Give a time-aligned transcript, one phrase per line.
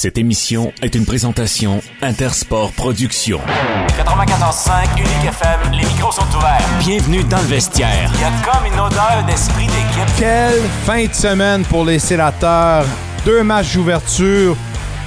[0.00, 3.40] Cette émission est une présentation Intersport Productions.
[3.88, 6.64] 94.5 Unique FM, les micros sont ouverts.
[6.78, 8.08] Bienvenue dans le vestiaire.
[8.14, 10.14] Il y a comme une odeur d'esprit d'équipe.
[10.16, 12.84] Quelle fin de semaine pour les sénateurs.
[13.24, 14.56] Deux matchs d'ouverture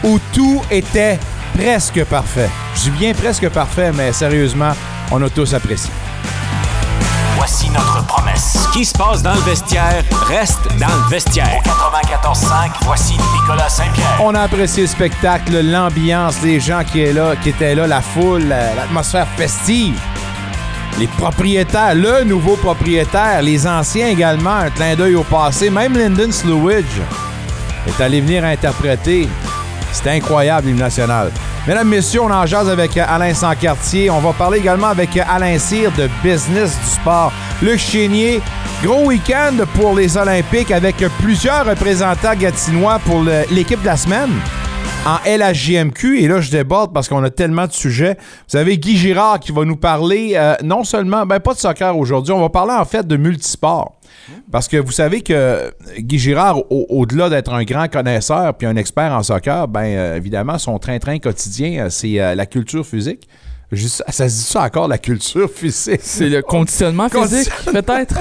[0.03, 1.17] où tout était
[1.57, 2.49] presque parfait.
[2.75, 4.73] Je dis bien presque parfait, mais sérieusement,
[5.09, 5.89] on a tous apprécié.
[7.43, 8.67] Voici notre promesse.
[8.67, 11.59] Ce qui se passe dans le vestiaire reste dans le vestiaire.
[11.65, 14.19] 94.5, voici Nicolas Saint-Pierre.
[14.21, 17.99] On a apprécié le spectacle, l'ambiance, les gens qui, est là, qui étaient là, la
[17.99, 19.99] foule, la- l'atmosphère festive.
[20.99, 25.71] Les propriétaires, le nouveau propriétaire, les anciens également, un clin d'œil au passé.
[25.71, 26.99] Même Lyndon Slewidge
[27.87, 29.27] est allé venir interpréter.
[29.91, 31.31] C'était incroyable, l'hymne national.
[31.67, 34.09] Mesdames, messieurs, on en jase avec euh, Alain Sancartier.
[34.09, 37.31] On va parler également avec euh, Alain Cyr de Business du sport.
[37.61, 38.41] Luc Chénier,
[38.83, 44.31] gros week-end pour les Olympiques avec plusieurs représentants gatinois pour le- l'équipe de la semaine
[45.05, 46.19] en LHJMQ.
[46.21, 48.17] Et là, je déborde parce qu'on a tellement de sujets.
[48.49, 51.97] Vous avez Guy Girard qui va nous parler euh, non seulement, ben pas de soccer
[51.97, 53.97] aujourd'hui, on va parler en fait de multisport.
[54.51, 58.75] Parce que vous savez que Guy Girard, au- au-delà d'être un grand connaisseur puis un
[58.75, 63.27] expert en soccer, ben euh, évidemment, son train-train quotidien, euh, c'est euh, la culture physique.
[63.73, 66.01] Ça, se dit ça encore, la culture physique?
[66.03, 68.15] C'est le conditionnement physique, peut-être?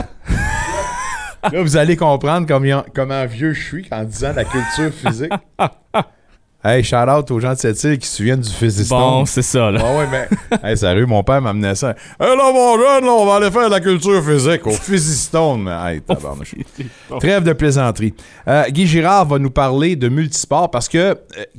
[1.53, 5.33] Là, vous allez comprendre comment, comment vieux je suis en disant la culture physique.
[6.65, 8.99] hey, shout out aux gens de cette île qui se souviennent du physistone.
[8.99, 9.81] Bon, c'est ça, là.
[9.83, 10.29] Ah ouais, mais.
[10.71, 11.95] hey, sérieux, mon père m'a amené ça.
[12.19, 15.69] Hey, là, mon jeune, là, on va aller faire de la culture physique au Physistone.
[15.69, 16.55] Hey, tabarnouche.
[17.19, 18.15] Trêve de plaisanterie.
[18.49, 21.15] Euh, Guy Girard va nous parler de multisport parce que euh,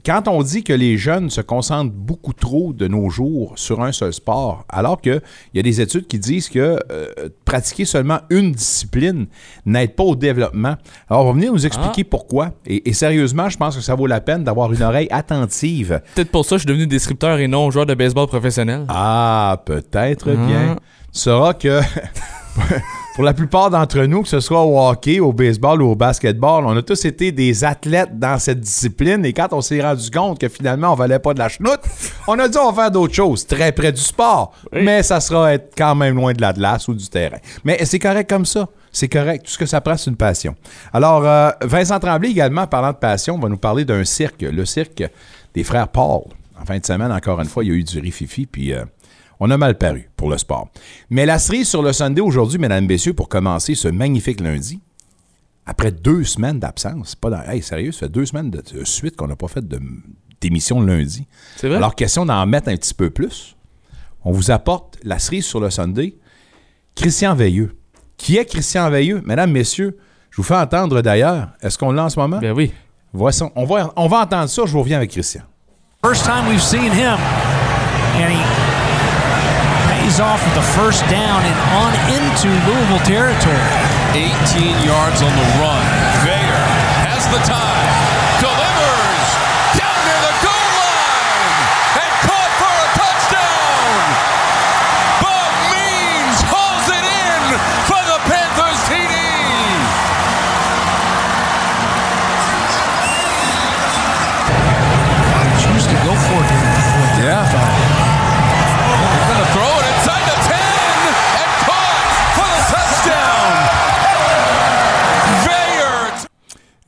[0.06, 3.92] quand on dit que les jeunes se concentrent beaucoup trop de nos jours sur un
[3.92, 5.22] seul sport, alors qu'il
[5.54, 9.28] y a des études qui disent que euh, pratiquer seulement une discipline
[9.66, 10.76] n'aide pas au développement.
[11.10, 12.52] Alors, on va venir nous expliquer pourquoi.
[12.66, 16.32] Et, et sérieusement, je pense que ça vaut la peine d'avoir une oreille attentive Peut-être
[16.32, 18.86] pour ça, je suis devenu descripteur et non joueur de baseball professionnel.
[18.90, 20.46] ah, peut-être Ah.
[20.48, 20.76] bien.
[21.14, 21.82] Tu sauras que
[23.14, 26.66] pour la plupart d'entre nous, que ce soit au hockey, au baseball ou au basketball,
[26.66, 30.40] on a tous été des athlètes dans cette discipline et quand on s'est rendu compte
[30.40, 31.82] que finalement on valait pas de la chenoute,
[32.28, 35.54] on a dit on va faire d'autres choses, très près du sport, mais ça sera
[35.54, 37.40] être quand même loin de la glace ou du terrain.
[37.64, 38.68] Mais c'est correct comme ça.
[38.94, 39.46] C'est correct.
[39.46, 40.54] Tout ce que ça prend, c'est une passion.
[40.92, 45.04] Alors, euh, Vincent Tremblay, également, parlant de passion, va nous parler d'un cirque, le cirque
[45.54, 46.24] des frères Paul.
[46.62, 48.84] En fin de semaine, encore une fois, il y a eu du rififi, puis euh,
[49.44, 50.70] on a mal paru pour le sport.
[51.10, 54.80] Mais la cerise sur le Sunday aujourd'hui, mesdames, messieurs, pour commencer ce magnifique lundi,
[55.66, 59.28] après deux semaines d'absence, pas dans, hey, sérieux, ça fait deux semaines de, suite qu'on
[59.28, 59.80] n'a pas fait de-
[60.40, 61.26] d'émission le lundi.
[61.58, 61.78] C'est vrai?
[61.78, 63.56] Alors, question d'en mettre un petit peu plus.
[64.24, 66.16] On vous apporte la cerise sur le Sunday.
[66.96, 67.76] Christian Veilleux.
[68.18, 69.22] Qui est Christian Veilleux?
[69.26, 69.98] Mesdames, messieurs,
[70.30, 71.50] je vous fais entendre d'ailleurs.
[71.62, 72.38] Est-ce qu'on l'a en ce moment?
[72.40, 72.72] Ben oui.
[73.12, 74.64] Voici- on, va, on va entendre ça.
[74.68, 75.42] Je vous reviens avec Christian.
[76.06, 77.18] First time we've seen him.
[78.18, 78.61] And he
[80.12, 83.56] pays off with the first down and on into Louisville territory.
[84.14, 85.84] 18 yards on the run.
[86.26, 86.64] Vayer
[87.08, 87.91] has the time.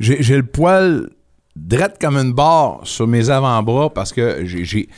[0.04, 1.10] J'ai le poil
[1.56, 4.90] drette comme une barre sur mes avant-bras parce que j'ai- j'ai.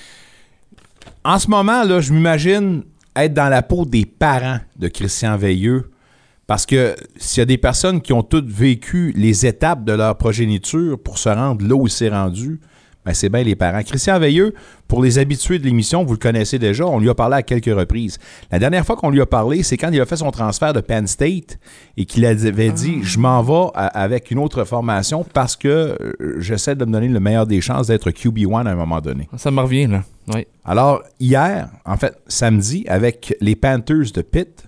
[1.24, 2.84] En ce moment, là, je m'imagine
[3.16, 5.92] être dans la peau des parents de Christian Veilleux.
[6.48, 10.16] Parce que s'il y a des personnes qui ont toutes vécu les étapes de leur
[10.18, 12.60] progéniture pour se rendre là où il s'est rendu,
[13.06, 13.84] ben c'est bien les parents.
[13.84, 14.54] Christian Veilleux,
[14.88, 17.66] pour les habitués de l'émission, vous le connaissez déjà, on lui a parlé à quelques
[17.74, 18.18] reprises.
[18.52, 20.82] La dernière fois qu'on lui a parlé, c'est quand il a fait son transfert de
[20.82, 21.60] Penn State
[21.98, 26.76] et qu'il avait dit Je m'en vais avec une autre formation parce que euh, j'essaie
[26.76, 29.30] de me donner le meilleur des chances d'être QB1 à un moment donné.
[29.38, 30.04] Ça me revient, là.
[30.34, 30.48] Oui.
[30.64, 34.66] Alors, hier, en fait, samedi, avec les Panthers de Pitt,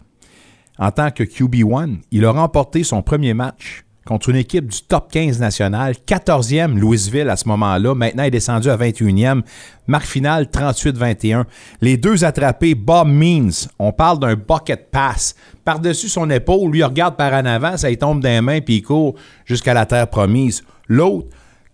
[0.77, 5.11] en tant que QB1, il a remporté son premier match contre une équipe du top
[5.11, 7.93] 15 national, 14e Louisville à ce moment-là.
[7.93, 9.41] Maintenant, il est descendu à 21e.
[9.85, 11.43] Marque finale 38-21.
[11.81, 15.35] Les deux attrapés, Bob Means, on parle d'un bucket pass.
[15.65, 18.77] Par-dessus son épaule, lui il regarde par en avant, ça lui tombe des mains puis
[18.77, 19.15] il court
[19.45, 20.63] jusqu'à la terre promise.
[20.87, 21.27] L'autre,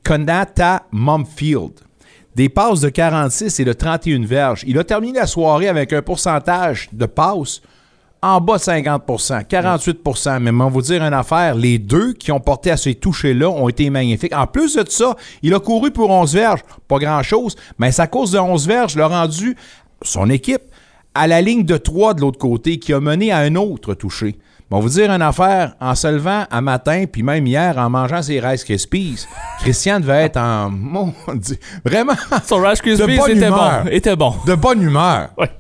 [0.03, 1.73] Konata Mumfield.
[2.35, 4.63] Des passes de 46 et de 31 verges.
[4.65, 7.61] Il a terminé la soirée avec un pourcentage de passes
[8.23, 12.31] en bas de 50% 48% Mais on va vous dire une affaire, les deux qui
[12.31, 14.33] ont porté à ces touchés-là ont été magnifiques.
[14.33, 18.31] En plus de ça, il a couru pour 11 verges, pas grand-chose, mais sa course
[18.31, 19.57] de 11 verges l'a rendu
[20.01, 20.63] son équipe
[21.13, 24.37] à la ligne de 3 de l'autre côté qui a mené à un autre touché.
[24.71, 27.91] On va vous dire une affaire, en se levant à matin, puis même hier, en
[27.91, 29.27] mangeant ses Rice Krispies,
[29.59, 30.69] Christian devait être en...
[30.71, 32.15] Mon Dieu, vraiment...
[32.43, 33.85] Son Rice Krispies était bon.
[33.91, 34.33] Était bon.
[34.47, 35.29] De bonne humeur.
[35.37, 35.51] Ouais.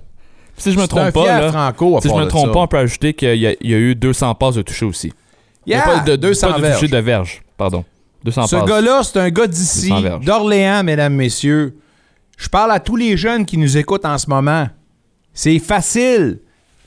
[0.63, 3.13] Si je me trompe pas, là, Franco si je me trompe pas, on peut ajouter
[3.13, 5.11] qu'il y, a- il y a eu 200 passes de toucher aussi.
[5.65, 7.83] Yeah, pas de, 200 pas de toucher de verge, pardon.
[8.23, 10.25] 200 Ce gars-là, c'est un gars d'ici, 200 verges.
[10.25, 11.75] d'Orléans, mesdames, messieurs.
[12.37, 14.67] Je parle à tous les jeunes qui nous écoutent en ce moment.
[15.33, 16.39] C'est facile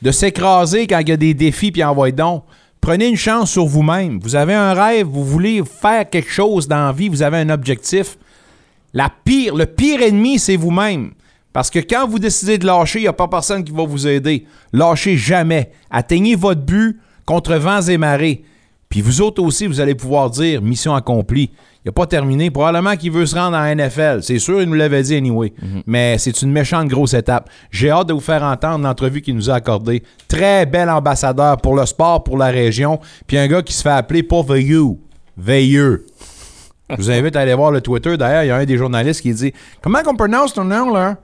[0.03, 2.45] de s'écraser quand il y a des défis puis envoyer donc.
[2.81, 4.21] Prenez une chance sur vous-même.
[4.23, 7.51] Vous avez un rêve, vous voulez faire quelque chose dans la vie, vous avez un
[7.51, 8.17] objectif.
[8.93, 11.13] La pire, le pire ennemi, c'est vous-même.
[11.57, 14.07] Parce que quand vous décidez de lâcher, il n'y a pas personne qui va vous
[14.07, 14.45] aider.
[14.75, 15.71] Lâchez jamais.
[15.91, 18.45] Atteignez votre but contre vents et marées.
[18.91, 21.49] Puis vous autres aussi, vous allez pouvoir dire mission accomplie.
[21.83, 22.51] Il n'a pas terminé.
[22.51, 24.19] Probablement qu'il veut se rendre en NFL.
[24.23, 25.55] C'est sûr, il nous l'avait dit anyway.
[25.87, 27.49] Mais c'est une méchante grosse étape.
[27.71, 30.03] J'ai hâte de vous faire entendre l'entrevue qu'il nous a accordée.
[30.29, 33.01] Très bel ambassadeur pour le sport, pour la région.
[33.27, 34.99] Puis un gars qui se fait appeler pas Veilleux.
[35.39, 36.05] Veilleux.
[36.91, 38.19] Je vous invite à aller voir le Twitter.
[38.19, 41.17] D'ailleurs, il y a un des journalistes qui dit Comment qu'on prononce ton nom, là?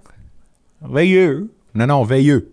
[0.89, 1.51] Veilleux.
[1.75, 2.53] Non, non, Veilleux.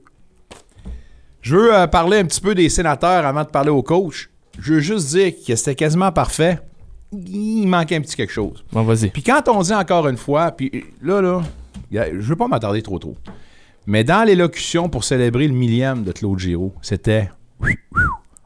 [1.42, 4.30] Je veux euh, parler un petit peu des sénateurs avant de parler au coach.
[4.60, 6.60] Je veux juste dire que c'était quasiment parfait.
[7.14, 8.64] Il manquait un petit quelque chose.
[8.72, 9.10] Bon, vas-y.
[9.10, 11.42] Puis quand on dit encore une fois, puis là, là,
[11.92, 13.16] je veux pas m'attarder trop trop.
[13.88, 17.30] Mais dans l'élocution pour célébrer le millième de Claude Giroux, c'était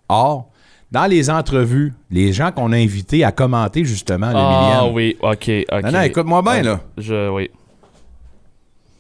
[0.08, 0.50] Or,
[0.92, 4.96] dans les entrevues, les gens qu'on a invités à commenter justement le Ah millième.
[4.96, 5.84] oui, ok, ok.
[5.84, 6.82] Non, non, écoute-moi bien, Ouais, là.
[6.98, 7.50] Je, oui.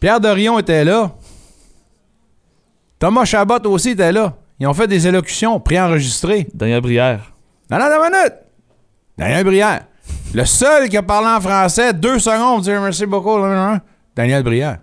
[0.03, 1.15] Pierre Dorion était là.
[2.99, 4.35] Thomas Chabot aussi était là.
[4.59, 6.45] Ils ont fait des élocutions préenregistrées.
[6.53, 7.31] Daniel Brière.
[7.71, 8.33] Non, non, non, minute!
[9.17, 9.85] Daniel Brière.
[10.33, 13.37] Le seul qui a parlé en français, deux secondes, dire merci beaucoup.
[14.13, 14.79] Daniel Brière.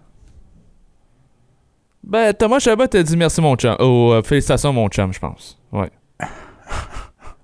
[2.02, 3.76] Ben, Thomas Chabot a dit merci, mon chum.
[3.78, 5.60] Oh, euh, félicitations, mon chum, je pense.
[5.70, 5.90] Ouais.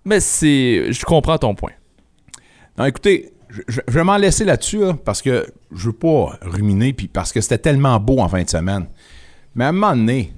[0.03, 0.95] Mais c'est.
[0.95, 1.73] Je comprends ton point.
[2.79, 3.35] Non, écoutez,
[3.69, 7.41] je, vais m'en laisser là-dessus, là, parce que je veux pas ruminer, puis parce que
[7.41, 8.87] c'était tellement beau en fin de semaine.
[9.55, 10.33] Mais à un moment donné,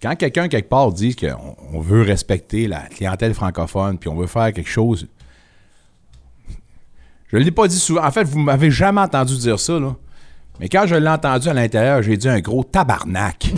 [0.00, 4.26] quand quelqu'un quelque part dit qu'on on veut respecter la clientèle francophone, puis on veut
[4.26, 5.06] faire quelque chose,
[7.28, 8.04] je ne l'ai pas dit souvent.
[8.04, 9.96] En fait, vous m'avez jamais entendu dire ça, là.
[10.60, 13.52] Mais quand je l'ai entendu à l'intérieur, j'ai dit un gros tabarnak.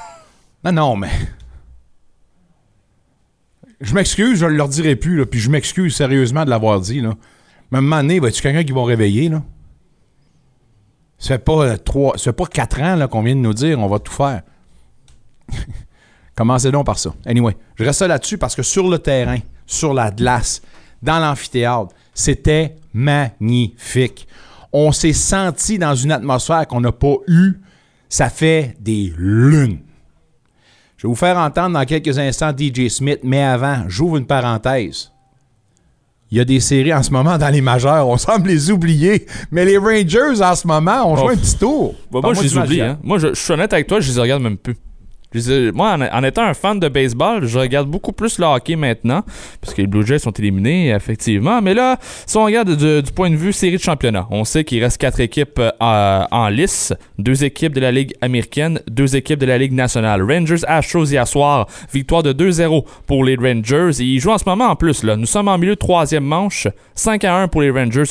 [0.64, 1.10] non, non, mais.
[3.80, 7.00] Je m'excuse, je ne leur dirai plus, là, puis je m'excuse sérieusement de l'avoir dit,
[7.00, 7.14] là.
[7.74, 9.42] Mais à un moment donné, va-tu quelqu'un qui va réveiller, là?
[11.18, 13.88] Ça fait pas euh, trois, fait pas quatre ans qu'on vient de nous dire on
[13.88, 14.42] va tout faire.
[16.36, 17.12] Commencez donc par ça.
[17.26, 20.62] Anyway, je reste là-dessus parce que sur le terrain, sur la glace,
[21.02, 24.28] dans l'amphithéâtre, c'était magnifique.
[24.72, 27.54] On s'est senti dans une atmosphère qu'on n'a pas eue.
[28.08, 29.80] Ça fait des lunes.
[30.96, 35.10] Je vais vous faire entendre dans quelques instants DJ Smith, mais avant, j'ouvre une parenthèse.
[36.34, 39.24] Il y a des séries en ce moment dans les majeurs, on semble les oublier,
[39.52, 41.32] mais les Rangers en ce moment ont joué Oh.
[41.32, 41.94] un petit tour.
[42.10, 42.80] Bah, moi, je les oublie.
[42.80, 42.98] Hein.
[43.04, 44.74] Moi, je, je suis honnête avec toi, je les regarde même plus.
[45.34, 49.22] Ai- moi, en, étant un fan de baseball, je regarde beaucoup plus le hockey maintenant,
[49.60, 51.60] parce que les Blue Jays sont éliminés, effectivement.
[51.60, 54.82] Mais là, si on regarde du, point de vue série de championnat, on sait qu'il
[54.82, 59.46] reste quatre équipes euh, en lice, deux équipes de la Ligue américaine, deux équipes de
[59.46, 60.22] la Ligue nationale.
[60.22, 63.90] Rangers Astros hier soir, victoire de 2-0 pour les Rangers.
[64.00, 65.02] Ils jouent en ce moment en plus.
[65.02, 65.16] Là.
[65.16, 68.04] Nous sommes en milieu de troisième manche, 5 à 1 pour les Rangers,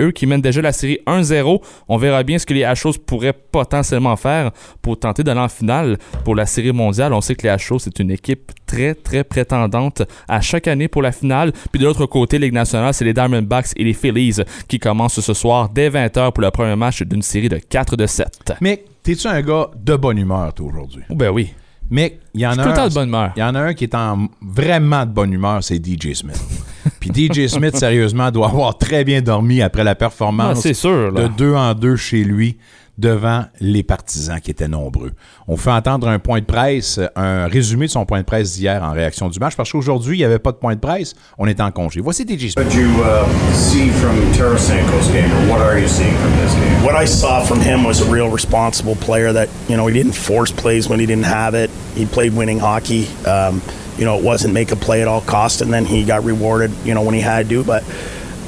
[0.00, 1.60] eux qui mènent déjà la série 1-0.
[1.88, 4.50] On verra bien ce que les Astros pourraient potentiellement faire
[4.82, 7.12] pour tenter d'aller en finale pour la série mondiale.
[7.12, 11.02] On sait que les Astros, c'est une équipe très, très prétendante à chaque année pour
[11.02, 11.52] la finale.
[11.72, 14.36] Puis de l'autre côté, Ligue nationale, c'est les Diamondbacks et les Phillies
[14.68, 18.06] qui commencent ce soir dès 20h pour le premier match d'une série de 4 de
[18.06, 18.52] 7.
[18.60, 21.02] Mick, t'es-tu un gars de bonne humeur, toi, aujourd'hui?
[21.08, 21.52] Oh, ben oui.
[21.90, 22.88] Mick, il y en a un.
[22.88, 23.32] de bonne humeur.
[23.36, 26.40] Il y en a un qui est en vraiment de bonne humeur, c'est DJ Smith.
[27.00, 31.12] Puis DJ Smith, sérieusement, doit avoir très bien dormi après la Ah, performance sûr.
[31.12, 31.28] de Là.
[31.28, 32.58] deux en deux chez lui
[33.00, 35.12] devant les partisans qui étaient nombreux.
[35.48, 38.82] On fait entendre un point de presse, un résumé de son point de presse d'hier
[38.82, 41.46] en réaction du match, parce qu'aujourd'hui, il n'y avait pas de point de presse, on
[41.46, 42.00] est en congé.
[42.00, 42.54] Voici DJ.
[42.56, 46.52] What did you uh, see from Tarasenko's game, or what are you seeing from this
[46.54, 46.84] game?
[46.84, 50.14] What I saw from him was a real responsible player that, you know, he didn't
[50.14, 51.70] force plays when he didn't have it.
[51.94, 53.08] He played winning hockey.
[53.26, 53.62] Um,
[53.96, 56.70] you know, it wasn't make a play at all cost, and then he got rewarded,
[56.84, 57.64] you know, when he had to.
[57.64, 57.82] But,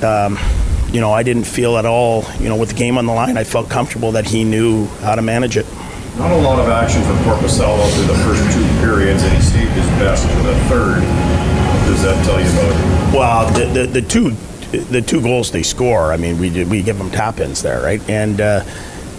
[0.02, 0.38] um,
[0.92, 3.36] you know, I didn't feel at all, you know, with the game on the line,
[3.36, 5.66] I felt comfortable that he knew how to manage it.
[6.18, 9.72] Not a lot of action for Corpusalo through the first two periods, and he saved
[9.72, 11.00] his best for the third.
[11.02, 13.14] What does that tell you about him?
[13.14, 14.36] Well, the, the, the two
[14.72, 18.00] the two goals they score, I mean, we we give them tap ins there, right?
[18.08, 18.64] And uh,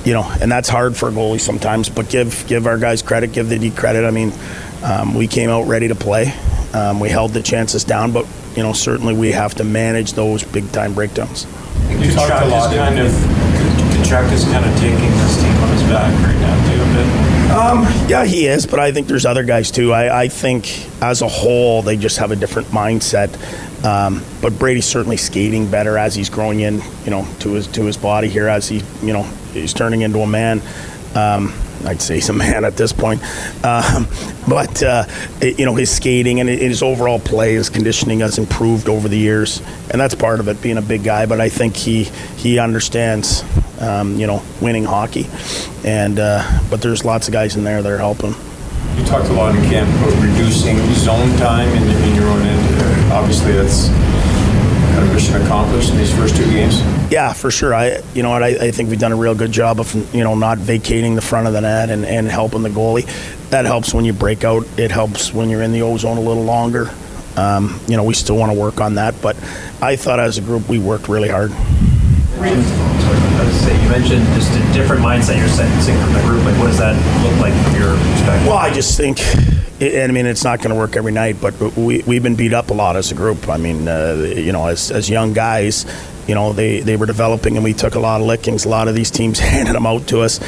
[0.03, 1.89] you know, and that's hard for a goalie sometimes.
[1.89, 4.06] But give give our guys credit, give the D credit.
[4.06, 4.32] I mean,
[4.84, 6.34] um, we came out ready to play.
[6.74, 10.44] Um, we held the chances down, but you know, certainly we have to manage those
[10.44, 11.46] big time breakdowns.
[12.00, 12.71] You talked a lot.
[12.71, 13.12] Is kind of
[13.93, 17.33] Kachuk is kind of taking this team on his back right now too a bit.
[17.53, 19.93] Um, yeah, he is, but I think there's other guys too.
[19.93, 23.31] I, I think as a whole, they just have a different mindset.
[23.85, 27.83] Um, but Brady's certainly skating better as he's growing in, you know, to his to
[27.83, 30.62] his body here as he, you know, he's turning into a man.
[31.15, 31.53] Um,
[31.85, 33.21] I'd say he's a man at this point,
[33.65, 34.07] um,
[34.47, 35.05] but uh,
[35.41, 39.17] it- you know his skating and his overall play, his conditioning has improved over the
[39.17, 39.61] years,
[39.91, 41.25] and that's part of it being a big guy.
[41.25, 42.03] But I think he
[42.37, 43.43] he understands,
[43.79, 45.27] um, you know, winning hockey,
[45.83, 48.33] and uh, but there's lots of guys in there that are helping.
[48.97, 53.11] You talked a lot in camp about reducing zone time in, in your own end.
[53.11, 53.87] Obviously, that's
[55.20, 56.79] kind accomplished in these first two games.
[57.12, 57.74] Yeah, for sure.
[57.74, 60.24] I, you know what, I, I think we've done a real good job of, you
[60.24, 63.05] know, not vacating the front of the net and, and helping the goalie.
[63.50, 64.65] That helps when you break out.
[64.77, 66.89] It helps when you're in the ozone a little longer.
[67.36, 69.36] Um, you know, we still want to work on that, but
[69.82, 71.51] I thought as a group we worked really hard.
[73.53, 76.43] Say, you mentioned just a different mindset you're sensing from the group.
[76.43, 78.48] Like, what does that look like from your perspective?
[78.48, 79.52] Well, I just think, and
[79.83, 82.69] I mean, it's not going to work every night, but we, we've been beat up
[82.69, 83.49] a lot as a group.
[83.49, 85.85] I mean, uh, you know, as, as young guys,
[86.27, 88.65] you know, they, they were developing and we took a lot of lickings.
[88.65, 90.39] A lot of these teams handed them out to us.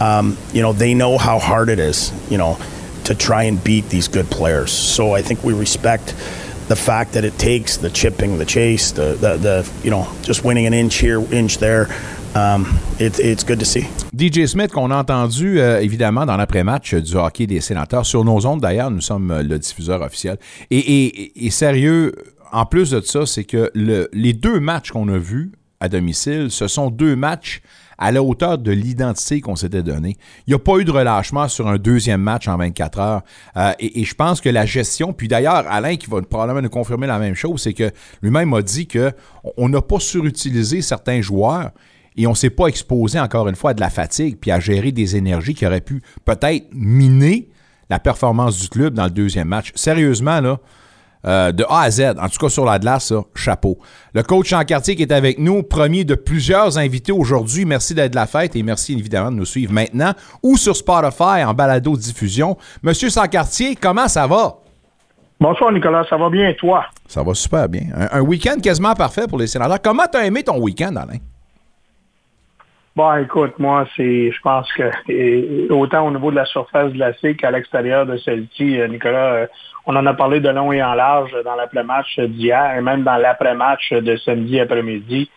[0.00, 2.58] Um, you know, they know how hard it is, you know,
[3.04, 4.72] to try and beat these good players.
[4.72, 6.08] So I think we respect
[6.68, 10.44] the fact that it takes the chipping, the chase, the, the, the you know, just
[10.44, 11.88] winning an inch here, inch there.
[12.36, 12.64] Um,
[13.00, 13.86] it, it's good to see.
[14.16, 18.06] DJ Smith, qu'on a entendu euh, évidemment dans l'après-match du hockey des sénateurs.
[18.06, 20.38] Sur nos ondes, d'ailleurs, nous sommes euh, le diffuseur officiel.
[20.70, 22.12] Et, et- et sérieux,
[22.52, 26.48] en plus de ça, c'est que le- les deux matchs qu'on a vus à domicile,
[26.50, 27.62] ce sont deux matchs
[27.98, 30.16] à la hauteur de l'identité qu'on s'était donnée.
[30.46, 33.22] Il n'y a pas eu de relâchement sur un deuxième match en 24 heures.
[33.56, 36.70] Euh, et, et je pense que la gestion, puis d'ailleurs, Alain qui va probablement nous
[36.70, 37.90] confirmer la même chose, c'est que
[38.22, 39.10] lui-même a dit que
[39.56, 41.72] on n'a pas surutilisé certains joueurs
[42.16, 44.60] et on ne s'est pas exposé encore une fois à de la fatigue puis à
[44.60, 47.48] gérer des énergies qui auraient pu peut-être miner
[47.88, 49.72] la performance du club dans le deuxième match.
[49.74, 50.58] Sérieusement, là,
[51.26, 53.78] euh, de A à Z, en tout cas sur la glace, ça, chapeau.
[54.14, 57.64] Le coach Chancartier qui est avec nous, premier de plusieurs invités aujourd'hui.
[57.66, 60.12] Merci d'être de la fête et merci évidemment de nous suivre maintenant
[60.42, 62.56] ou sur Spotify en balado diffusion.
[62.82, 64.56] Monsieur Sancartier, comment ça va?
[65.38, 66.86] Bonsoir Nicolas, ça va bien et toi?
[67.06, 67.82] Ça va super bien.
[67.94, 69.80] Un, un week-end quasiment parfait pour les sénateurs.
[69.82, 71.18] Comment t'as aimé ton week-end, Alain?
[73.00, 77.50] Bon, écoute, moi, c'est, je pense que autant au niveau de la surface glacée qu'à
[77.50, 79.46] l'extérieur de celle-ci, euh, Nicolas, euh,
[79.86, 83.16] on en a parlé de long et en large dans l'après-match d'hier et même dans
[83.16, 85.30] l'après-match de samedi après-midi,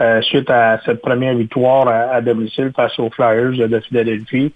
[0.00, 4.54] euh, suite à cette première victoire à, domicile face aux Flyers de Philadelphie.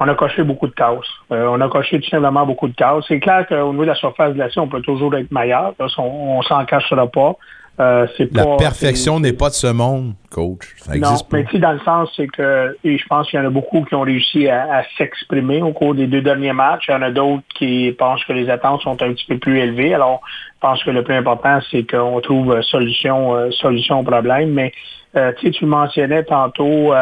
[0.00, 1.06] On a coché beaucoup de cases.
[1.30, 3.04] On a coché tout simplement beaucoup de cases.
[3.06, 5.74] C'est clair qu'au niveau de la surface glacée, on peut toujours être meilleur.
[5.78, 7.36] Là, on, on s'en cachera pas.
[7.80, 10.74] Euh, La pas- perfection n'est pas de ce monde, coach.
[10.78, 11.16] Ça non, pas.
[11.32, 13.50] mais tu sais, dans le sens, c'est que et je pense qu'il y en a
[13.50, 16.86] beaucoup qui ont réussi à, à s'exprimer au cours des deux derniers matchs.
[16.88, 19.58] Il y en a d'autres qui pensent que les attentes sont un petit peu plus
[19.60, 19.94] élevées.
[19.94, 20.20] Alors,
[20.56, 24.50] je pense que le plus important, c'est qu'on trouve solution, euh, solution au problème.
[24.50, 24.72] Mais
[25.16, 26.92] euh, tu sais, tu mentionnais tantôt,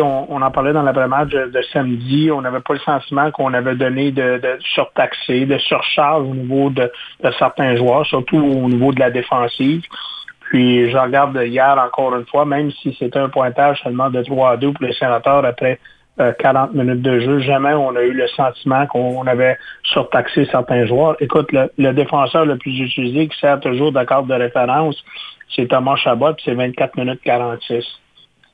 [0.00, 2.30] on, on en parlait dans l'après-match de, de samedi.
[2.30, 6.70] On n'avait pas le sentiment qu'on avait donné de, de surtaxé, de surcharge au niveau
[6.70, 6.90] de,
[7.38, 9.82] certains joueurs, surtout au niveau de la défensive.
[10.48, 14.50] Puis je regarde hier encore une fois, même si c'était un pointage seulement de 3
[14.50, 15.78] à 2 pour les sénateurs après
[16.20, 20.84] euh, 40 minutes de jeu, jamais on a eu le sentiment qu'on avait surtaxé certains
[20.84, 21.16] joueurs.
[21.20, 25.02] Écoute, le, défenseur le plus utilisé qui sert toujours de carte de référence,
[25.56, 27.84] c'est Thomas Chabot, puis c'est 24 minutes 46.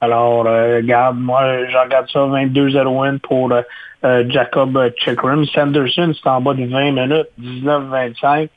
[0.00, 3.62] Alors, euh, regarde, moi, je regarde ça, 22-0-1 pour euh,
[4.04, 5.44] euh, Jacob Chikrin.
[5.46, 8.48] Sanderson, c'est en bas de 20 minutes, 19-25.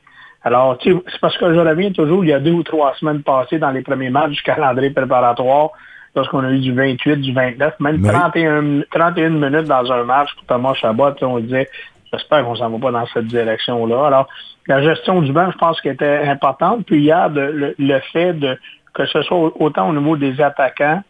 [0.44, 2.94] Alors, tu sais, c'est parce que je reviens toujours il y a deux ou trois
[2.94, 5.70] semaines passées dans les premiers matchs du calendrier préparatoire,
[6.14, 8.08] lorsqu'on a eu du 28, du 29, même Oui.
[8.08, 11.68] 31, 31 minutes dans un match pour Thomas Chabot, on disait,
[12.12, 14.06] j'espère qu'on s'en va pas dans cette direction-là.
[14.06, 14.28] Alors,
[14.68, 16.86] la gestion du banc, je pense qu'elle était importante.
[16.86, 18.56] Puis hier, de- le, le fait de
[18.94, 21.02] que ce soit autant au niveau des attaquants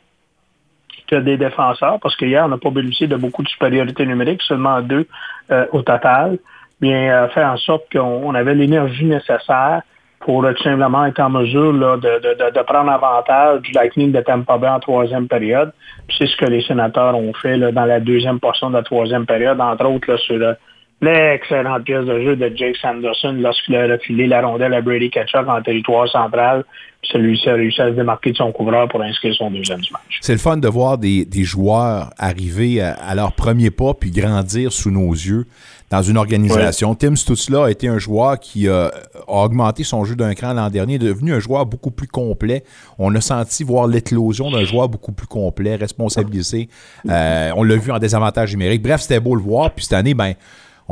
[1.16, 5.06] des défenseurs, parce qu'hier, on n'a pas bénéficié de beaucoup de supériorité numérique, seulement deux
[5.50, 6.38] euh, au total,
[6.80, 9.82] bien euh, faire en sorte qu'on on avait l'énergie nécessaire
[10.20, 14.68] pour tout simplement être en mesure là, de, prendre avantage du Lightning de Tampa Bay
[14.68, 15.72] en troisième période.
[16.16, 19.26] C'est ce que les sénateurs ont fait là, dans la deuxième portion de la troisième
[19.26, 20.56] période, entre autres là, sur le-
[21.02, 25.48] l'excellente pièce de jeu de Jake Sanderson lorsqu'il a refilé la rondelle à Brady Ketchuk
[25.48, 26.64] en territoire central.
[27.02, 30.18] Celui-ci a réussi à se démarquer de son couvreur pour inscrire son deuxième match.
[30.20, 34.12] C'est le fun de voir des, des joueurs arriver à, à leur premier pas puis
[34.12, 35.46] grandir sous nos yeux
[35.90, 36.94] dans une organisation.
[36.94, 38.92] Tim Stutzla a été un joueur qui a,
[39.26, 42.62] a augmenté son jeu d'un cran l'an dernier, est devenu un joueur beaucoup plus complet.
[42.98, 46.68] On a senti voir l'éclosion d'un joueur beaucoup plus complet, responsabilisé.
[47.10, 48.80] Euh, on l'a vu en désavantage numérique.
[48.80, 49.72] Bref, c'était beau le voir.
[49.72, 50.34] Puis cette année, ben,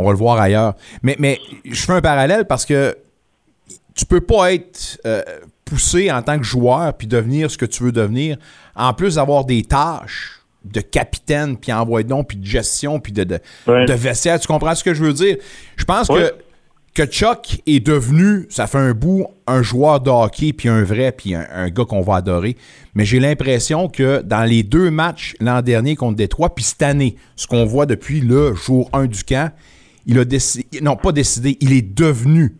[0.00, 0.74] on va le voir ailleurs.
[1.02, 2.96] Mais, mais je fais un parallèle parce que
[3.94, 5.22] tu peux pas être euh,
[5.64, 8.36] poussé en tant que joueur puis devenir ce que tu veux devenir,
[8.74, 13.24] en plus d'avoir des tâches de capitaine, puis envoyer donc, puis de gestion, puis de,
[13.24, 13.86] de, Ouais.
[13.86, 14.38] de vestiaire.
[14.38, 15.36] Tu comprends ce que je veux dire?
[15.76, 16.32] Je pense Ouais.
[16.94, 20.82] que, que Chuck est devenu, ça fait un bout, un joueur de hockey, puis un
[20.82, 22.56] vrai, puis un, un gars qu'on va adorer.
[22.94, 27.16] Mais j'ai l'impression que dans les deux matchs l'an dernier contre Détroit, puis cette année,
[27.36, 29.50] ce qu'on voit depuis le jour 1 du camp,
[30.06, 32.52] il a décidé, non pas décidé, il est devenu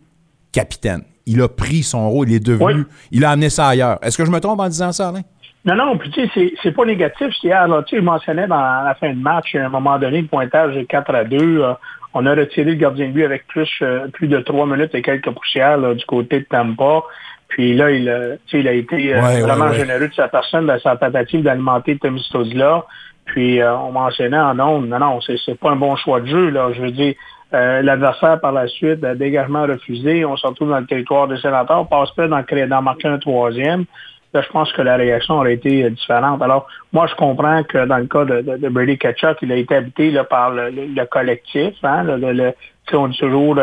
[0.51, 1.03] capitaine.
[1.25, 2.83] Il a pris son rôle, il est devenu, Oui.
[3.11, 3.99] il a amené ça ailleurs.
[4.01, 5.21] Est-ce que je me trompe en disant ça, Alain?
[5.63, 7.27] Non, non, puis tu sais, c'est- pas négatif.
[7.43, 10.21] Hier, là, tu sais, je mentionnais dans la fin de match, à un moment donné,
[10.21, 11.61] le pointage est 4 à 2.
[11.61, 11.73] euh,
[12.13, 15.01] on a retiré le gardien de but avec plus, euh, plus de 3 minutes et
[15.01, 17.03] quelques poussières là, du côté de Tampa.
[17.47, 19.75] Puis là, il, a- il a été euh, Ouais, vraiment ouais.
[19.77, 22.17] généreux de sa personne, de sa tentative d'alimenter Tom
[22.53, 22.83] là.
[23.31, 26.49] Puis euh, on mentionnait en ondes, non, non, c'est pas un bon choix de jeu.
[26.49, 26.71] Là.
[26.73, 27.13] Je veux dire,
[27.53, 31.37] euh, l'adversaire par la suite, euh, dégagement refusé, on se retrouve dans le territoire des
[31.37, 33.85] sénateurs, passe pas d'en d'en marquer un troisième.
[34.33, 36.41] Là, je pense que la réaction aurait été euh, différente.
[36.41, 39.55] Alors, moi, je comprends que dans le cas de, de, de Brady Ketchuk, il a
[39.55, 41.73] été habité là, par le, le- le collectif.
[41.83, 42.53] Hein, le,
[42.93, 43.55] on dit toujours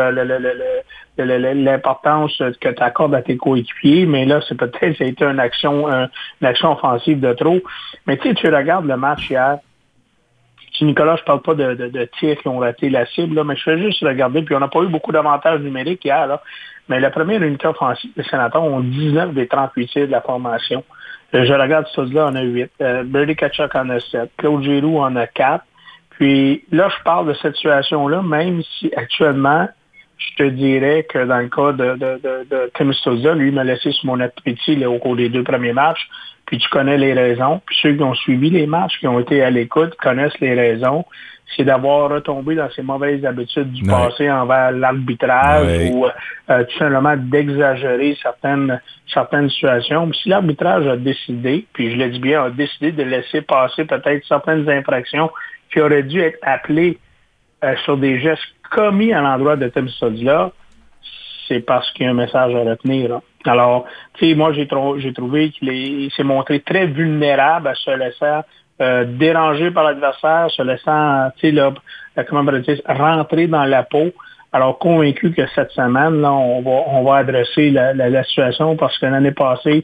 [1.17, 5.39] l'importance que tu accordes à tes coéquipiers, mais là, c'est peut-être ça a été une
[5.39, 5.87] action,
[6.63, 7.59] offensive de trop.
[8.07, 9.59] Mais tu tu regardes le match hier,
[10.81, 14.01] Nicolas, je parle pas de, tirs qui ont raté la cible, mais je fais juste
[14.03, 16.39] regarder, puis on n'a pas eu beaucoup d'avantages numériques hier.
[16.87, 20.83] Mais la première unité offensive des sénateurs ont 19 des 38 tirs de la formation.
[21.35, 22.71] Euh, Je regarde ça là, on a 8.
[22.81, 24.31] Euh, Brady Kachuk en a 7.
[24.37, 25.63] Claude Giroux en a 4.
[26.19, 29.67] Puis là, je parle de cette situation-là, même si actuellement,
[30.17, 33.93] je te dirais que dans le cas de, de, de, de Tim lui m'a laissé
[33.93, 36.07] sur mon appétit là, au cours des deux premiers matchs.
[36.45, 37.61] Puis tu connais les raisons.
[37.65, 41.05] Puis ceux qui ont suivi les matchs, qui ont été à l'écoute, connaissent les raisons.
[41.55, 43.89] C'est d'avoir retombé dans ses mauvaises habitudes du Ouais.
[43.95, 45.91] passé envers l'arbitrage Ouais.
[45.93, 48.81] ou euh, tout simplement d'exagérer certaines
[49.13, 50.07] certaines situations.
[50.09, 53.85] Puis si l'arbitrage a décidé, puis je le dis bien, a décidé de laisser passer
[53.85, 55.31] peut-être certaines infractions
[55.71, 56.97] qui auraient dû être appelées
[57.63, 60.51] euh, sur des gestes commis à l'endroit de Tim Stodula,
[61.47, 63.09] c'est parce qu'il y a un message à retenir.
[63.09, 63.21] là.
[63.45, 67.67] Alors, tu sais, moi, j'ai trou- j'ai trouvé qu'il est- il s'est montré très vulnérable
[67.67, 68.41] à se laisser
[68.81, 71.71] euh, déranger par l'adversaire, se laissant, tu sais, euh,
[72.29, 74.13] comment on dire, rentrer dans la peau.
[74.53, 76.61] Alors, convaincu que cette semaine, là, on
[77.03, 79.81] va, adresser la situation parce que l'année passée,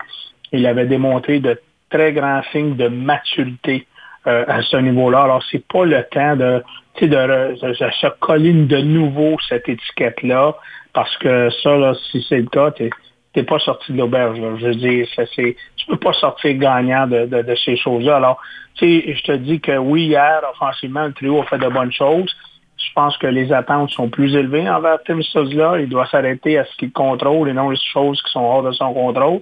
[0.54, 3.86] il avait démontré de très grands signes de maturité
[4.28, 5.24] euh, à ce niveau-là.
[5.24, 6.64] Alors, c'est pas le temps de,
[6.96, 10.56] tu de, de- de se coller de nouveau cette étiquette-là,
[10.94, 12.90] parce que ça, là, si c'est le cas, t'es
[13.34, 14.38] t'es pas sorti de l'auberge.
[14.60, 18.16] Je veux dire, ça, c'est, tu peux pas sortir gagnant de, de, ces choses-là.
[18.16, 18.40] Alors,
[18.76, 21.92] tu sais, je te dis que oui, hier, offensivement, le trio a fait de bonnes
[21.92, 22.34] choses.
[22.78, 25.82] Je pense que les attentes sont plus élevées envers Tim Stutzla.
[25.82, 28.72] Il doit s'arrêter à ce qu'il contrôle et non les choses qui sont hors de
[28.72, 29.42] son contrôle.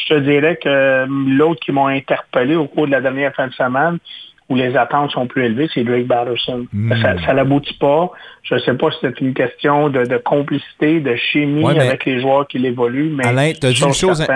[0.00, 3.48] Je te dirais que hum, l'autre qui m'a interpellé au cours de la dernière fin
[3.48, 3.98] de semaine,
[4.50, 6.66] où les attentes sont plus élevées, c'est Drake Batterson.
[7.02, 8.10] Ça, ça n'aboutit pas.
[8.42, 12.06] Je ne sais pas si c'est une question de, de complicité, de chimie Ouais, avec
[12.06, 14.26] les joueurs qui l'évoluent, mais Alain, t'as dit une chose-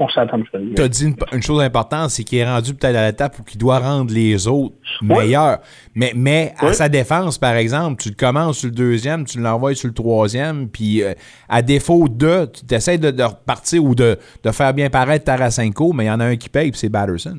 [0.00, 0.40] on s'attend.
[0.74, 3.42] Tu as dit une, une chose importante, c'est qu'il est rendu peut-être à l'étape où
[3.52, 5.58] il doit rendre les autres meilleurs.
[5.94, 9.74] Mais, mais à sa défense, par exemple, tu le commences sur le deuxième, tu l'envoies
[9.76, 11.12] sur le troisième, puis euh,
[11.48, 15.92] à défaut de, tu essaies de, de repartir ou de, de faire bien paraître Tarasenko,
[15.92, 17.38] mais il y en a un qui paye, puis c'est Batterson.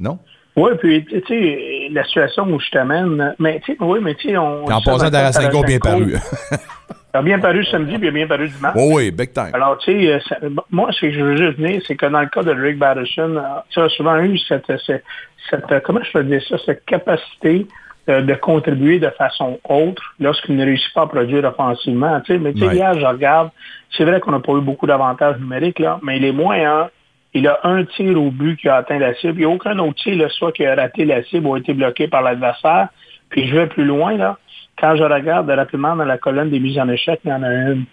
[0.00, 0.18] Non?
[0.58, 4.28] Oui, puis tu sais, la situation où je t'amène, mais tu sais, oui, mais tu
[4.30, 4.64] sais, on.
[4.64, 6.14] En passant, a bien paru.
[7.14, 8.74] A bien paru samedi, puis il a bien paru dimanche.
[8.76, 9.50] oh oui, big time.
[9.54, 12.26] Alors, tu sais, euh, moi, ce que je veux juste dire, c'est que dans le
[12.26, 15.02] cas de Rick Batterson, euh, tu as souvent eu cette, cette,
[15.48, 17.66] cette- euh, comment je peux dire ça, cette capacité
[18.08, 22.18] de contribuer de façon autre lorsqu'il ne réussit pas à produire offensivement.
[22.22, 22.74] Tu sais, mais tu sais, Ouais.
[22.76, 23.50] hier, je regarde,
[23.96, 26.88] c'est vrai qu'on n'a pas eu beaucoup d'avantages numériques, là, mais il est moins un.
[27.34, 29.34] Il a un tir au but qui a atteint la cible.
[29.34, 31.74] Il n'y a aucun autre tir, soit qui a raté la cible ou a été
[31.74, 32.88] bloqué par l'adversaire.
[33.28, 34.38] Puis je vais plus loin, là.
[34.80, 37.52] Quand je regarde rapidement dans la colonne des mises en échec, il y en a
[37.52, 37.84] une.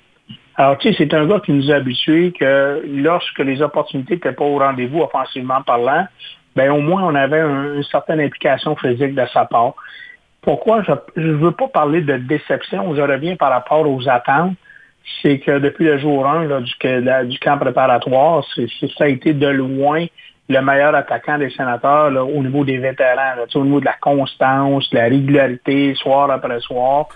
[0.56, 4.32] Alors, tu sais, c'est un gars qui nous a habitués que lorsque les opportunités n'étaient
[4.32, 6.08] pas au rendez-vous offensivement parlant,
[6.56, 9.74] ben au moins on avait un- une certaine implication physique de sa part.
[10.42, 14.56] Pourquoi je ne veux pas parler de déception, je reviens par rapport aux attentes,
[15.22, 16.62] c'est que depuis le jour 1 là,
[17.24, 20.06] du, camp préparatoire, ça a été de loin
[20.48, 23.96] le meilleur attaquant des sénateurs là, au niveau des vétérans, là, au niveau de la
[24.00, 27.08] constance, de la régularité, soir après soir.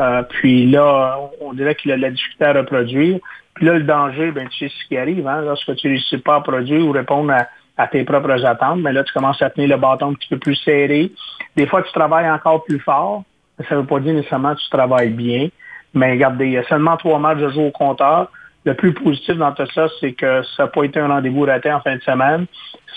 [0.00, 3.18] Euh, puis là, on dirait qu'il a de la difficulté à reproduire.
[3.54, 6.18] Puis là, le danger, ben, tu sais ce qui arrive, hein, lorsque tu ne réussis
[6.18, 9.50] pas à produire ou répondre à, à tes propres attentes, mais là, tu commences à
[9.50, 11.12] tenir le bâton un petit peu plus serré.
[11.56, 13.22] Des fois, tu travailles encore plus fort.
[13.58, 15.48] mais Ça ne veut pas dire nécessairement que tu travailles bien.
[15.94, 18.30] Mais regardez, il y a seulement trois matchs de jour au compteur.
[18.64, 21.70] Le plus positif dans tout ça, c'est que ça n'a pas été un rendez-vous raté
[21.72, 22.46] en fin de semaine.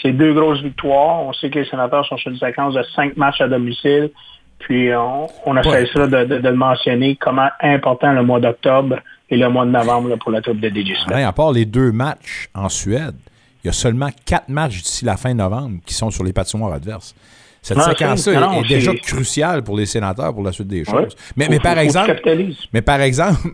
[0.02, 1.20] C'est deux grosses victoires.
[1.24, 4.10] On sait que les sénateurs sont sur une séquence de cinq matchs à domicile.
[4.60, 8.98] Puis on, on essaiera de, de- de le mentionner comment important le mois d'octobre
[9.30, 11.12] et le mois de novembre là, pour la troupe de DJ Smith.
[11.12, 13.16] Alain, à part les deux matchs en Suède,
[13.64, 16.72] il y a seulement quatre matchs d'ici la fin novembre qui sont sur les patinoires
[16.74, 17.14] adverses.
[17.68, 20.86] Cette séquence-là est déjà cruciale pour les sénateurs pour la suite des Ouais.
[20.86, 21.16] choses.
[21.36, 22.20] Mais, mais par exemple,
[22.74, 23.50] mais par exemple,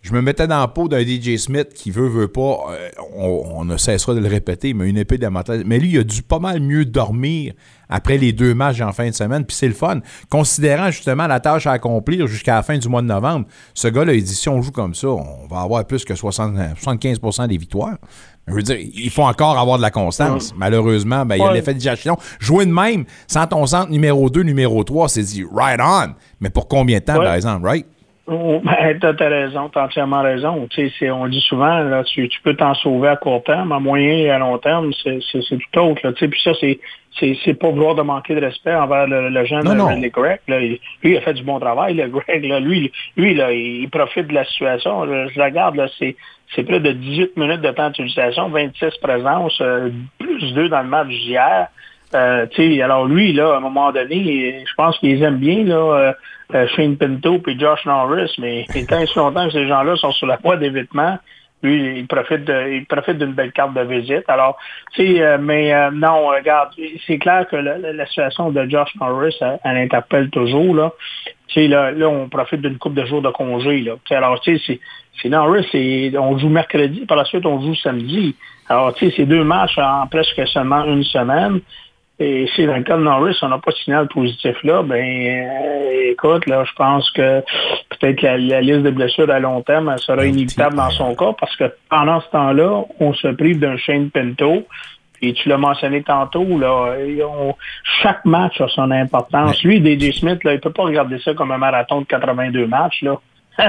[0.00, 3.42] je me mettais dans la peau d'un DJ Smith qui veut, veut pas, euh, on,
[3.56, 5.58] on ne cessera de le répéter, mais une épée d'amateurs.
[5.66, 7.52] Mais lui, il a dû pas mal mieux dormir
[7.88, 10.00] après les deux matchs en fin de semaine, puis c'est le fun.
[10.30, 14.14] Considérant justement la tâche à accomplir jusqu'à la fin du mois de novembre, ce gars-là,
[14.14, 17.56] il dit si on joue comme ça, on va avoir plus que 60 75% des
[17.58, 17.96] victoires.
[18.48, 20.54] Je veux dire, il faut encore avoir de la constance.
[20.56, 21.54] Malheureusement, ben, il y a Ouais.
[21.54, 22.16] l'effet de digestion.
[22.40, 26.14] Jouer de même, sans ton centre numéro 2, numéro 3, c'est dit right on.
[26.40, 27.24] Mais pour combien de temps, Ouais.
[27.24, 27.86] par exemple, right?
[28.30, 30.66] Oh, Ben, t'as, t'as raison, t'as entièrement raison.
[30.70, 33.42] Tu sais, c'est- on le dit souvent, là, tu, tu peux t'en sauver à court
[33.42, 36.00] terme, à moyen et à long terme, c'est, tout autre.
[36.04, 36.78] Là, tu sais, puis ça, c'est,
[37.18, 39.72] c'est, pas vouloir de manquer de respect envers le, le jeune Non,
[40.10, 40.40] Gregg.
[40.46, 40.60] Là.
[40.60, 42.44] Il- Lui, il a fait du bon travail, le Greg.
[42.44, 42.60] Là.
[42.60, 45.06] Lui, lui là, il profite de la situation.
[45.06, 46.14] Je, je regarde, là, c'est,
[46.54, 50.88] c'est près de 18 minutes de temps d'utilisation, 26 présences, euh, plus 2 dans le
[50.88, 51.68] match d'hier.
[52.14, 55.64] Euh, tu sais, alors lui, là, à un moment donné, je pense qu'ils aiment bien,
[55.64, 56.12] là, euh,
[56.76, 60.26] Shane Pinto et Josh Norris, mais tant et si longtemps que ces gens-là sont sur
[60.26, 61.18] la voie d'évitement,
[61.62, 64.22] lui, il profite de, il profite d'une belle carte de visite.
[64.28, 64.56] Alors,
[64.94, 66.70] tu sais, euh, mais euh, non, regarde,
[67.06, 70.92] c'est clair que la, la- situation de Josh Norris, elle, elle interpelle toujours, là.
[71.48, 73.94] Tu sais, là, là, on profite d'une couple de jours de congé, là.
[74.10, 74.78] Alors, tu sais,
[75.20, 75.66] c'est, Norris,
[76.16, 78.36] on joue mercredi, par la suite, on joue samedi.
[78.68, 81.60] Alors, tu sais, c'est deux matchs en presque seulement une semaine.
[82.20, 84.96] Et si dans le cas de Norris, on n'a pas de signal positif là, ben
[85.04, 87.40] euh, écoute, là, je pense que
[87.90, 91.32] peut-être la, la liste de blessures à long terme elle sera inévitable dans son cas
[91.38, 94.64] parce que pendant ce temps-là, on se prive d'un Shane Pinto.
[95.20, 96.94] Et tu l'as mentionné tantôt, là,
[97.28, 97.56] on-
[98.02, 99.60] chaque match a son importance.
[99.64, 103.02] Lui, DJ Smith, là, il peut pas regarder ça comme un marathon de 82 matchs.
[103.02, 103.16] Là.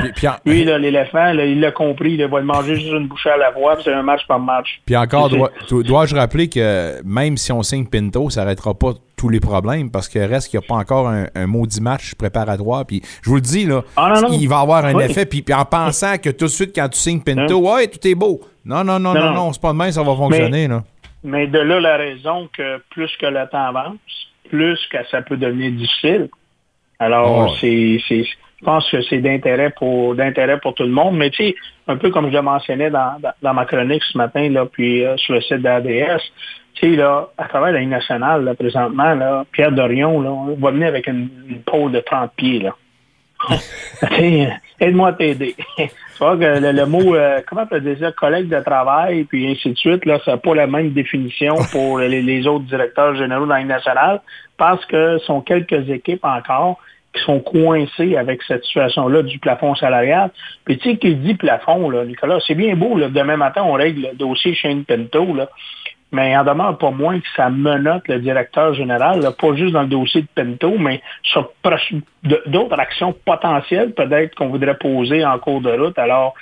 [0.01, 3.29] Puis- puis en- Lui, l'éléphant, il l'a compris, il va le manger juste une bouchée
[3.31, 4.81] à la fois, c'est un match par match.
[4.85, 5.51] Puis encore, dois-
[5.83, 10.07] dois-je rappeler que même si on signe Pinto, ça n'arrêtera pas tous les problèmes parce
[10.07, 12.85] que reste qu'il n'y a pas encore un, un maudit match préparatoire.
[12.85, 14.37] Puis je vous le dis, là, Ah, non, non.
[14.39, 15.03] il va avoir un Oui.
[15.03, 15.25] effet.
[15.25, 18.15] Puis, puis en pensant que tout de suite, quand tu signes Pinto, ouais, tout est
[18.15, 18.39] beau.
[18.65, 20.67] Non, non, non, non, Non, c'est pas de même, ça va fonctionner.
[20.67, 20.83] là.
[21.23, 23.97] Mais de là la raison que plus que le temps avance,
[24.49, 26.29] plus que ça peut devenir difficile.
[26.99, 27.55] Alors, Oh.
[27.59, 28.23] c'est, c'est,
[28.59, 31.17] je pense que c'est d'intérêt pour, d'intérêt pour tout le monde.
[31.17, 31.55] Mais tu sais,
[31.87, 35.05] un peu comme je le mentionnais dans, dans, dans ma chronique ce matin, là, puis
[35.05, 36.21] euh, sur le site d'ADS,
[36.75, 40.55] tu sais, là, à travers la Ligue nationale, là, présentement, là, Pierre Dorion, là, on
[40.55, 42.75] va venir avec une, une pôle de 30 pieds, là.
[44.81, 45.55] Aide-moi à t'aider.
[45.77, 49.71] tu vois que le, le mot, euh, comment tu ça, collègue de travail, puis ainsi
[49.71, 53.45] de suite, là, ça n'a pas la même définition pour les, les autres directeurs généraux
[53.45, 54.21] dans la Ligue nationale,
[54.57, 56.79] parce que ce sont quelques équipes encore
[57.19, 60.31] sont coincées avec cette situation-là du plafond salarial.
[60.65, 63.73] Puis tu sais, qui dit plafond, là, Nicolas, c'est bien beau, là, demain matin, on
[63.73, 65.49] règle le dossier Shane Pinto, là,
[66.11, 69.73] mais il en demeure pas moins que ça menote le directeur général, là, pas juste
[69.73, 71.51] dans le dossier de Pinto, mais sur
[72.47, 75.99] d'autres actions potentielles peut-être qu'on voudrait poser en cours de route.
[75.99, 76.33] Alors,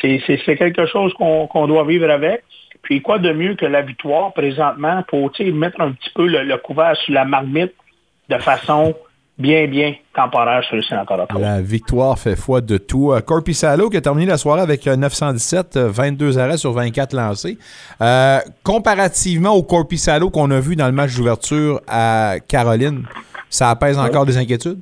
[0.00, 0.20] c'est
[0.58, 2.42] quelque chose qu'on doit vivre avec.
[2.82, 6.56] Puis quoi de mieux que la victoire présentement pour mettre un petit peu le, le
[6.58, 7.74] couvert sur la marmite
[8.28, 8.94] de façon
[9.38, 11.40] bien, bien temporaire sur le sénateur d'Ottawa.
[11.40, 13.12] La victoire fait foi de tout.
[13.12, 16.72] Euh, Corpi Salo qui a terminé la soirée avec euh, 917, euh, 22 arrêts sur
[16.72, 17.58] 24 lancés.
[18.00, 23.04] Euh, comparativement au Corpi Salo qu'on a vu dans le match d'ouverture à Caroline,
[23.50, 24.80] ça apaise encore des inquiétudes?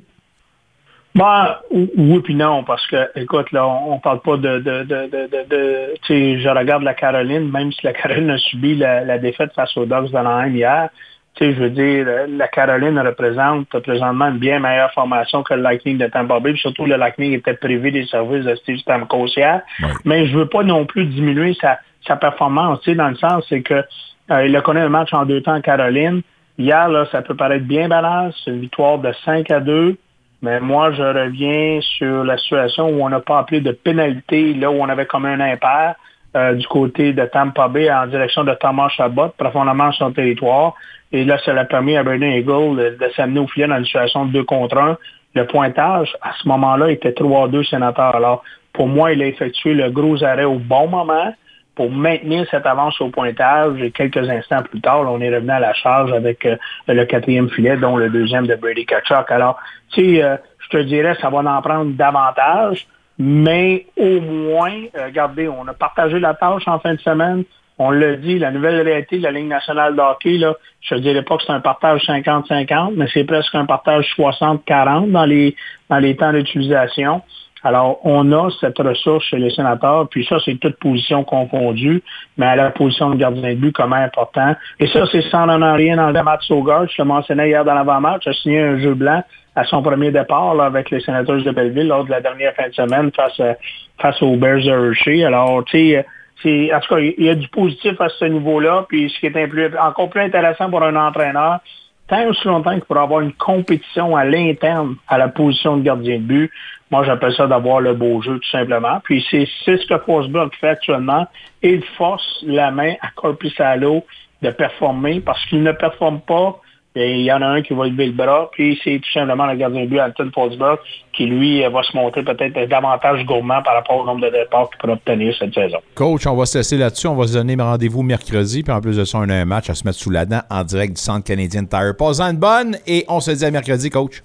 [1.15, 5.07] Ben, ou- oui puis non, parce que, écoute, là, on, parle pas de, de, de,
[5.07, 9.17] de, tu sais, je regarde la Caroline, même si la Caroline a subi la, la
[9.17, 10.89] défaite face aux Dogs de l'Anaheim hier,
[11.35, 15.61] tu sais, je veux dire, la Caroline représente présentement une bien meilleure formation que le
[15.61, 16.53] Lightning de Tampa Bay.
[16.53, 19.61] Puis surtout, le Lightning était privé des services de Steve Stamkos hier.
[20.05, 23.45] Mais je veux pas non plus diminuer sa, sa performance, tu sais, dans le sens,
[23.49, 23.83] c'est que
[24.31, 26.21] euh, il a connu un match en deux temps en Caroline.
[26.57, 28.33] Hier, là, ça peut paraître bien balance.
[28.43, 29.97] C'est une victoire de 5 à 2.
[30.41, 34.71] Mais moi, je reviens sur la situation où on n'a pas appelé de pénalité, là
[34.71, 35.95] où on avait comme un impair
[36.35, 40.75] euh, du côté de Tampa Bay en direction de Thomas Chabot, profondément sur son territoire.
[41.15, 44.25] Et là, ça l'a permis à Brendan Eagle de, s'amener au filet dans une situation
[44.25, 44.97] de 2 contre 1.
[45.33, 48.17] Le pointage, à ce moment-là, était 3-2 sénateurs.
[48.17, 51.33] Alors, pour moi, il a effectué le gros arrêt au bon moment
[51.73, 53.81] pour maintenir cette avance au pointage.
[53.81, 56.57] Et quelques instants plus tard, on est revenu à la charge avec euh,
[56.89, 59.31] le quatrième filet, dont le deuxième de Brady Kachuk.
[59.31, 59.57] Alors,
[59.93, 65.05] tu sais, euh, je te dirais, ça va en prendre davantage, mais au moins, euh,
[65.05, 67.45] regardez, on a partagé la tâche en fin de semaine.
[67.77, 70.99] On l'a dit, la nouvelle réalité de la Ligue nationale de hockey, là, je ne
[71.01, 75.55] dirais pas que c'est un partage 50-50, mais c'est presque un partage 60-40 dans les,
[75.89, 77.21] dans les temps d'utilisation.
[77.63, 82.03] Alors, on a cette ressource chez les sénateurs, puis ça, c'est toute position confondue,
[82.37, 84.55] mais à la position de gardien de but, comment important.
[84.79, 86.87] Et ça, c'est sans en rien dans le match Sogard.
[86.87, 89.23] Je le mentionnais hier dans l'avant-match, a signé un jeu blanc
[89.55, 92.67] à son premier départ là, avec les sénateurs de Belleville lors de la dernière fin
[92.67, 93.55] de semaine face, à,
[93.99, 95.23] face aux Bears de Hershey.
[95.23, 96.05] Alors, tu sais,
[96.45, 98.85] en tout cas, il y a du positif à ce niveau-là.
[98.87, 101.59] Puis ce qui est encore plus intéressant pour un entraîneur,
[102.07, 106.17] tant aussi longtemps qu'il pourra avoir une compétition à l'interne à la position de gardien
[106.17, 106.51] de but,
[106.91, 108.99] moi, j'appelle ça d'avoir le beau jeu, tout simplement.
[109.03, 111.27] Puis c'est ce que Forsberg fait actuellement.
[111.63, 114.05] Il force la main à Corpusalo
[114.41, 116.59] de performer parce qu'il ne performe pas.
[116.97, 119.45] Et il y en a un qui va lever le bras, puis c'est tout simplement
[119.47, 120.79] le gardien de but, Alton Forsberg,
[121.11, 124.77] qui lui va se montrer peut-être davantage gourmand par rapport au nombre de départs qu'il
[124.79, 125.79] pourra obtenir cette saison.
[125.93, 127.07] Coach, on va se laisser là-dessus.
[127.07, 129.69] On va se donner rendez-vous mercredi, puis en plus de ça, on a un match
[129.69, 131.97] à se mettre sous la dent en direct du Centre canadien Tire.
[131.97, 134.23] Pas une bonne, et on se dit à mercredi, coach.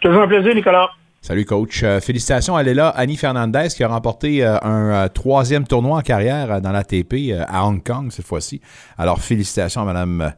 [0.00, 0.88] Toujours un plaisir, Nicolas.
[1.24, 1.82] Salut coach.
[1.82, 6.02] Euh, félicitations à Léla Annie Fernandez qui a remporté euh, un euh, troisième tournoi en
[6.02, 8.60] carrière dans l'ATP à Hong Kong cette fois-ci.
[8.98, 10.34] Alors félicitations à Madame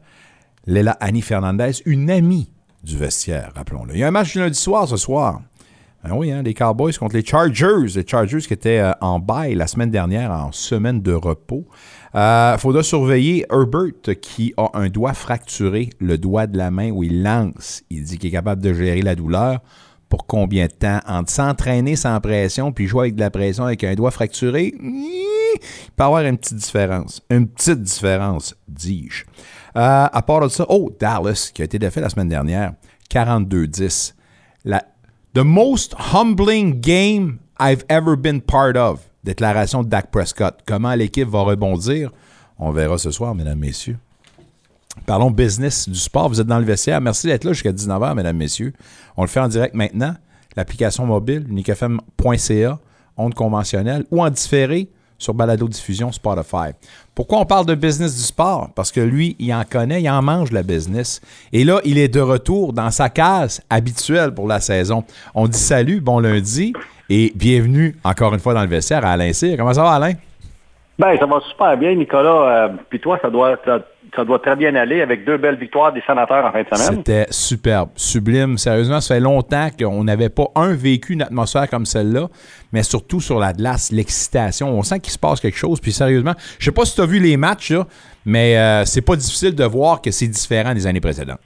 [0.67, 2.51] Léla Annie Fernandez, une amie
[2.83, 3.93] du vestiaire, rappelons-le.
[3.93, 5.41] Il y a un match du lundi soir ce soir.
[6.03, 7.95] Ben oui, hein, les Cowboys contre les Chargers.
[7.95, 11.65] Les Chargers qui étaient en bail la semaine dernière en semaine de repos.
[12.13, 17.01] Il faudra surveiller Herbert qui a un doigt fracturé, le doigt de la main où
[17.01, 17.83] il lance.
[17.89, 19.61] Il dit qu'il est capable de gérer la douleur
[20.09, 20.99] pour combien de temps?
[21.07, 25.59] Entre s'entraîner sans pression puis jouer avec de la pression avec un doigt fracturé, il
[25.95, 27.21] peut y avoir une petite différence.
[27.29, 29.23] Une petite différence, dis-je.
[29.77, 32.73] Euh, à part de ça, oh, Dallas, qui a été défait la semaine dernière,
[33.11, 34.13] 42-10.
[34.65, 34.83] La,
[35.35, 39.01] the most humbling game I've ever been part of.
[39.23, 40.61] Déclaration de Dak Prescott.
[40.65, 42.11] Comment l'équipe va rebondir?
[42.57, 43.97] On verra ce soir, mesdames, messieurs.
[45.05, 46.29] Parlons business du sport.
[46.29, 46.99] Vous êtes dans le vestiaire.
[46.99, 48.73] Merci d'être là jusqu'à 19h, mesdames, messieurs.
[49.15, 50.15] On le fait en direct maintenant.
[50.55, 52.79] L'application mobile, unicfm.ca,
[53.15, 56.71] onde conventionnelle ou en différé sur Balado Diffusion Spotify.
[57.15, 58.69] Pourquoi on parle de business du sport?
[58.75, 61.21] Parce que lui, il en connaît, il en mange la business.
[61.51, 65.03] Et là, il est de retour dans sa case habituelle pour la saison.
[65.33, 66.73] On dit salut, bon lundi
[67.09, 69.57] et bienvenue encore une fois dans le vestiaire à Alain Cyr.
[69.57, 70.13] Comment ça va, Alain?
[70.99, 72.65] Ben, ça va super bien, Nicolas.
[72.65, 73.79] Euh, puis toi, ça doit, ça
[74.25, 76.97] doit très bien aller avec deux belles victoires des sénateurs en fin de semaine.
[76.97, 78.57] C'était superbe, sublime.
[78.57, 82.27] Sérieusement, ça fait longtemps qu'on n'avait pas un vécu une atmosphère comme celle-là,
[82.73, 84.69] mais surtout sur la glace, l'excitation.
[84.69, 85.79] On sent qu'il se passe quelque chose.
[85.79, 87.73] Puis sérieusement, je sais pas si tu as vu les matchs,
[88.25, 91.39] mais euh, c'est pas difficile de voir que c'est différent des années précédentes.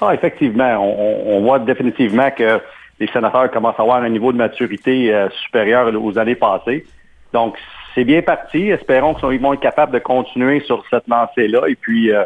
[0.00, 0.76] Ah, effectivement.
[0.78, 2.60] On, voit définitivement que
[3.00, 6.84] les sénateurs commencent à avoir un niveau de maturité euh, supérieur aux années passées.
[7.32, 7.56] Donc,
[7.96, 8.68] c'est bien parti.
[8.70, 11.66] Espérons qu'ils vont être capables de continuer sur cette lancée-là.
[11.66, 12.24] Et puis, euh,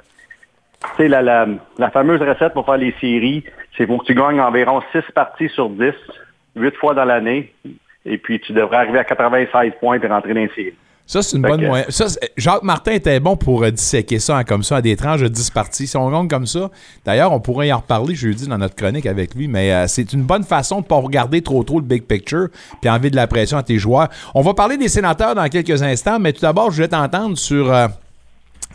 [0.98, 1.46] la,
[1.92, 3.44] fameuse recette pour faire les séries,
[3.78, 5.92] c'est pour que tu gagnes environ 6 parties sur 10,
[6.56, 7.54] 8 fois dans l'année.
[8.04, 10.74] Et puis, tu devrais arriver à 96 points et rentrer dans les séries.
[11.10, 11.88] Ça, c'est une bonne moyenne.
[12.36, 15.50] Jacques Martin était bon pour euh, disséquer ça comme ça à des tranches de 10
[15.50, 15.88] parties.
[15.88, 16.70] Si on gagne comme ça,
[17.04, 20.12] d'ailleurs, on pourrait y en reparler jeudi dans notre chronique avec lui, mais euh, c'est
[20.12, 22.46] une bonne façon de ne pas regarder trop trop le big picture
[22.80, 24.08] puis enlever de la pression à tes joueurs.
[24.36, 27.72] On va parler des sénateurs dans quelques instants, mais tout d'abord, je voulais t'entendre sur.
[27.72, 27.88] Euh,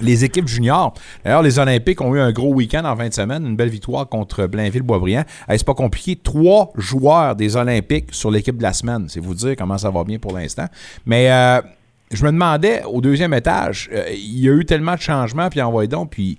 [0.01, 0.93] les équipes juniors.
[1.23, 4.09] D'ailleurs, les Olympiques ont eu un gros week-end en fin de semaine, une belle victoire
[4.09, 5.23] contre Blainville-Boisbriand.
[5.47, 6.17] c'est pas compliqué.
[6.17, 9.05] Trois joueurs des Olympiques sur l'équipe de la semaine.
[9.07, 10.65] C'est vous dire comment ça va bien pour l'instant.
[11.05, 11.29] Mais
[12.11, 15.61] je me demandais, au deuxième étage, euh, il y a eu tellement de changements, puis
[15.61, 16.37] envoyé donc, puis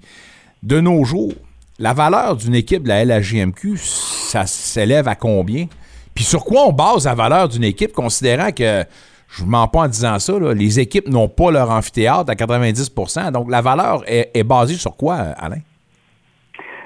[0.62, 1.32] de nos jours,
[1.78, 5.66] la valeur d'une équipe de la LHJMQ, ça s'élève à combien?
[6.14, 8.84] Puis sur quoi on base la valeur d'une équipe, considérant que,
[9.28, 13.32] je ne mens pas en disant ça, les équipes n'ont pas leur amphithéâtre à 90%
[13.32, 15.60] donc la valeur est, basée sur quoi, Alain?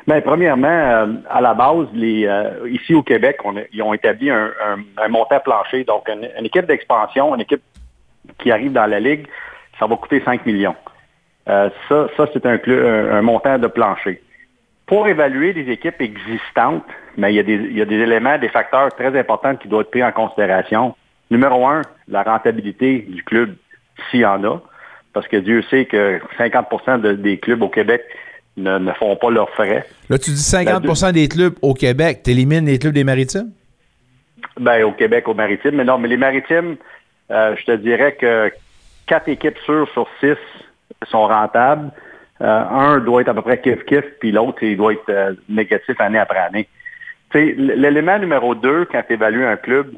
[0.07, 3.37] Bien, premièrement, euh, à la base, euh, ici au Québec,
[3.73, 5.85] ils ont établi un, montant plancher.
[5.85, 7.62] Donc, une équipe d'expansion, une équipe
[8.38, 9.27] qui arrive dans la Ligue,
[9.79, 10.77] ça va coûter 5 millions.
[11.49, 14.21] Euh, ça, ça c'est un, clu- un, un montant de plancher.
[14.87, 16.85] Pour évaluer les équipes existantes,
[17.16, 19.69] mais il, y a des, il y a des éléments, des facteurs très importants qui
[19.69, 20.95] doivent être pris en considération.
[21.31, 23.55] Numéro un, la rentabilité du club,
[24.11, 24.61] s'il y en a,
[25.12, 28.03] parce que Dieu sait que 50 de- des clubs au Québec
[28.57, 29.85] ne, ne font pas leurs frais.
[30.09, 32.23] Là, tu dis 50% des clubs au Québec.
[32.25, 33.51] T'élimines les clubs des maritimes?
[34.59, 35.77] Ben, au Québec, aux maritimes.
[35.77, 36.77] Mais non, mais les maritimes,
[37.31, 38.53] euh, je te dirais que
[39.07, 40.37] quatre équipes sûres sur six
[41.09, 41.90] sont rentables.
[42.40, 46.01] Euh, un doit être à peu près kiff-kiff, puis l'autre, il doit être euh, négatif
[46.01, 46.69] année après année.
[47.35, 49.93] L'élément numéro deux, quand tu évalues un club,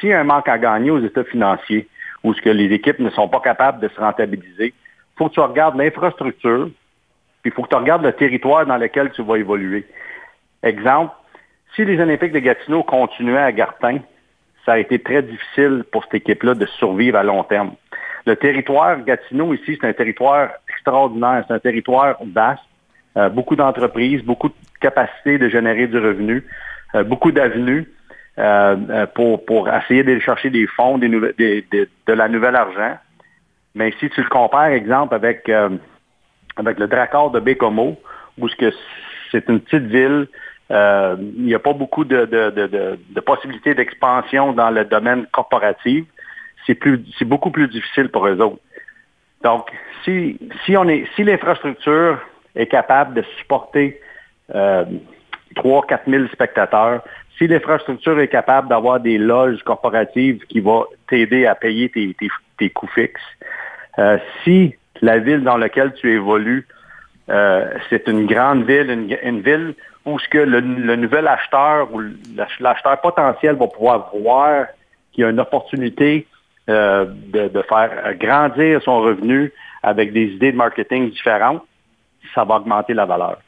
[0.00, 1.86] s'il y a un manque à gagner aux états financiers,
[2.24, 5.34] ou ce que les équipes ne sont pas capables de se rentabiliser, il faut que
[5.34, 6.70] tu regardes l'infrastructure,
[7.42, 9.86] puis il faut que tu regardes le territoire dans lequel tu vas évoluer.
[10.62, 11.14] Exemple,
[11.76, 13.98] si les Olympiques de Gatineau continuaient à Gartin,
[14.66, 17.72] ça a été très difficile pour cette équipe-là de survivre à long terme.
[18.26, 22.60] Le territoire Gatineau ici, c'est un territoire extraordinaire, c'est un territoire vaste,
[23.16, 26.44] euh, beaucoup d'entreprises, beaucoup de capacité de générer du revenu,
[26.96, 27.88] euh, beaucoup d'avenues
[28.38, 32.98] euh, pour, pour essayer d'aller chercher des fonds, de la nouvelle argent.
[33.76, 38.00] Mais si tu le compares, exemple, avec, avec le Drakkar de Bécomo,
[38.38, 38.48] où
[39.30, 40.26] c'est une petite ville,
[40.70, 45.26] euh, il n'y a pas beaucoup de, de, de, de- possibilités d'expansion dans le domaine
[45.32, 46.04] corporatif.
[46.66, 48.60] C'est plus, c'est beaucoup plus difficile pour eux autres.
[49.42, 49.70] Donc,
[50.04, 52.18] si, si on est, si l'infrastructure
[52.56, 54.00] est capable de supporter
[54.54, 54.84] euh,
[55.54, 57.02] 3 4 000 spectateurs,
[57.38, 62.28] si l'infrastructure est capable d'avoir des loges corporatives qui vont t'aider à payer tes, tes,
[62.58, 63.20] tes coûts fixes,
[63.98, 66.66] euh, si la ville dans laquelle tu évolues,
[67.28, 69.74] euh, c'est une grande ville, une, une ville
[70.06, 70.60] où ce que le,
[70.96, 72.00] nouvel acheteur ou
[72.36, 74.66] l'ach- l'acheteur potentiel va pouvoir voir
[75.12, 76.26] qu'il y a une opportunité
[76.68, 81.62] euh, de, faire grandir son revenu avec des idées de marketing différentes,
[82.34, 83.38] ça va augmenter la valeur.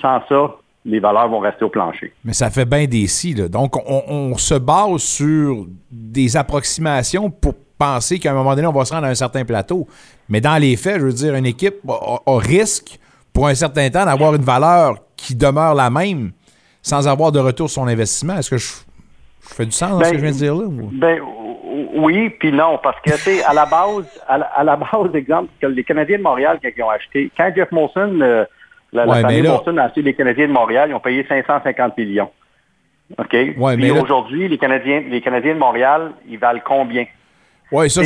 [0.00, 0.50] Sans ça,
[0.84, 2.12] les valeurs vont rester au plancher.
[2.24, 3.34] Mais ça fait bien des si.
[3.34, 8.72] Donc, on, on se base sur des approximations pour penser qu'à un moment donné, on
[8.72, 9.86] va se rendre à un certain plateau.
[10.28, 12.98] Mais dans les faits, je veux dire, une équipe a, a risque
[13.32, 16.32] pour un certain temps d'avoir une valeur qui demeure la même
[16.82, 18.36] sans avoir de retour sur son investissement.
[18.38, 18.66] Est-ce que je,
[19.48, 20.64] je fais du sens dans ce que je viens de dire là?
[20.64, 20.90] ou?
[20.92, 21.20] Ben
[21.94, 25.14] oui, puis non, parce que tu sais, à la base, à la, à la base,
[25.14, 28.44] exemple, que les Canadiens de Montréal, quand ils ont acheté, quand Jeff Molson, euh,
[28.92, 32.30] la, famille là- Molson a acheté les Canadiens de Montréal, ils ont payé 550 millions.
[33.18, 33.32] OK?
[33.56, 37.04] Ouais, Puis là- aujourd'hui, les Canadiens, les Canadiens de Montréal, ils valent combien?
[37.72, 38.02] Oui, ça,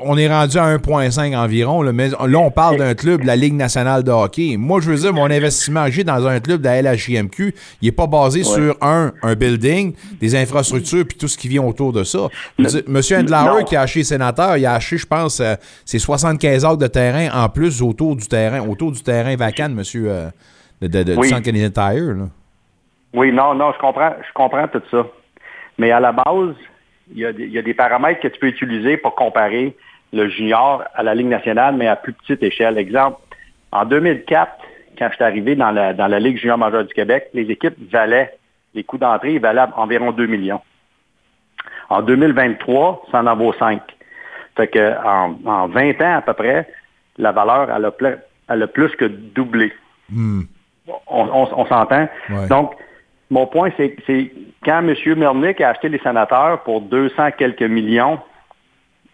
[0.00, 3.34] on est rendu à 1,5 environ, là, mais là, on parle d'un club de la
[3.36, 4.54] Ligue nationale de hockey.
[4.56, 7.86] Moi, je veux dire, mon investissement que j'ai dans un club de la LHJMQ, il
[7.86, 11.92] n'est pas basé sur, un, un building, des infrastructures, puis tout ce qui vient autour
[11.92, 12.28] de ça.
[12.58, 13.64] Dire, Monsieur Endlauer, non.
[13.64, 17.28] qui a acheté Sénateur, il a acheté, je pense, euh, c'est 75 acres de terrain
[17.32, 20.28] en plus autour du terrain, autour du terrain vacant de Monsieur euh,
[20.80, 21.22] de, de- de- Oui.
[21.26, 22.14] du Centre Canadien Tire.
[22.14, 22.24] là.
[23.14, 25.04] Oui, non, non, je comprends, je comprends tout ça.
[25.76, 26.54] Mais à la base,
[27.12, 29.76] il y, a des, il y a des paramètres que tu peux utiliser pour comparer
[30.12, 32.76] le junior à la Ligue nationale, mais à plus petite échelle.
[32.78, 33.18] Exemple,
[33.70, 34.52] en 2004,
[34.98, 37.76] quand je suis arrivé dans la, dans la Ligue junior majeure du Québec, les équipes
[37.90, 38.36] valaient,
[38.74, 40.60] les coûts d'entrée valaient environ 2 millions.
[41.88, 43.80] En 2023, ça en vaut 5.
[44.56, 46.68] Fait que en, en 20 ans à peu près,
[47.18, 47.92] la valeur, elle a,
[48.48, 49.72] elle a plus que doublé.
[50.10, 50.42] Hmm.
[50.86, 50.94] On,
[51.28, 52.08] on- on s'entend?
[52.28, 52.48] Ouais.
[52.48, 52.74] Donc,
[53.32, 54.30] mon point, c'est c'est
[54.64, 54.94] quand M.
[55.16, 58.20] Melnick a acheté les sénateurs pour 200 quelques millions,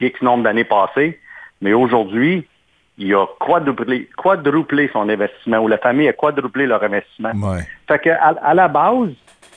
[0.01, 1.19] X nombre d'années passées,
[1.63, 2.47] mais aujourd'hui,
[2.99, 7.33] il a quadruplé, quadruplé son investissement, ou la famille a quadruplé leur investissement.
[7.37, 7.63] Ouais.
[7.87, 9.11] Fait que à, à la base,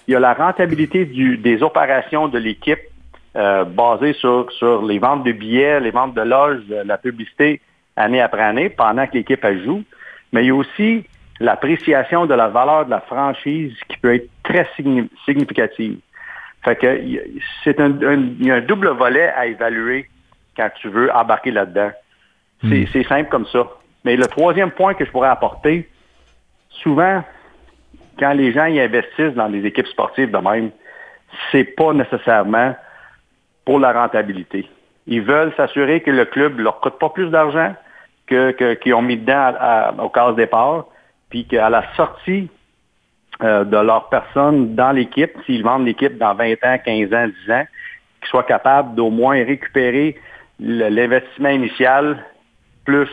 [0.08, 2.80] il y a la rentabilité du- des opérations de l'équipe
[3.36, 7.62] euh, basée sur, sur les ventes de billets, les ventes de loges, la publicité
[7.96, 9.84] année après année pendant que l'équipe joue.
[10.34, 11.06] Mais il y a aussi
[11.42, 15.98] l'appréciation de la valeur de la franchise qui peut être très signi- significative.
[16.64, 17.24] Fait que il y a-
[17.64, 20.08] c'est un, un- il y a un double volet à évaluer
[20.56, 21.92] quand tu veux embarquer là-dedans.
[22.70, 23.68] C'est c'est simple comme ça.
[24.06, 25.90] Mais le troisième point que je pourrais apporter,
[26.70, 27.24] souvent,
[28.20, 30.70] quand les gens y investissent dans des équipes sportives de même,
[31.52, 32.76] c'est pas nécessairement
[33.66, 34.70] pour la rentabilité.
[35.08, 37.74] Ils veulent s'assurer que le club leur coûte pas plus d'argent
[38.28, 40.86] que que- qu'ils ont mis dedans à- à- au casse départ,
[41.32, 42.50] puis qu'à la sortie
[43.42, 47.52] euh, de leur personne dans l'équipe, s'ils vendent l'équipe dans 20 ans, 15 ans, 10
[47.52, 47.66] ans,
[48.20, 50.16] qu'ils soient capables d'au moins récupérer
[50.60, 52.24] l'investissement initial
[52.86, 53.10] plus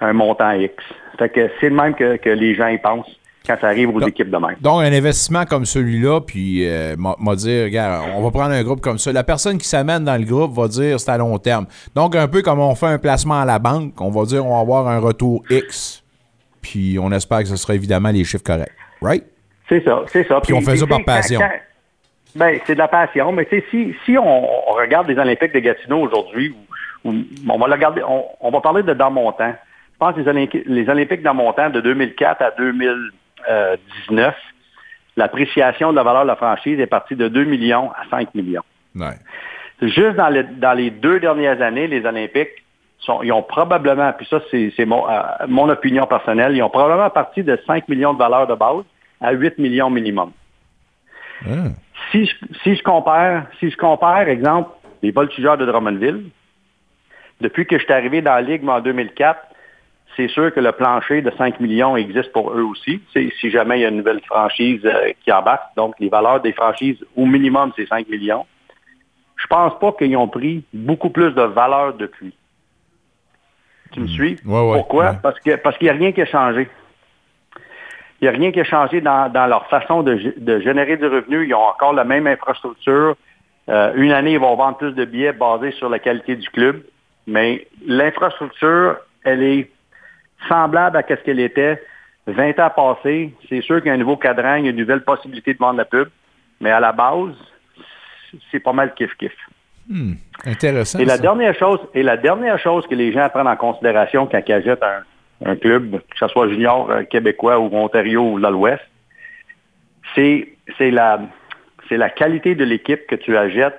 [0.00, 0.74] un montant X.
[1.18, 3.14] Fait que c'est le même que, que les gens y pensent.
[3.46, 4.56] quand ça arrive aux équipes de même.
[4.60, 8.62] Donc, un investissement comme celui-là, puis euh, m'a m'a dit, regarde, on va prendre un
[8.62, 9.12] groupe comme ça.
[9.12, 11.66] La personne qui s'amène dans le groupe va dire c'est à long terme.
[11.94, 14.54] Donc, un peu comme on fait un placement à la banque, on va dire on
[14.54, 16.01] va avoir un retour X,
[16.62, 18.72] puis on espère que ce sera évidemment les chiffres corrects.
[19.02, 19.24] Right?
[19.68, 20.40] C'est ça, c'est ça.
[20.40, 21.40] Puis on fait ça par passion.
[21.40, 21.50] quand-
[22.34, 25.52] ben, c'est de la passion, mais tu sais, si, si on, on regarde les Olympiques
[25.52, 26.54] de Gatineau aujourd'hui,
[27.04, 29.54] ou, ou- on va le regarder, on, on va parler de dans mon temps.
[29.92, 34.34] Je pense que les, Olympi- les Olympiques dans mon temps, de 2004 à 2019,
[35.16, 38.62] l'appréciation de la valeur de la franchise est partie de 2 millions à 5 millions.
[38.96, 39.16] Ouais.
[39.82, 42.61] Juste dans, le- dans les deux dernières années, les Olympiques,
[43.04, 47.10] sont, ils ont probablement, puis ça c'est mon, euh, mon opinion personnelle, ils ont probablement
[47.10, 48.84] parti de 5 millions de valeur de base
[49.20, 50.32] à 8 millions minimum.
[51.48, 51.72] Hein?
[52.10, 54.70] Si je, si je compare, si je compare, exemple,
[55.02, 56.24] les voltigeurs de Drummondville,
[57.40, 59.40] depuis que je suis arrivé dans la Ligue en 2004,
[60.16, 63.00] c'est sûr que le plancher de 5 millions existe pour eux aussi.
[63.12, 66.52] Si jamais il y a une nouvelle franchise euh, qui embarque, donc les valeurs des
[66.52, 68.46] franchises, au minimum, c'est 5 millions.
[69.36, 72.34] Je pense pas qu'ils ont pris beaucoup plus de valeur depuis.
[73.92, 74.38] Tu me suis?
[74.44, 75.10] Ouais, ouais, Pourquoi?
[75.10, 75.16] ouais.
[75.22, 76.68] Parce que parce qu'il n'y a rien qui a changé.
[78.20, 81.06] Il n'y a rien qui a changé dans, dans leur façon de, de générer du
[81.06, 81.46] revenu.
[81.46, 83.16] Ils ont encore la même infrastructure.
[83.68, 86.82] Euh, une année, ils vont vendre plus de billets basés sur la qualité du club.
[87.26, 89.70] Mais l'infrastructure, elle est
[90.48, 91.82] semblable à ce qu'elle était
[92.26, 93.32] 20 ans passés.
[93.48, 95.58] C'est sûr qu'il y a un nouveau cadran, il y a une nouvelle possibilité de
[95.58, 96.08] vendre la pub.
[96.60, 97.34] Mais à la base,
[98.50, 99.32] c'est pas mal kiff-kiff.
[99.88, 100.14] Hmm.
[100.46, 100.98] Intéressant.
[100.98, 101.22] Et la ça.
[101.22, 104.82] dernière chose, et la dernière chose que les gens prennent en considération quand ils achètent
[104.82, 108.82] un, un club, que ce soit junior euh, québécois ou Ontario ou l'Ouest,
[110.14, 110.48] c'est
[110.90, 111.20] la
[111.90, 113.78] la qualité de l'équipe que tu achètes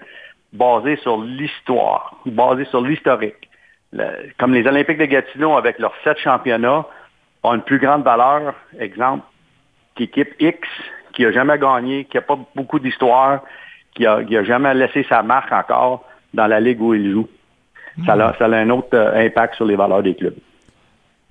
[0.52, 3.50] basée sur l'histoire, basée sur l'historique.
[3.92, 6.86] Le- Comme les Olympiques de Gatineau avec leurs sept championnats
[7.42, 9.26] ont une plus grande valeur, exemple,
[9.96, 10.60] qu'équipe X
[11.14, 13.42] qui a jamais gagné, qui a pas beaucoup d'histoire,
[13.96, 17.28] qui a, qui a jamais laissé sa marque encore dans la ligue où il joue.
[18.06, 20.36] Ça, a, ça a un autre euh, impact sur les valeurs des clubs.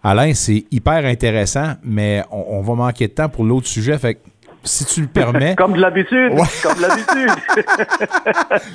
[0.05, 3.99] Alain, c'est hyper intéressant, mais on, on va manquer de temps pour l'autre sujet.
[3.99, 4.21] Fait que
[4.65, 5.55] si tu le permets.
[5.59, 6.33] Comme de l'habitude.
[6.63, 7.31] Comme de l'habitude.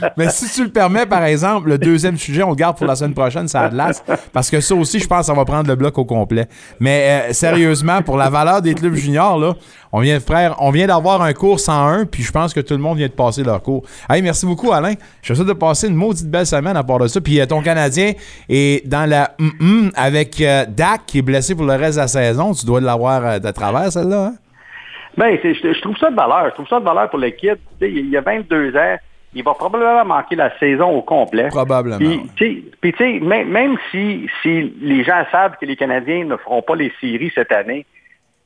[0.17, 2.95] mais si tu le permets, par exemple, le deuxième sujet, on le garde pour la
[2.95, 4.03] semaine prochaine, ça Atlas.
[4.33, 6.47] Parce que ça aussi, je pense ça va prendre le bloc au complet.
[6.79, 9.53] Mais euh, sérieusement, pour la valeur des clubs juniors, là,
[9.91, 12.79] on vient faire, on vient d'avoir un cours 101, puis je pense que tout le
[12.79, 13.83] monde vient de passer leur cours.
[14.09, 14.93] Hey, merci beaucoup, Alain.
[15.21, 17.21] Je suis sûr de passer une maudite belle semaine à part de ça.
[17.21, 18.13] Puis euh, ton Canadien
[18.49, 22.07] est dans la mm-mm avec euh, Dak qui est blessé pour le reste de la
[22.07, 22.53] saison.
[22.53, 24.25] Tu dois l'avoir euh, de travers, celle-là.
[24.27, 24.35] Hein?
[25.17, 26.45] Ben, c'est- je, je trouve ça de valeur.
[26.49, 27.57] Je trouve ça de valeur pour l'équipe.
[27.79, 28.95] Tu sais, Il y a 22 ans.
[29.33, 31.49] Il va probablement manquer la saison au complet.
[31.49, 31.97] Probablement.
[32.35, 36.61] Puis, tu sais- même, même si, si les gens savent que les Canadiens ne feront
[36.61, 37.85] pas les séries cette année,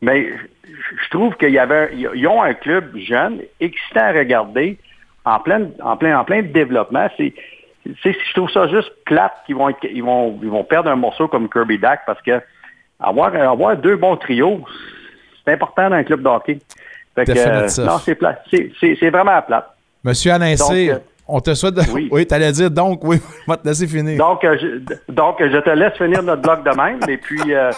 [0.01, 0.27] mais
[0.63, 4.77] je je trouve qu'il y avait, ils ont un club jeune, excitant à regarder,
[5.25, 7.07] en plein, en plein, en plein développement.
[7.17, 7.33] C'est,
[7.85, 11.27] je trouve ça juste plate qu'ils vont, être- ils vont, ils vont perdre un morceau
[11.27, 12.41] comme Kirby Dak parce que
[12.99, 14.61] avoir, avoir deux bons trios,
[15.51, 16.59] c'est important dans un club de hockey.
[17.15, 17.33] Fait que, euh,
[17.63, 17.83] Définitif.
[17.83, 18.43] non, c'est plate.
[18.51, 19.69] C'est, vraiment plate.
[20.03, 21.75] Monsieur Alain Donc, euh, on te souhaite.
[21.75, 22.07] de- oui.
[22.11, 24.17] Oui, t'allais dire donc, oui, je vais te laisser finir.
[24.17, 26.99] Donc, euh, je, donc, je te laisse finir notre bloc de même.
[27.09, 27.71] Et puis, euh,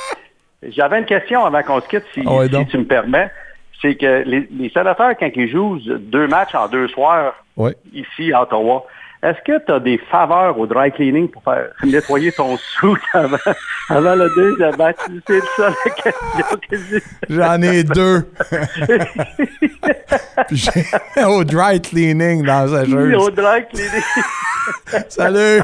[0.70, 3.32] j'avais une question avant qu'on se quitte, si, Ah si tu me permets.
[3.82, 7.72] C'est que les, les sénateurs, quand ils jouent deux matchs en deux soirs Oui.
[7.94, 8.86] ici à Ottawa,
[9.24, 13.38] est-ce que tu as des faveurs au dry cleaning pour faire nettoyer ton sou avant,
[13.90, 14.98] avant le deuxième match?
[15.26, 17.04] C'est ça la question que j'ai.
[17.30, 18.28] J'en ai deux.
[21.26, 23.30] Au dry cleaning dans sa Au chemise.
[23.36, 24.04] dry cleaning.
[25.10, 25.62] Salut!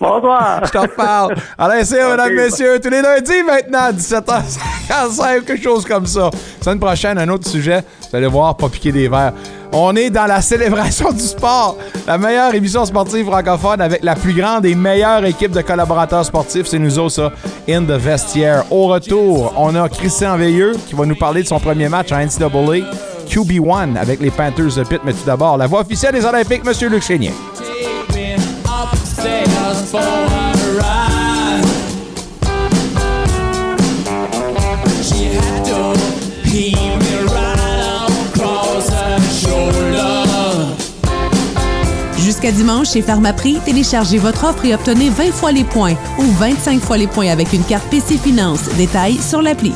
[0.00, 0.62] Bonsoir!
[0.64, 1.34] Je t'en reparle.
[1.58, 2.34] Alain Cyr, mesdames, Ok.
[2.36, 6.30] messieurs, tous les lundis maintenant, à 17h55, quelque chose comme ça.
[6.60, 7.80] Semaine prochaine, un autre sujet.
[8.10, 9.32] Vous allez voir, pas piquer des verres.
[9.72, 11.76] On est dans la célébration du sport.
[12.06, 16.66] La meilleure émission sportive francophone avec la plus grande et meilleure équipe de collaborateurs sportifs.
[16.66, 17.32] C'est nous autres.
[17.68, 18.64] In the vestiaire.
[18.70, 22.18] Au retour, on a Christian Veilleux qui va nous parler de son premier match en
[22.18, 22.86] NCAA.
[23.28, 25.00] QB1 avec les Panthers de Pitt.
[25.04, 27.32] Mais tout d'abord, la voix officielle des Olympiques, Monsieur Luc Chénier.
[42.52, 46.96] Dimanche, chez Pharmaprix, téléchargez votre offre et obtenez 20 fois les points ou 25 fois
[46.96, 48.68] les points avec une carte PC Finance.
[48.76, 49.72] Détails sur l'appli.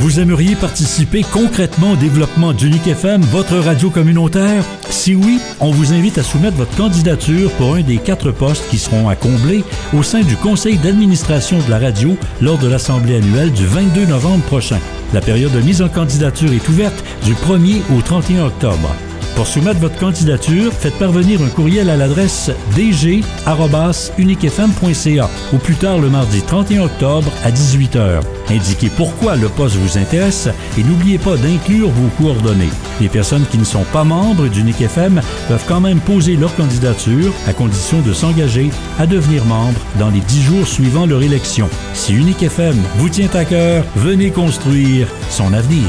[0.00, 4.64] Vous aimeriez participer concrètement au développement d'Unique FM, votre radio communautaire?
[4.88, 8.78] Si oui, on vous invite à soumettre votre candidature pour un des quatre postes qui
[8.78, 9.62] seront à combler
[9.94, 14.44] au sein du conseil d'administration de la radio lors de l'assemblée annuelle du 22 novembre
[14.44, 14.78] prochain.
[15.12, 18.94] La période de mise en candidature est ouverte du 1er au 31 octobre.
[19.34, 26.10] Pour soumettre votre candidature, faites parvenir un courriel à l'adresse dg.uniquefm.ca ou plus tard le
[26.10, 28.20] mardi 31 octobre à 18h.
[28.50, 32.68] Indiquez pourquoi le poste vous intéresse et n'oubliez pas d'inclure vos coordonnées.
[33.00, 37.32] Les personnes qui ne sont pas membres d'Unique FM peuvent quand même poser leur candidature
[37.46, 41.68] à condition de s'engager à devenir membre dans les 10 jours suivant leur élection.
[41.94, 45.86] Si Unique FM vous tient à cœur, venez construire son avenir.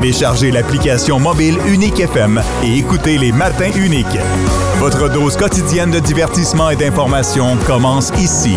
[0.00, 4.06] Téléchargez l'application mobile Unique FM et écoutez les matins uniques.
[4.78, 8.56] Votre dose quotidienne de divertissement et d'information commence ici.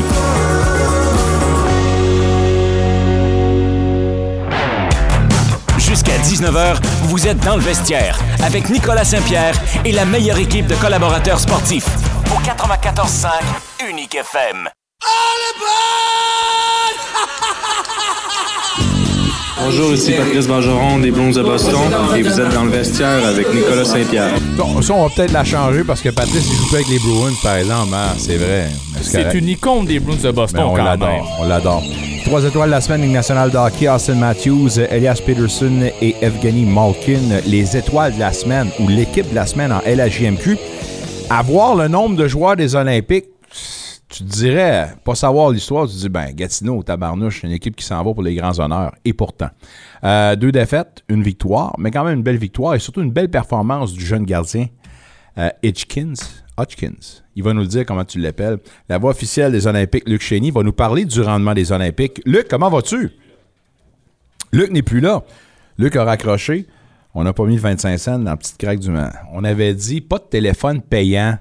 [5.79, 6.77] Jusqu'à 19h,
[7.07, 11.89] vous êtes dans le vestiaire avec Nicolas Saint-Pierre et la meilleure équipe de collaborateurs sportifs.
[12.31, 14.69] Au 94.5 Unique FM.
[19.65, 21.79] Bonjour, ici Patrice Bergeron des Blues de Boston
[22.15, 24.33] et vous êtes dans le vestiaire avec Nicolas Saint-Pierre.
[24.57, 26.99] Bon, ça, on va peut-être la changer parce que Patrice, il joue pas avec les
[26.99, 27.93] Bruins, par exemple.
[27.93, 28.67] hein, c'est vrai.
[29.01, 30.85] C'est une icône des Blues de Boston, Mais on quand même.
[30.85, 31.83] l'adore, on l'adore.
[32.25, 36.65] Trois étoiles de la semaine, Ligue nationale de hockey, Austin Matthews, Elias Peterson et Evgeny
[36.65, 37.19] Malkin.
[37.47, 40.57] Les étoiles de la semaine ou l'équipe de la semaine en LHJMQ.
[41.29, 43.25] Avoir le nombre de joueurs des Olympiques,
[44.13, 47.75] tu te dirais, pas savoir l'histoire, tu te dis, ben, Gatineau, tabarnouche, c'est une équipe
[47.75, 48.93] qui s'en va pour les grands honneurs.
[49.03, 49.49] Et pourtant,
[50.03, 53.29] euh, deux défaites, une victoire, mais quand même une belle victoire et surtout une belle
[53.29, 54.67] performance du jeune gardien
[55.39, 56.13] euh, Hitchkins.
[56.55, 57.23] Hodgkins.
[57.35, 58.59] Il va nous le dire comment tu l'appelles.
[58.87, 62.21] La voix officielle des Olympiques, Luc Chény, va nous parler du rendement des Olympiques.
[62.27, 63.09] Luc, comment vas-tu?
[64.51, 65.23] Luc n'est plus là.
[65.79, 66.67] Luc a raccroché.
[67.15, 69.11] On n'a pas mis le 25 cents dans la petite craque du main.
[69.31, 71.39] On avait dit pas de téléphone payant.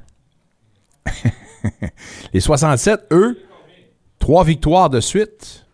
[2.32, 3.38] Les 67, eux,
[4.18, 5.66] trois victoires de suite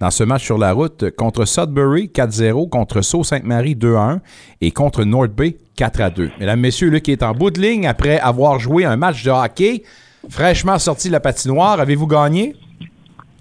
[0.00, 4.20] dans ce match sur la route contre Sudbury 4-0, contre Sault-Sainte-Marie 2-1
[4.62, 6.30] et contre North Bay 4-2.
[6.40, 9.82] Mesdames, Messieurs, Luc est en bout de ligne après avoir joué un match de hockey
[10.30, 11.80] fraîchement sorti de la patinoire.
[11.80, 12.54] Avez-vous gagné?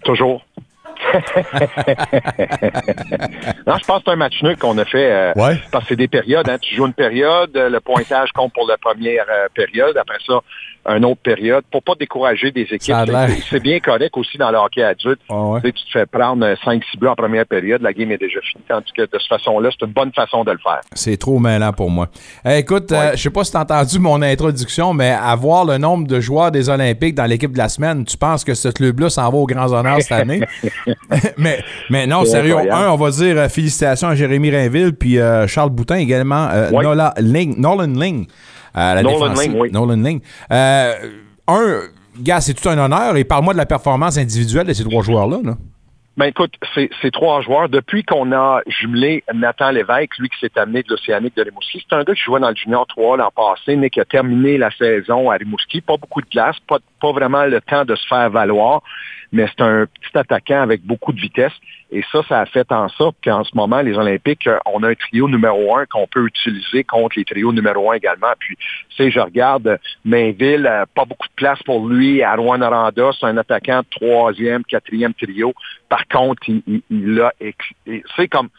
[0.03, 0.43] Toujours.
[3.65, 5.11] non, je pense que c'est un match nul qu'on a fait.
[5.11, 5.32] euh,
[5.71, 6.47] Parce que c'est des périodes.
[6.49, 6.57] Hein.
[6.61, 9.97] Tu joues une période, euh, le pointage compte pour la première euh, période.
[9.97, 10.39] Après ça,
[10.97, 11.63] une autre période.
[11.71, 12.95] Pour pas décourager des équipes.
[13.49, 15.19] C'est- bien correct aussi dans le hockey adulte.
[15.27, 18.39] Tu sais, Tu te fais prendre 5-6 buts en première période, la game est déjà
[18.41, 18.63] finie.
[18.67, 20.79] Tandis que de cette façon-là, c'est une bonne façon de le faire.
[20.93, 22.07] C'est trop mêlant pour moi.
[22.45, 25.77] Eh, écoute, euh, je sais pas si tu as entendu mon introduction, mais avoir le
[25.77, 29.09] nombre de joueurs des Olympiques dans l'équipe de la semaine, tu penses que ce club-là
[29.09, 30.41] s'en va aux grands honneurs cette année?
[31.37, 31.59] mais,
[31.89, 32.55] mais non, sérieux.
[32.57, 32.83] incroyable.
[32.83, 36.47] Un, on va dire euh, félicitations à Jérémy Rainville puis euh, Charles Boutin également.
[36.51, 36.83] euh, Ouais.
[36.83, 38.27] Nola Ling, Nolan Ling.
[38.74, 39.34] À la Nolan.
[39.34, 39.72] Ling, oui.
[39.72, 40.22] Nolan Ling.
[40.51, 40.93] Euh,
[41.47, 41.82] un,
[42.20, 43.17] gars, c'est tout un honneur.
[43.17, 45.39] Et parle-moi de la performance individuelle de ces trois joueurs-là.
[45.43, 45.53] là.
[46.20, 47.70] Ben écoute, c'est trois joueurs.
[47.70, 51.95] Depuis qu'on a jumelé Nathan Lévesque, lui qui s'est amené de l'Océanique de Rimouski, c'est
[51.95, 54.70] un gars qui jouait dans le Junior 3 l'an passé, mais qui a terminé la
[54.70, 55.80] saison à Rimouski.
[55.80, 58.81] Pas beaucoup de glace, pas, pas vraiment le temps de se faire valoir,
[59.31, 61.53] mais c'est un petit attaquant avec beaucoup de vitesse.
[61.91, 64.89] Et ça, ça a fait en sorte qu'en ce moment, les Olympiques, euh, on a
[64.89, 68.33] un trio numéro un qu'on peut utiliser contre les trios numéro un également.
[68.37, 72.21] Puis, tu sais, je regarde euh, Mainville, euh, pas beaucoup de place pour lui.
[72.21, 75.53] Arwan Aranda, c'est un attaquant de troisième, quatrième trio.
[75.89, 77.33] Par contre, il, il, il a...
[78.15, 78.49] C'est comme...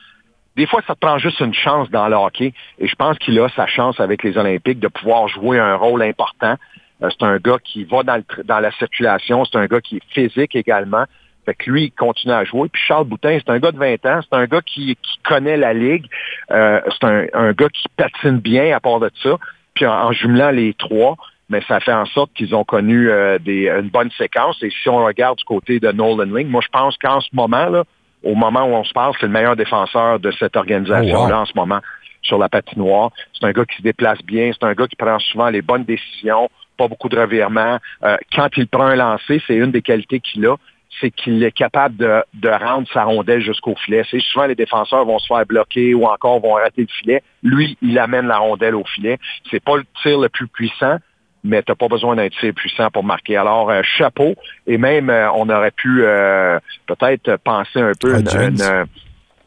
[0.56, 2.52] Des fois, ça te prend juste une chance dans le hockey.
[2.80, 6.02] Et je pense qu'il a sa chance avec les Olympiques de pouvoir jouer un rôle
[6.02, 6.56] important.
[7.02, 9.44] Euh, c'est un gars qui va dans, le dans la circulation.
[9.44, 11.04] C'est un gars qui est physique également.
[11.46, 12.68] Fait que lui, il continue à jouer.
[12.68, 14.20] Puis Charles Boutin, c'est un gars de 20 ans.
[14.22, 16.06] C'est un gars qui, qui connaît la ligue.
[16.50, 19.38] Euh, c'est un, un gars qui patine bien à part de ça.
[19.74, 21.16] Puis en, en jumelant les trois,
[21.48, 24.62] mais ça fait en sorte qu'ils ont connu euh, des, une bonne séquence.
[24.62, 27.66] Et si on regarde du côté de Nolan Ling, moi, je pense qu'en ce moment,
[27.66, 27.84] là,
[28.22, 31.42] au moment où on se parle, c'est le meilleur défenseur de cette organisation-là Oh, wow.
[31.42, 31.80] en ce moment
[32.22, 33.10] sur la patinoire.
[33.32, 34.50] C'est un gars qui se déplace bien.
[34.52, 37.78] C'est un gars qui prend souvent les bonnes décisions, pas beaucoup de revirements.
[38.02, 40.56] Euh, quand il prend un lancer, c'est une des qualités qu'il a
[41.00, 44.02] c'est qu'il est capable de, de rendre sa rondelle jusqu'au filet.
[44.10, 47.22] C'est souvent les défenseurs vont se faire bloquer ou encore vont rater le filet.
[47.42, 49.16] Lui, il amène la rondelle au filet.
[49.50, 50.96] C'est pas le tir le plus puissant,
[51.44, 53.36] mais tu n'as pas besoin d'un tir puissant pour marquer.
[53.36, 54.34] Alors, euh, chapeau.
[54.66, 58.10] Et même, euh, on aurait pu euh, peut-être penser un peu...
[58.18, 58.26] une-
[58.58, 58.86] une,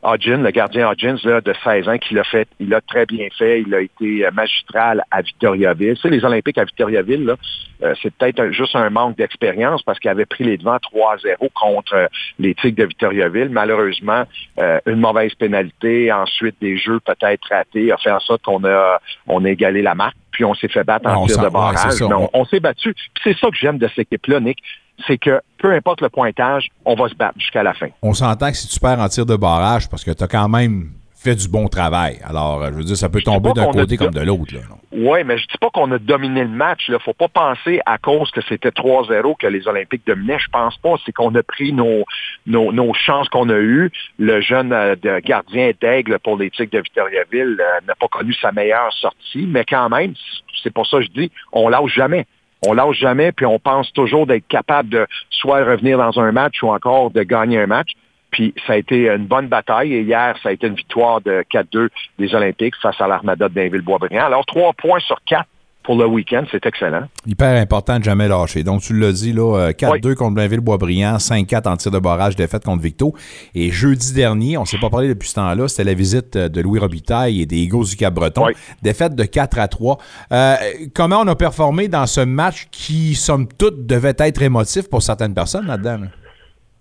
[0.03, 3.27] Hodgins, le gardien Hodgins là, de 16 ans, qui l'a fait, il l'a très bien
[3.37, 5.95] fait, il a été euh, magistral à Victoriaville.
[5.95, 7.35] Tu sais, les Olympiques à Victoriaville, là,
[7.83, 11.93] euh, c'est peut-être juste un manque d'expérience parce qu'il avait pris les devants 3-0 contre
[11.95, 12.07] euh,
[12.39, 13.49] les Tigres de Victoriaville.
[13.49, 14.23] Malheureusement,
[14.59, 18.99] euh, une mauvaise pénalité, ensuite des jeux peut-être ratés, a fait en sorte qu'on a,
[19.27, 21.49] on a égalé la marque, puis on s'est fait battre Ouais, en tir de ouais,
[21.51, 22.01] barrage.
[22.01, 22.93] mais on, on s'est battu.
[22.93, 24.59] Puis c'est ça que j'aime de cette équipe-là, Nick,
[25.07, 27.87] c'est que peu importe le pointage, on va se battre jusqu'à la fin.
[28.01, 30.49] On s'entend que si tu perds en tir de barrage, parce que tu as quand
[30.49, 30.89] même
[31.23, 32.19] fait du bon travail.
[32.23, 34.53] Alors, je veux dire, ça peut tomber d'un côté comme de l'autre.
[34.91, 36.83] Oui, mais je dis pas qu'on a dominé le match.
[36.89, 40.37] Il faut pas penser à cause que c'était 3-0 que les Olympiques dominaient.
[40.37, 40.95] Je pense pas.
[41.05, 42.03] C'est qu'on a pris nos,
[42.45, 43.89] nos, nos chances qu'on a eues.
[44.19, 48.33] Le jeune euh, de gardien d'aigle pour les Tigres de Victoriaville euh, n'a pas connu
[48.33, 50.13] sa meilleure sortie, mais quand même,
[50.61, 52.27] c'est pour ça que je dis, on lâche jamais.
[52.65, 56.63] On lâche jamais, puis on pense toujours d'être capable de soit revenir dans un match
[56.63, 57.91] ou encore de gagner un match.
[58.31, 61.43] Puis ça a été une bonne bataille et hier, ça a été une victoire de
[61.53, 64.25] 4-2 des Olympiques face à l'Armada de Blainville-Boisbriand.
[64.25, 65.47] Alors, trois points sur quatre
[65.83, 67.07] pour le week-end, c'est excellent.
[67.27, 68.63] Hyper important de jamais lâcher.
[68.63, 72.63] Donc, tu l'as dit, là, euh, 4-2 contre Blainville-Boisbriand, 5-4 en tir de barrage, défaite
[72.63, 73.13] contre Victo.
[73.55, 76.49] Et jeudi dernier, on ne s'est pas parlé depuis ce temps-là, c'était la visite euh,
[76.49, 78.45] de Louis Robitaille et des Eagles du Cap-Breton.
[78.81, 79.97] Défaite de 4 à 3.
[80.31, 80.55] Euh,
[80.95, 85.33] comment on a performé dans ce match qui, somme toute, devait être émotif pour certaines
[85.33, 85.97] personnes là-dedans?
[86.01, 86.07] là?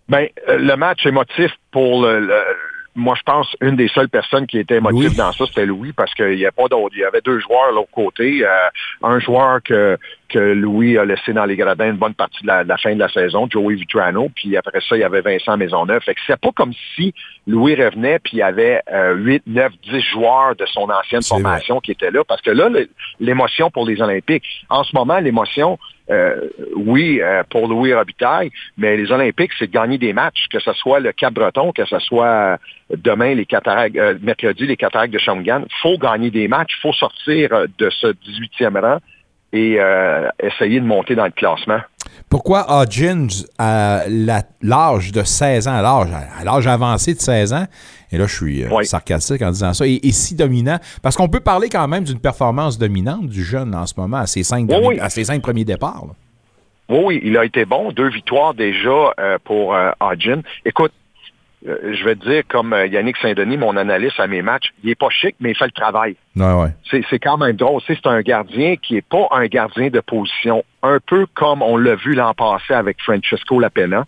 [0.09, 2.35] Ben, euh, le match émotif pour le, le-
[2.95, 6.13] moi, je pense une des seules personnes qui était émotive dans ça, c'était Louis, parce
[6.15, 6.95] qu'il y a pas d'autre.
[6.95, 8.45] Il y avait deux joueurs de l'autre côté.
[8.45, 8.49] Euh,
[9.03, 9.97] un joueur que,
[10.29, 12.95] que Louis a laissé dans les gradins une bonne partie de la, de la fin
[12.95, 16.03] de la saison, Joey Vitrano, puis après ça, il y avait Vincent Maisonneuve.
[16.03, 17.15] Fait que c'est pas comme si
[17.47, 21.81] Louis revenait, puis il y avait euh, 8, 9, 10 joueurs de son ancienne formation
[21.81, 22.69] qui étaient là, parce que là,
[23.21, 25.79] l'émotion pour les Olympiques, en ce moment, l'émotion,
[26.13, 30.61] euh, oui, euh, pour Louis Robitaille, mais les Olympiques, c'est de gagner des matchs, que
[30.61, 32.59] ce soit le Cap-Breton, que ce soit
[32.95, 35.65] demain, les cataractes, euh, mercredi, les cataractes de Shawinigan.
[35.81, 37.49] faut gagner des matchs, faut sortir
[37.79, 38.99] de ce 18e rang
[39.53, 41.79] et euh, essayer de monter dans le classement.
[42.29, 43.29] Pourquoi Hodgins,
[43.59, 44.05] à
[44.63, 46.09] l'âge de 16 ans, à l'âge,
[46.41, 47.67] à l'âge avancé de 16 ans,
[48.11, 50.79] et là je suis euh, sarcastique en disant ça, est, est si dominant?
[51.03, 54.27] Parce qu'on peut parler quand même d'une performance dominante du jeune en ce moment à
[54.27, 55.01] ses cinq, Oui, derniers- oui.
[55.01, 56.05] à ses cinq premiers départs.
[56.07, 56.15] là.
[56.89, 57.93] Oui, il a été bon.
[57.93, 58.91] Deux victoires déjà
[59.21, 60.43] euh, pour euh, Hodgin.
[60.65, 60.93] Écoute,
[61.65, 64.95] je vais te dire, comme euh, Yannick Saint-Denis, mon analyste à mes matchs, il est
[64.97, 66.17] pas chic, mais il fait le travail.
[66.37, 66.71] Ouais, ouais.
[66.91, 67.81] C'est c'est quand même drôle.
[67.87, 71.95] C'est un gardien qui est pas un gardien de position, un peu comme on l'a
[71.95, 74.05] vu l'an passé avec Francesco Lapena.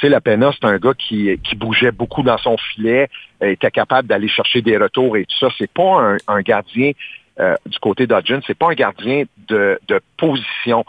[0.00, 3.08] Sais, Lapena, c'est un gars qui, qui bougeait beaucoup dans son filet,
[3.42, 5.48] euh, était capable d'aller chercher des retours et tout ça.
[5.58, 6.92] C'est pas un, un gardien
[7.40, 10.84] euh, du côté d'Hodgin, c'est pas un gardien de, de position.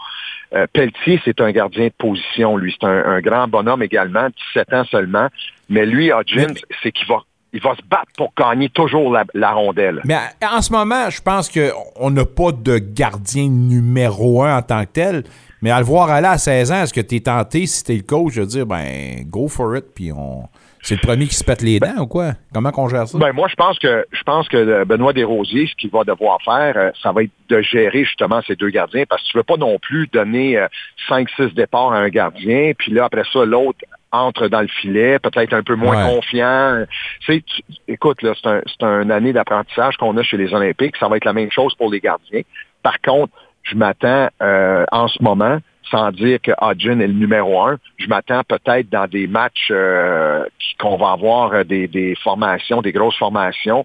[0.54, 2.74] Euh, Pelletier, c'est un gardien de position, lui.
[2.78, 5.28] C'est un, un grand bonhomme également, 17 ans seulement.
[5.68, 9.52] Mais lui, Hodgins, c'est qu'il va, il va se battre pour gagner toujours la, la
[9.52, 10.00] rondelle.
[10.04, 14.84] Mais en ce moment, je pense qu'on n'a pas de gardien numéro un en tant
[14.84, 15.24] que tel.
[15.62, 17.92] Mais à le voir aller à 16 ans, est-ce que tu es tenté, si tu
[17.92, 20.48] es le coach, de dire, ben, go for it, puis on.
[20.82, 22.34] C'est le premier qui se pète les dents ou quoi?
[22.54, 23.18] Comment qu'on gère ça?
[23.18, 26.38] Ben moi, je pense que je pense que euh, Benoît Desrosiers, ce qu'il va devoir
[26.44, 29.42] faire, euh, ça va être de gérer justement ces deux gardiens, parce que tu veux
[29.42, 30.68] pas non plus donner euh,
[31.08, 33.80] 5-6 départs à un gardien, puis là, après ça, l'autre
[34.16, 36.14] entre dans le filet, peut-être un peu moins Ouais.
[36.14, 36.84] confiant.
[37.20, 40.52] Tu sais, tu- écoute, là, c'est un, c'est une année d'apprentissage qu'on a chez les
[40.54, 40.96] Olympiques.
[40.98, 42.42] Ça va être la même chose pour les gardiens.
[42.82, 45.58] Par contre, je m'attends euh, en ce moment,
[45.90, 50.44] sans dire que Hodgin est le numéro un, je m'attends peut-être dans des matchs euh,
[50.78, 53.84] qu'on va avoir euh, des, des formations, des grosses formations,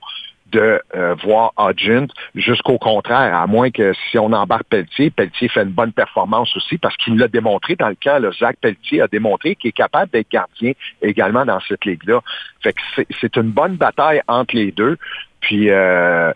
[0.51, 5.63] de euh, voir Hodgins jusqu'au contraire, à moins que si on embarque Pelletier, Pelletier fait
[5.63, 8.19] une bonne performance aussi parce qu'il l'a démontré dans le camp.
[8.21, 12.21] Là, Zach Pelletier a démontré qu'il est capable d'être gardien également dans cette ligue-là.
[12.61, 14.97] Fait que c'est- c'est une bonne bataille entre les deux.
[15.41, 16.31] Puis, euh,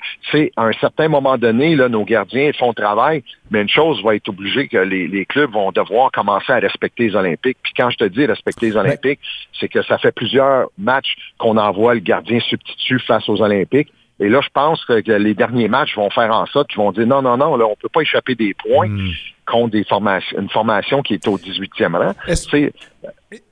[0.58, 4.16] à un certain moment donné, là, nos gardiens font le travail, mais une chose va
[4.16, 7.58] être obligée que les, les clubs vont devoir commencer à respecter les Olympiques.
[7.62, 9.20] Puis quand je te dis respecter les Olympiques,
[9.60, 13.94] c'est que ça fait plusieurs matchs qu'on envoie le gardien substitut face aux Olympiques.
[14.20, 17.06] Et là, je pense que, les derniers matchs vont faire en sorte qu'ils vont dire
[17.06, 18.88] non, non, non, là, on peut pas échapper des points
[19.46, 22.14] contre des formations, une formation qui est au 18e rang.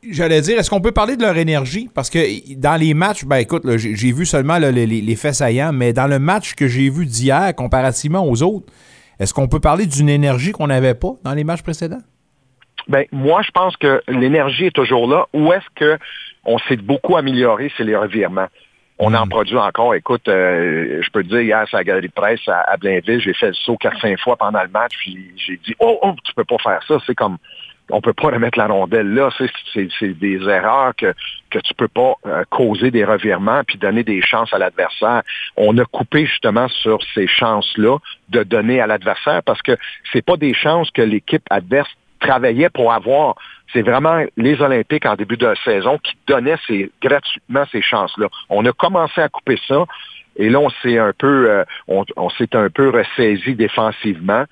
[0.10, 1.90] J'allais dire, est-ce qu'on peut parler de leur énergie?
[1.94, 5.34] Parce que dans les matchs, ben écoute, j'ai vu seulement là, les, les- les faits
[5.36, 8.68] saillants, mais dans le match que j'ai vu d'hier, comparativement aux autres,
[9.20, 12.02] est-ce qu'on peut parler d'une énergie qu'on n'avait pas dans les matchs précédents?
[12.88, 15.28] Ben, moi, je pense que l'énergie est toujours là.
[15.34, 15.98] Où est-ce que
[16.46, 18.48] on s'est beaucoup amélioré, c'est les revirements?
[19.06, 19.96] On en produit encore.
[19.96, 23.20] Écoute, euh, je peux te dire, hier, à la galerie de presse à, à Blainville,
[23.20, 26.34] j'ai fait le saut 4-5 fois pendant le match, puis j'ai dit, oh, oh, tu
[26.34, 27.00] peux pas faire ça.
[27.06, 27.38] C'est comme,
[27.90, 29.30] on peut pas remettre la rondelle là.
[29.38, 31.14] C'est, des erreurs que,
[31.50, 35.24] que tu peux pas euh, causer des revirements puis donner des chances à l'adversaire.
[35.58, 37.98] On a coupé justement sur ces chances-là
[38.30, 39.78] de donner à l'adversaire parce que
[40.14, 41.90] c'est pas des chances que l'équipe adverse
[42.24, 43.36] travaillait pour avoir.
[43.72, 48.28] C'est vraiment les Olympiques en début de saison qui donnaient ces, gratuitement ces chances-là.
[48.50, 49.86] On a commencé à couper ça.
[50.36, 54.46] Et là, on s'est un peu, euh, on, s'est un peu ressaisi défensivement.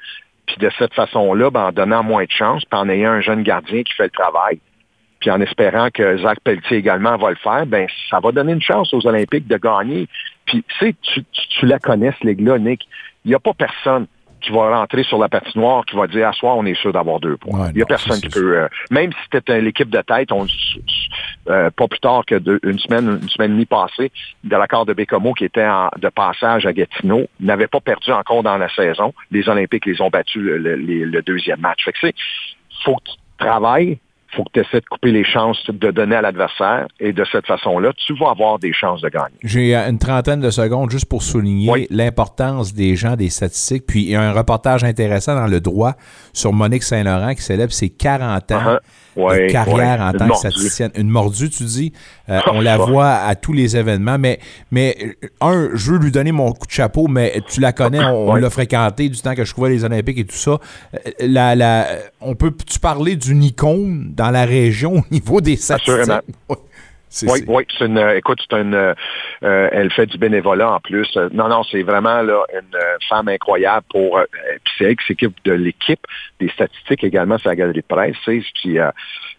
[0.45, 3.43] Puis de cette façon-là, ben, en donnant moins de chance, puis en ayant un jeune
[3.43, 4.59] gardien qui fait le travail,
[5.21, 8.61] puis en espérant que Zach Pelletier également va le faire, ben ça va donner une
[8.61, 10.07] chance aux Olympiques de gagner.
[10.45, 12.87] Puis tu sais, tu, la connais, ce ligue-là, Nick.
[13.23, 14.07] Il n'y a pas personne
[14.41, 17.19] qui va rentrer sur la patinoire qui va dire à soir, on est sûr d'avoir
[17.19, 17.69] deux points.
[17.69, 18.57] Il n'y a personne qui peut.
[18.57, 20.45] euh, même si c'était l'équipe de tête, on,
[21.49, 24.11] euh, pas plus tard que deux- une semaine, une semaine et demie passée,
[24.43, 28.43] de l'accord de Bécomo qui était en- de passage à Gatineau, n'avait pas perdu encore
[28.43, 29.13] dans la saison.
[29.31, 31.83] Les Olympiques les ont battus le, le- le deuxième match.
[31.85, 32.15] Fait que c'est,
[32.83, 33.99] faut que tu travailles,
[34.35, 37.45] faut que tu essaies de couper les chances de donner à l'adversaire, et de cette
[37.45, 39.35] façon-là, tu vas avoir des chances de gagner.
[39.43, 43.85] J'ai euh, une trentaine de secondes juste pour souligner l'importance des gens, des statistiques.
[43.87, 45.93] Puis il y a un reportage intéressant dans le droit
[46.33, 48.79] sur Monique Saint-Laurent qui célèbre ses 40 ans Uh-huh.
[49.15, 50.05] Ouais, de carrière ouais.
[50.05, 50.91] en tant que statisticienne.
[50.95, 51.91] Une mordue, tu dis?
[52.31, 54.17] Euh, Oh, on la voit à tous les événements.
[54.17, 54.39] Mais,
[54.71, 58.03] mais euh, un, je veux lui donner mon coup de chapeau, mais tu la connais,
[58.03, 60.51] on, l'a fréquenté du temps que je couvrais les Olympiques et tout ça.
[60.93, 61.87] Euh, La, la,
[62.19, 66.11] on peut-tu parler d'une icône dans la région au niveau des statistiques?
[67.23, 68.93] Oui, oui, c'est une, euh, écoute, c'est une, euh,
[69.43, 71.13] euh, elle fait du bénévolat en plus.
[71.33, 72.77] Non, non, c'est vraiment là une
[73.09, 74.19] femme incroyable pour.
[74.63, 75.99] puis c'est elle qui s'occupe de l'équipe,
[76.39, 78.15] des statistiques également sur la galerie de presse.
[78.25, 78.77] Puis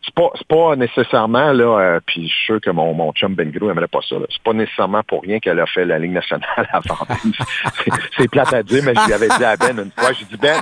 [0.04, 1.78] c'est pas, c'est pas nécessairement là.
[1.80, 4.16] euh, puis je suis sûr que mon, mon chum Ben Grou aimerait pas ça.
[4.16, 4.26] là.
[4.30, 7.06] C'est pas nécessairement pour rien qu'elle a fait la Ligue nationale avant.
[7.84, 10.12] c'est, c'est plate à dire, mais je lui avais dit à Ben une fois.
[10.12, 10.60] J'ai dit Ben,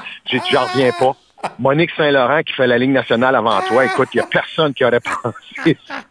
[0.53, 1.13] j'en reviens pas.
[1.59, 4.85] Monique Saint-Laurent qui fait la Ligue nationale avant toi, écoute, il n'y a personne qui
[4.85, 6.03] aurait pensé ça.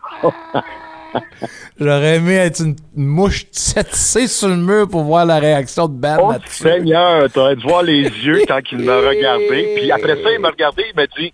[1.80, 6.18] J'aurais aimé être une mouche tissée sur le mur pour voir la réaction de Ben
[6.22, 6.34] Oh.
[6.48, 9.74] Seigneur, t'aurais dû voir les yeux quand il m'a regardé.
[9.76, 11.34] Puis après ça, il m'a regardé, il m'a dit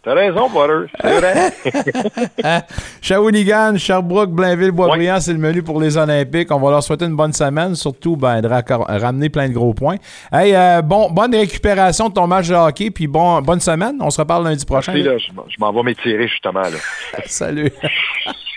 [0.00, 2.62] T'as raison, Butter, c'est vrai.
[3.02, 6.50] Shawinigan, Sherbrooke, Blainville, Boisbriand, c'est le menu pour les Olympiques.
[6.52, 9.96] On va leur souhaiter une bonne semaine, surtout ben, de ramener plein de gros points.
[10.32, 13.98] Hey, euh, bon, bonne récupération de ton match de hockey, puis bon, bonne semaine.
[14.00, 14.92] On se reparle lundi prochain.
[14.92, 16.62] Merci, là, je m'en- je m'en vais m'étirer justement.
[16.62, 16.78] Là.
[17.26, 17.70] Salut.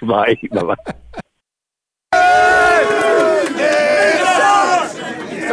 [0.03, 0.37] Bye.
[0.51, 0.75] Bye bye.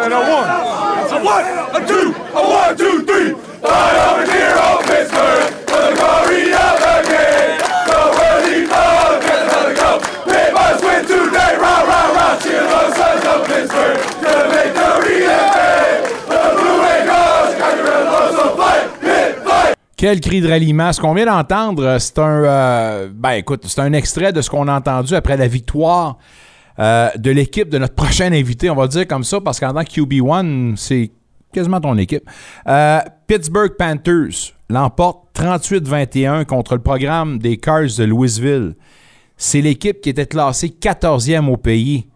[0.00, 5.50] And a one, a one, a two, a one, two, three over here on Pittsburgh
[5.66, 7.58] for the glory of the game.
[7.88, 9.90] The worthy of get another go.
[10.24, 11.52] We must win today.
[11.58, 12.38] Rah, rah, rah.
[12.40, 16.02] Cheer the sons of Pittsburgh to the victory and fame.
[16.30, 19.74] The blue and gold, got your red so fight, hit, fight.
[19.98, 20.92] Quel cri de ralliement.
[20.92, 22.44] Ce qu'on vient d'entendre, euh, c'est un.
[22.44, 26.18] euh, ben écoute, c'est un extrait de ce qu'on a entendu après la victoire
[26.78, 28.70] euh, de l'équipe de notre prochain invité.
[28.70, 31.10] On va dire comme ça, parce qu'en tant que QB1, c'est
[31.52, 32.22] quasiment ton équipe.
[33.26, 38.76] Pittsburgh Panthers l'emporte 38-21 contre le programme des Cars de Louisville.
[39.36, 42.06] C'est l'équipe qui était classée 14e au pays.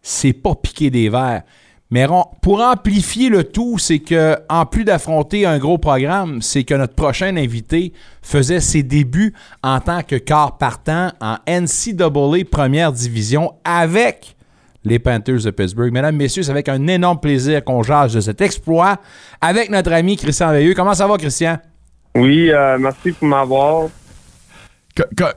[0.00, 1.42] C'est pas piqué des verres.
[1.90, 2.06] Mais
[2.42, 6.94] pour amplifier le tout, c'est que en plus d'affronter un gros programme, c'est que notre
[6.94, 9.32] prochain invité faisait ses débuts
[9.62, 14.36] en tant que quart partant en NCAA première division avec
[14.84, 15.90] les Panthers de Pittsburgh.
[15.90, 18.98] Mesdames, messieurs, c'est avec un énorme plaisir qu'on jase de cet exploit
[19.40, 20.74] avec notre ami Christian Veilleux.
[20.74, 21.58] Comment ça va, Christian?
[22.14, 23.88] Oui, euh, merci pour m'avoir.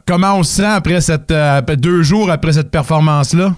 [0.05, 3.55] comment on se sent après cette, euh, après deux jours après cette performance-là?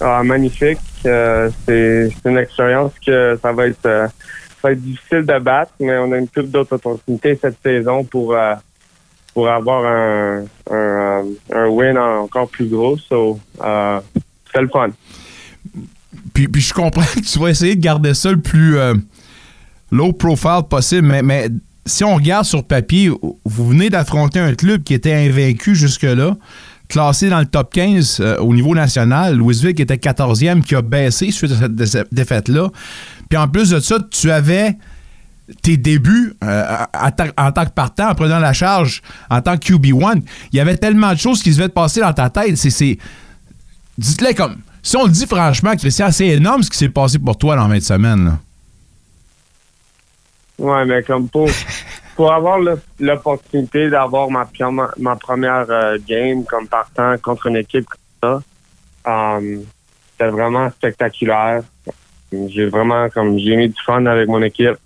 [0.00, 0.78] Ah, magnifique.
[1.02, 5.96] C'est une expérience que ça va être euh, ça va être difficile de battre, mais
[5.96, 8.54] on a une couple d'autres opportunités cette saison pour euh,
[9.32, 12.98] pour avoir un, un, euh, win encore plus gros.
[12.98, 14.90] So, c'est le fun.
[16.34, 18.76] Puis, puis je comprends que tu vas essayer de garder ça le plus
[19.92, 21.48] low profile possible, mais, mais
[21.86, 23.10] si on regarde sur papier,
[23.44, 26.36] vous venez d'affronter un club qui était invaincu jusque-là,
[26.90, 29.36] classé dans le top 15 euh, au niveau national.
[29.36, 32.68] Louisville qui était 14e, qui a baissé suite à cette dé- défaite-là.
[33.28, 34.76] Puis en plus de ça, tu avais
[35.62, 36.64] tes débuts euh,
[36.96, 40.22] en, tant- que partant, en prenant la charge en tant que QB1.
[40.52, 42.56] Il y avait tellement de choses qui se devaient te passer dans ta tête.
[42.56, 42.98] C'est-
[43.98, 44.56] dites-le comme.
[44.82, 47.68] Si on le dit franchement, Christian, c'est énorme ce qui s'est passé pour toi dans
[47.68, 48.38] 20 semaines.
[50.58, 51.48] Ouais, mais comme pour,
[52.20, 52.58] pour avoir
[52.98, 54.44] l'opportunité d'avoir ma,
[55.16, 57.86] première euh, game comme partant contre une équipe
[58.20, 58.42] comme
[59.06, 59.56] ça, euh,
[60.12, 61.62] c'était vraiment spectaculaire.
[62.30, 64.76] J'ai vraiment comme j'ai mis du fun avec mon équipe.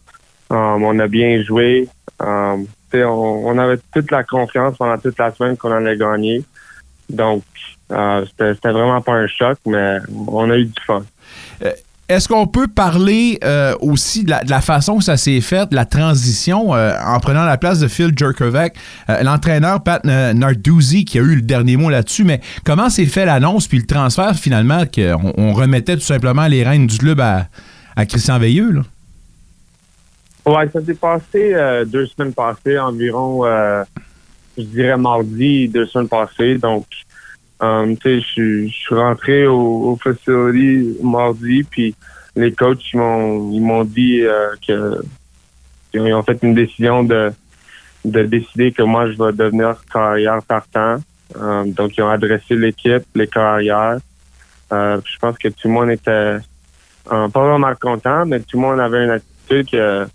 [0.53, 1.89] Euh, on a bien joué.
[2.23, 2.59] Euh,
[2.93, 6.45] sais, on, avait toute la confiance pendant toute la semaine qu'on allait gagner.
[7.11, 7.43] Donc,
[7.91, 11.03] euh, c'était vraiment pas un choc, mais on a eu du fun.
[12.07, 16.75] Est-ce qu'on peut parler euh, aussi de la, façon que ça s'est fait, la transition
[16.75, 18.75] euh, en prenant la place de Phil Jerkovic,
[19.09, 23.25] euh, l'entraîneur Pat Narduzzi qui a eu le dernier mot là-dessus, mais comment s'est fait
[23.25, 27.47] l'annonce puis le transfert finalement qu'on on remettait tout simplement les rênes du club à,
[27.97, 28.73] à Christian Veilleux?
[28.73, 28.83] Là?
[30.45, 31.55] Ouais, ça s'est passé
[31.87, 33.45] deux semaines passées, environ,
[34.59, 36.59] je dirais mardi, deux semaines passées.
[36.59, 36.85] Donc,
[37.65, 41.95] euh, je suis- rentré au, facility mardi, puis
[42.37, 45.03] les coachs m'ont ils m'ont dit euh, que
[45.95, 47.33] ils ont fait une décision de
[48.05, 50.99] de décider que moi je vais devenir carrière partant.
[51.37, 53.99] Euh, donc, ils ont adressé l'équipe, les carrières.
[54.71, 56.37] Je pense que tout le monde était
[57.05, 60.07] pas vraiment content, mais tout le monde avait une attitude que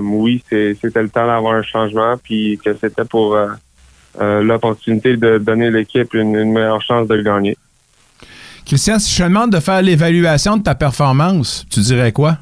[0.00, 3.36] oui, c'était le temps d'avoir un changement, puis que c'était pour
[4.18, 7.56] l'opportunité de donner l'équipe une, une meilleure chance de gagner.
[8.66, 12.38] Christian, si je te demande de faire l'évaluation de ta performance, tu dirais quoi?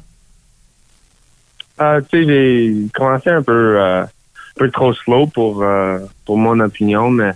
[1.81, 4.07] Euh, tu sais, j'ai commencé un peu, euh, un
[4.55, 7.31] peu trop slow pour, euh, pour mon opinion, mais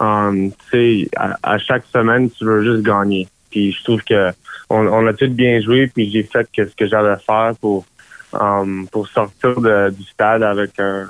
[0.00, 3.26] um, tu sais, à, à chaque semaine, tu veux juste gagner.
[3.50, 4.30] Puis je trouve que
[4.68, 7.54] on, on a tout bien joué, puis j'ai fait que ce que j'avais à faire
[7.60, 7.84] pour,
[8.32, 11.08] um, pour sortir de- du stade avec un,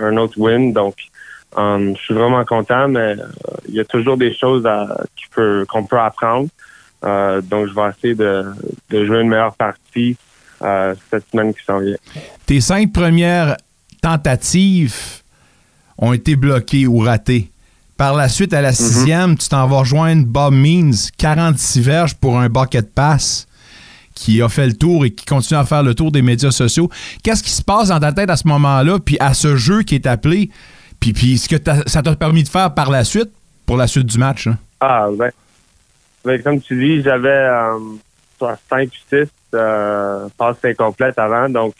[0.00, 0.72] un autre win.
[0.72, 0.94] Donc,
[1.56, 3.26] um, je suis vraiment content, mais euh,
[3.68, 4.68] il y a toujours des choses
[5.34, 6.48] peut- qu'on peut apprendre.
[7.04, 8.44] Euh, donc, je vais essayer de,
[8.90, 10.16] de jouer une meilleure partie
[10.62, 11.96] euh, cette semaine qui s'en vient.
[12.46, 13.56] Tes cinq premières
[14.02, 14.94] tentatives
[15.98, 17.50] ont été bloquées ou ratées.
[17.96, 22.38] Par la suite, à la sixième, tu t'en vas rejoindre Bob Means, 46 verges pour
[22.40, 23.46] un bucket pass
[24.14, 26.88] qui a fait le tour et qui continue à faire le tour des médias sociaux.
[27.22, 29.94] Qu'est-ce qui se passe dans ta tête à ce moment-là, puis à ce jeu qui
[29.96, 30.50] est appelé,
[31.04, 33.30] puis, puis ce que ça t'a permis de faire par la suite,
[33.66, 34.46] pour la suite du match?
[34.46, 34.56] hein?
[34.80, 35.30] Ah, ben,
[36.24, 37.78] ben, comme tu dis, j'avais euh,
[38.38, 41.48] soit 5 ou 6 euh, passes incomplètes avant.
[41.50, 41.74] Donc,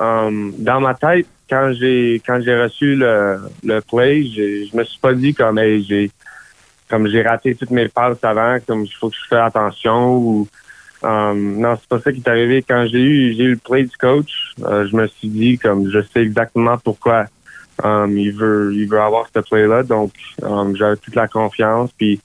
[0.00, 4.98] euh, dans ma tête, quand j'ai quand j'ai reçu le, le play, je me suis
[4.98, 6.10] pas dit comme hey, j'ai
[6.90, 10.48] comme j'ai raté toutes mes passes avant, comme il faut que je fasse attention ou
[11.04, 12.62] euh, non, c'est pas ça qui est arrivé.
[12.62, 15.90] Quand j'ai eu j'ai eu le play du coach, euh, je me suis dit comme
[15.90, 17.26] je sais exactement pourquoi
[17.84, 19.82] il veut il veut avoir ce play là.
[19.82, 20.12] Donc
[20.42, 22.20] euh, j'avais toute la confiance puis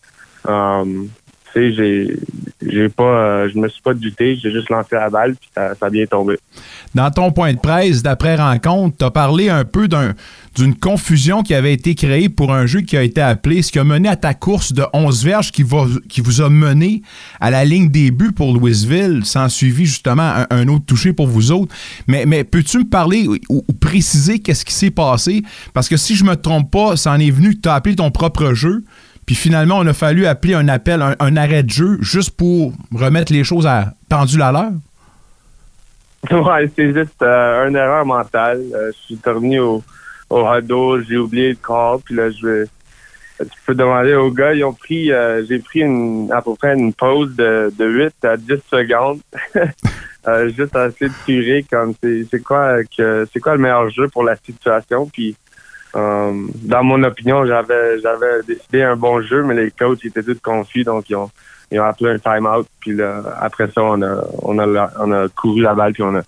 [0.48, 1.06] euh,
[1.54, 5.50] tu sais, pas, euh, je me suis pas douté, j'ai juste lancé la balle puis
[5.56, 6.38] ça, a bien tombé.
[6.94, 10.14] Dans ton point de presse d'après-rencontre, tu as parlé un peu d'un-
[10.56, 13.80] d'une confusion qui avait été créée pour un jeu qui a été appelé, ce qui
[13.80, 17.02] a mené à ta course de 11 verges qui, vous a mené
[17.40, 21.52] à la ligne des buts pour Louisville, sans suivi justement un, autre touché pour vous
[21.52, 21.74] autres.
[22.08, 25.44] Mais, peux-tu me parler ou, préciser qu'est-ce qui s'est passé?
[25.74, 28.12] Parce que si je me trompe pas, ça en est venu que tu appelé ton
[28.12, 28.84] propre jeu.
[29.26, 33.32] Puis finalement, on a fallu appeler un appel, un, arrêt de jeu, juste pour remettre
[33.32, 34.72] les choses à pendule à l'heure.
[36.32, 38.62] Ouais, c'est juste euh, une erreur mentale.
[38.74, 39.84] Euh, je suis revenu au,
[40.30, 42.66] au huddle, j'ai oublié le call, puis là, je vais,
[43.40, 46.76] tu peux demander aux gars, ils ont pris, euh, j'ai pris une, à peu près
[46.76, 49.20] une pause de, de 8 à 10 secondes,
[50.56, 54.36] juste essayer de tirer comme c'est quoi que, c'est quoi le meilleur jeu pour la
[54.36, 55.36] situation, puis
[55.96, 60.40] euh, dans mon opinion, j'avais, j'avais décidé un bon jeu, mais les coachs étaient tous
[60.42, 61.30] confus, donc ils ont,
[61.72, 65.12] ils ont appelé un time-out, puis là, après ça, on a, on a, la- on
[65.12, 66.22] a couru la balle, puis on a,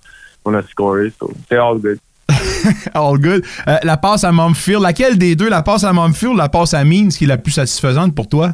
[0.45, 1.97] on a scoré, so c'est all good.
[2.93, 3.43] All good.
[3.67, 6.73] Euh, la passe à Mumfield, laquelle des deux, la passe à Mumfield ou la passe
[6.73, 8.53] à Means, qui est la plus satisfaisante pour toi?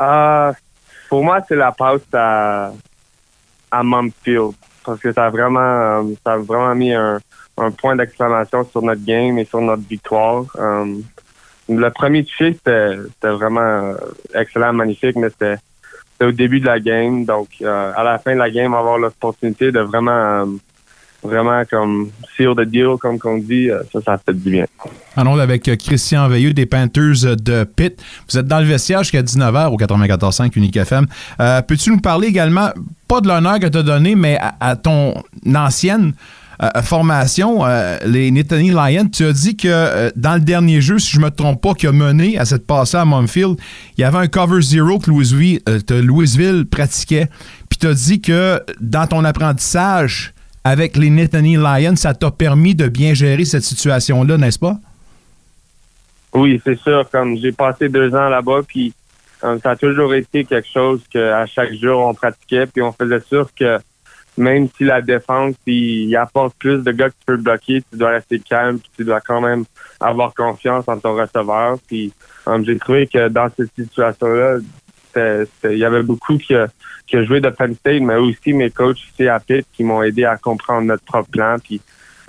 [0.00, 0.52] Euh,
[1.08, 2.70] pour moi, c'est la passe à,
[3.70, 4.52] à Mumfield.
[4.84, 7.18] Parce que ça a vraiment, ça a vraiment mis un,
[7.60, 10.44] un point d'exclamation sur notre game et sur notre victoire.
[10.58, 10.96] Euh,
[11.68, 13.94] le premier touché, c'était vraiment euh,
[14.34, 15.56] excellent, magnifique, mais c'était
[16.22, 17.24] au début de la game.
[17.24, 20.46] Donc, euh, à la fin de la game, avoir l'opportunité de vraiment,
[21.22, 24.66] vraiment comme seal the deal, comme qu'on dit, ça, ça fait du bien.
[25.16, 28.02] En ondes avec Christian Veilleux des Panthers de Pitt.
[28.30, 31.06] Vous êtes dans le vestiaire jusqu'à 19h au 94.5 Unique FM.
[31.66, 32.70] Peux-tu nous parler également,
[33.08, 35.14] pas de l'honneur que tu as donné, mais à, ton
[35.54, 36.14] ancienne
[36.82, 41.12] formation, euh, les Nittany Lions, tu as dit que euh, dans le dernier jeu, si
[41.12, 43.56] je me trompe pas, qui a mené à cette passée à Mumfield,
[43.96, 47.28] il y avait un cover zero que Louisville, euh, pratiquait.
[47.68, 50.34] Puis tu as dit que dans ton apprentissage
[50.64, 54.78] avec les Nittany Lions, ça t'a permis de bien gérer cette situation-là, n'est-ce pas?
[56.34, 57.08] Oui, c'est sûr.
[57.10, 58.92] Comme j'ai passé deux ans là-bas, puis
[59.44, 62.92] euh, ça a toujours été quelque chose que à chaque jour on pratiquait, puis on
[62.92, 63.78] faisait sûr que
[64.38, 67.98] même si la défense, il, il apporte plus de gars que tu peux bloquer, tu
[67.98, 69.64] dois rester calme, puis tu dois quand même
[70.00, 71.76] avoir confiance en ton receveur.
[71.86, 72.12] Puis
[72.46, 74.58] um, j'ai trouvé que dans cette situation-là,
[75.64, 76.54] il y avait beaucoup qui,
[77.06, 80.24] qui joué de Penn State, mais aussi mes coachs ici à Pitt qui m'ont aidé
[80.24, 81.80] à comprendre notre propre plan, puis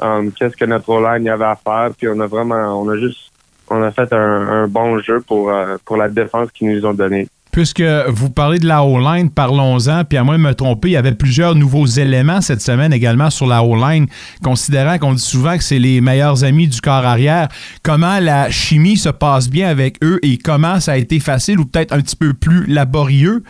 [0.02, 1.92] um, qu'est-ce que notre O-line y avait à faire.
[1.96, 3.32] Puis on a vraiment, on a juste,
[3.70, 6.94] on a fait un, un bon jeu pour, euh, pour la défense qu'ils nous ont
[6.94, 7.28] donné.
[7.52, 10.06] Puisque vous parlez de la O-line, parlons-en.
[10.06, 13.32] Puis à moins de me tromper, il y avait plusieurs nouveaux éléments cette semaine également
[13.32, 14.06] sur la O-line,
[14.44, 17.48] considérant qu'on dit souvent que c'est les meilleurs amis du corps arrière.
[17.82, 21.66] Comment la chimie se passe bien avec eux et comment ça a été facile ou
[21.66, 23.44] peut-être un petit peu plus laborieux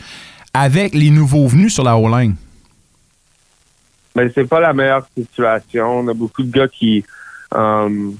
[0.53, 2.35] avec les nouveaux venus sur la O-line?
[4.15, 5.99] Ben, c'est pas la meilleure situation.
[5.99, 7.03] On a beaucoup de gars qui,
[7.53, 8.11] euh,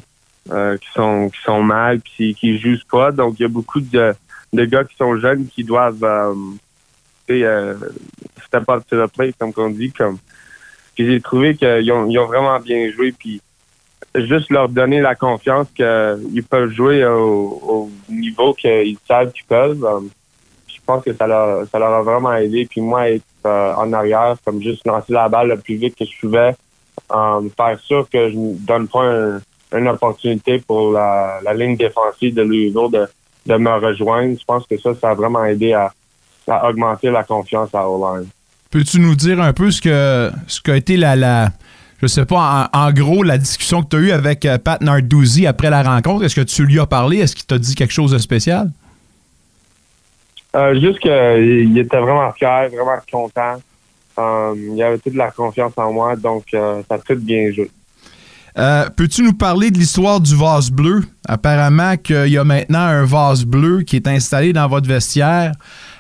[0.51, 3.11] euh, qui sont qui sont mal puis qui jouent pas.
[3.11, 4.13] Donc il y a beaucoup de,
[4.53, 6.33] de gars qui sont jeunes qui doivent euh,
[7.29, 7.75] euh,
[8.47, 9.91] step up to the plate, comme on dit.
[9.91, 10.17] Comme
[10.95, 13.11] puis j'ai trouvé qu'ils ont, ils ont vraiment bien joué.
[13.11, 13.41] Puis
[14.15, 19.83] juste leur donner la confiance qu'ils peuvent jouer au, au niveau qu'ils savent qu'ils peuvent.
[19.85, 19.99] euh,
[20.67, 22.65] je pense que ça leur, ça leur a vraiment aidé.
[22.69, 26.03] Puis moi, être euh, en arrière, comme juste lancer la balle le plus vite que
[26.05, 26.55] je pouvais,
[27.11, 29.41] euh, faire sûr que je ne donne pas un-
[29.77, 33.07] une opportunité pour la, la ligne défensive de Louisville de,
[33.49, 34.37] de me rejoindre.
[34.39, 35.91] Je pense que ça, ça a vraiment aidé à,
[36.47, 38.27] à augmenter la confiance à O-line.
[38.71, 41.49] Peux-tu nous dire un peu ce que ce qu'a été la, la
[42.01, 44.79] je sais pas, en, en gros, la discussion que tu as eue avec euh, Pat
[44.79, 46.23] Narduzzi après la rencontre?
[46.23, 47.17] Est-ce que tu lui as parlé?
[47.17, 48.71] Est-ce qu'il t'a dit quelque chose de spécial?
[50.55, 53.61] Euh, juste qu'il était vraiment fier, vraiment content.
[54.17, 57.69] Euh, il avait toute la confiance en moi, donc euh, ça a tout bien joué.
[58.57, 61.03] Euh, Peux-tu nous parler de l'histoire du vase bleu?
[61.27, 65.51] Apparemment qu'il y a maintenant un vase bleu qui est installé dans votre vestiaire,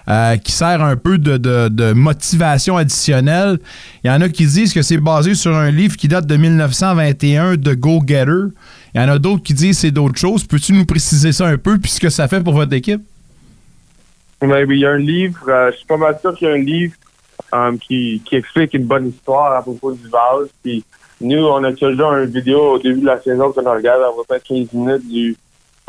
[0.09, 3.59] euh, qui sert un peu de, motivation additionnelle.
[4.03, 6.35] Il y en a qui disent que c'est basé sur un livre qui date de
[6.35, 8.53] 1921 de Go Getter.
[8.95, 10.43] Il y en a d'autres qui disent que c'est d'autres choses.
[10.45, 13.01] Peux-tu nous préciser ça un peu, puis ce que ça fait pour votre équipe?
[14.41, 16.51] Ouais, oui, il y a un livre, euh, je suis pas mal sûr qu'il y
[16.51, 16.93] a un livre
[17.53, 20.47] euh, qui, qui explique une bonne histoire à propos du vase.
[20.63, 20.83] Puis
[21.21, 24.23] nous, on a toujours une vidéo au début de la saison qu'on regarde à peu
[24.27, 25.35] près 15 minutes du,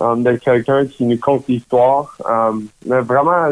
[0.00, 2.16] euh, de quelqu'un qui nous conte l'histoire.
[2.28, 2.52] Euh,
[2.84, 3.46] mais vraiment,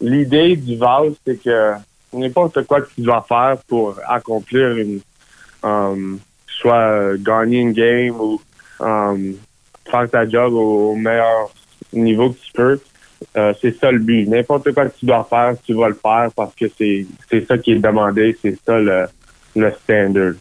[0.00, 1.72] l'idée du vase, c'est que
[2.14, 5.00] n'importe quoi que tu dois faire pour accomplir une,
[5.64, 6.16] euh,
[6.46, 8.40] soit gagner une game ou
[8.78, 11.50] faire ta job au, meilleur
[11.92, 12.80] niveau que tu peux,
[13.60, 14.26] c'est ça le but.
[14.26, 17.72] N'importe quoi que tu dois faire, tu vas le faire parce que c'est ça qui
[17.72, 19.06] est demandé, c'est ça le,
[19.56, 20.34] le standard.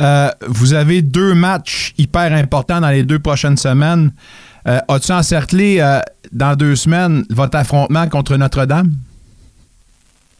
[0.00, 4.12] Euh, vous avez deux matchs hyper importants dans les deux prochaines semaines.
[4.66, 6.00] Euh, As-tu encerclé euh,
[6.32, 8.90] dans deux semaines votre affrontement contre Notre-Dame?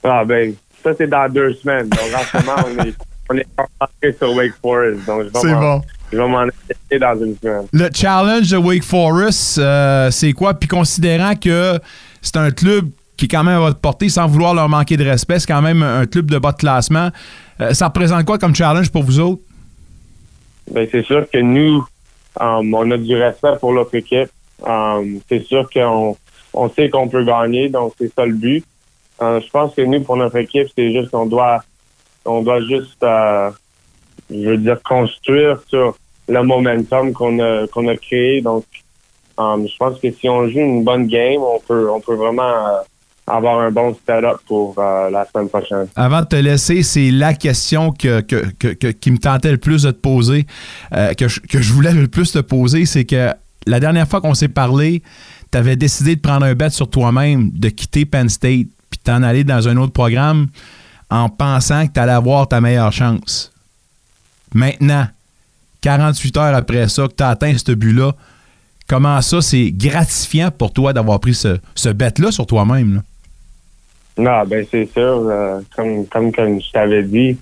[0.04, 1.88] Ah ben, ça c'est dans deux semaines.
[1.88, 2.94] Donc en ce moment, on est,
[3.30, 5.04] on est concentré sur Wake Forest.
[5.06, 5.82] Donc je vais bon.
[6.12, 7.66] Je vais m'en dans une semaine.
[7.72, 9.60] Le challenge de Wake Forest,
[10.10, 10.54] c'est quoi?
[10.54, 11.78] Puis considérant que
[12.20, 12.90] c'est un club
[13.22, 15.82] qui quand même à votre portée, sans vouloir leur manquer de respect, c'est quand même
[15.82, 17.10] un club de bas de classement.
[17.60, 19.42] Euh, ça représente quoi comme challenge pour vous autres?
[20.70, 21.84] Ben, c'est sûr que nous,
[22.40, 24.30] um, on a du respect pour notre équipe.
[24.66, 26.16] Um, c'est sûr qu'on
[26.52, 28.64] on sait qu'on peut gagner, donc c'est ça le but.
[29.20, 31.60] Euh, je pense que nous, pour notre équipe, c'est juste qu'on doit
[32.24, 33.50] on doit juste euh,
[34.30, 35.96] je veux dire construire sur
[36.28, 38.40] le momentum qu'on a qu'on a créé.
[38.40, 38.64] Donc
[39.38, 42.82] um, je pense que si on joue une bonne game, on peut on peut vraiment
[43.26, 45.86] avoir un bon setup pour euh, la semaine prochaine.
[45.94, 49.82] Avant de te laisser, c'est la question que, que- que- qui me tentait le plus
[49.84, 50.46] de te poser,
[50.92, 53.30] euh, que, je, que je voulais le plus te poser, c'est que
[53.66, 55.02] la dernière fois qu'on s'est parlé,
[55.52, 59.22] tu avais décidé de prendre un bet sur toi-même, de quitter Penn State, puis t'en
[59.22, 60.48] aller dans un autre programme
[61.10, 63.52] en pensant que tu allais avoir ta meilleure chance.
[64.54, 65.06] Maintenant,
[65.82, 68.12] 48 heures après ça, que tu as atteint ce but-là,
[68.88, 73.02] comment ça, c'est gratifiant pour toi d'avoir pris ce, ce bet-là sur toi-même?
[74.18, 75.26] Non, ben c'est sûr.
[75.28, 77.38] euh, comme, comme, comme je t'avais dit,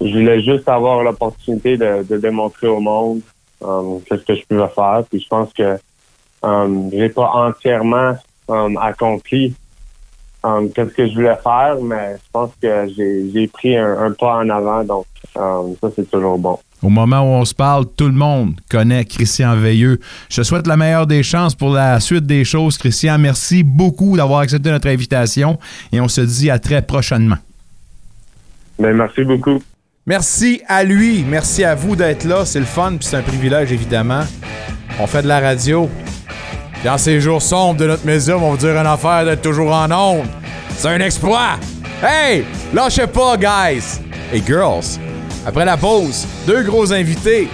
[0.00, 3.20] je voulais juste avoir l'opportunité de, de démontrer au monde
[3.62, 5.02] euh, qu'est-ce que je pouvais faire.
[5.10, 5.78] Puis je pense que
[6.44, 8.14] euh, j'ai pas entièrement
[8.50, 9.54] euh, accompli
[10.74, 12.86] qu'est-ce que je voulais faire, mais je pense que
[13.32, 14.84] j'ai pris un, un pas en avant.
[14.84, 16.58] Donc ça, c'est toujours bon.
[16.84, 19.98] Au moment où on se parle, tout le monde connaît Christian Veilleux.
[20.28, 23.18] Je te souhaite la meilleure des chances pour la suite des choses, Christian.
[23.18, 25.58] Merci beaucoup d'avoir accepté notre invitation
[25.92, 27.38] et on se dit à très prochainement.
[28.78, 29.62] Ben, merci beaucoup.
[30.06, 31.24] Merci à lui.
[31.26, 32.44] Merci à vous d'être là.
[32.44, 34.24] C'est le fun puis c'est un privilège, évidemment.
[35.00, 35.88] On fait de la radio.
[36.86, 39.90] En ces jours sombres de notre médium, on va dire une affaire d'être toujours en
[39.90, 40.26] onde.
[40.76, 41.58] C'est un exploit.
[42.02, 44.00] Hey, lâchez pas, guys.
[44.34, 44.98] et Girls.
[45.46, 47.48] Après la pause, deux gros invités.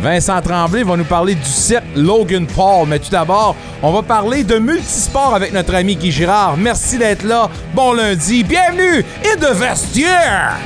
[0.00, 2.86] Vincent Tremblay va nous parler du site Logan Paul.
[2.86, 6.56] Mais tout d'abord, on va parler de multisport avec notre ami Guy Girard.
[6.56, 7.50] Merci d'être là.
[7.74, 8.44] Bon lundi.
[8.44, 10.56] Bienvenue et de vestiaire.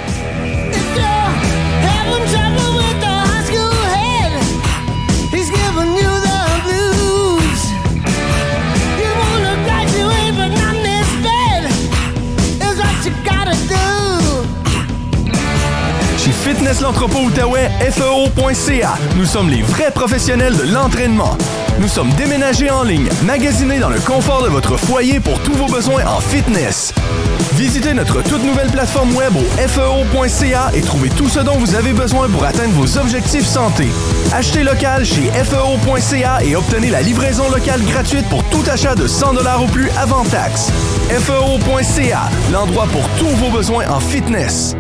[16.53, 21.39] Fitness l'entrepôt Outaouais, FEO.ca, nous sommes les vrais professionnels de l'entraînement.
[21.81, 25.67] Nous sommes déménagés en ligne, magasinés dans le confort de votre foyer pour tous vos
[25.67, 26.93] besoins en fitness.
[27.55, 31.95] Visitez notre toute nouvelle plateforme web au FEO.ca et trouvez tout ce dont vous avez
[31.95, 33.89] besoin pour atteindre vos objectifs santé.
[34.35, 39.37] Achetez local chez FEO.ca et obtenez la livraison locale gratuite pour tout achat de 100
[39.63, 40.71] ou plus avant taxe.
[41.09, 44.77] FEO.ca, l'endroit pour tous vos besoins en fitness.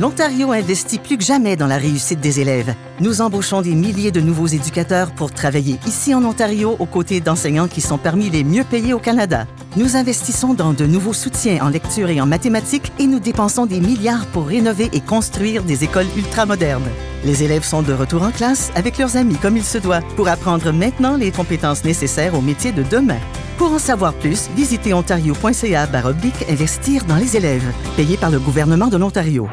[0.00, 2.72] L'Ontario investit plus que jamais dans la réussite des élèves.
[3.00, 7.66] Nous embauchons des milliers de nouveaux éducateurs pour travailler ici en Ontario aux côtés d'enseignants
[7.66, 9.48] qui sont parmi les mieux payés au Canada.
[9.76, 13.80] Nous investissons dans de nouveaux soutiens en lecture et en mathématiques et nous dépensons des
[13.80, 16.88] milliards pour rénover et construire des écoles ultramodernes.
[17.24, 20.28] Les élèves sont de retour en classe avec leurs amis comme il se doit pour
[20.28, 23.18] apprendre maintenant les compétences nécessaires au métier de demain.
[23.58, 28.86] Pour en savoir plus, visitez ontario.ca baroblique investir dans les élèves, payé par le gouvernement
[28.86, 29.48] de l'Ontario.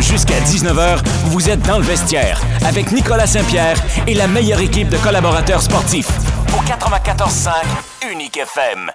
[0.00, 4.98] Jusqu'à 19h, vous êtes dans le vestiaire avec Nicolas Saint-Pierre et la meilleure équipe de
[4.98, 6.33] collaborateurs sportifs.
[6.56, 8.90] Au 94.5 Unique FM.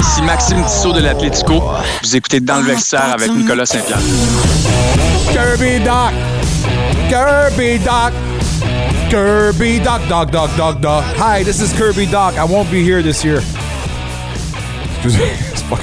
[0.00, 1.62] Ici Maxime Tissot de l'Atlético.
[2.02, 3.98] Vous écoutez Dans le vestiaire avec Nicolas Saint-Pierre.
[5.32, 6.12] Kirby Doc.
[7.08, 8.12] Kirby Doc.
[9.08, 10.00] Kirby Doc.
[10.08, 11.04] Doc, Doc, Doc, Doc.
[11.16, 12.34] Hi, this is Kirby Doc.
[12.36, 13.42] I won't be here this year.
[15.02, 15.78] Excusez, c'est pas...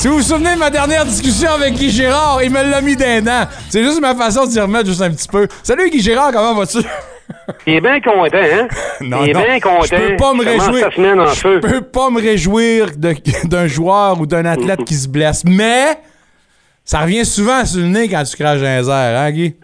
[0.00, 2.96] Si vous vous souvenez de ma dernière discussion avec Guy Gérard, il me l'a mis
[2.96, 3.44] d'un an.
[3.68, 5.46] C'est juste ma façon de s'y remettre juste un petit peu.
[5.62, 6.78] Salut Guy Gérard, comment vas-tu?
[7.66, 8.66] Il est bien content, hein?
[9.02, 9.82] Non, il est non, bien content.
[9.84, 10.90] Je peux pas me réjouir.
[10.90, 12.86] Je peux pas me réjouir
[13.44, 15.44] d'un joueur ou d'un athlète qui se blesse.
[15.44, 15.98] Mais
[16.82, 19.54] ça revient souvent sur le nez quand tu craches les airs, hein, Guy?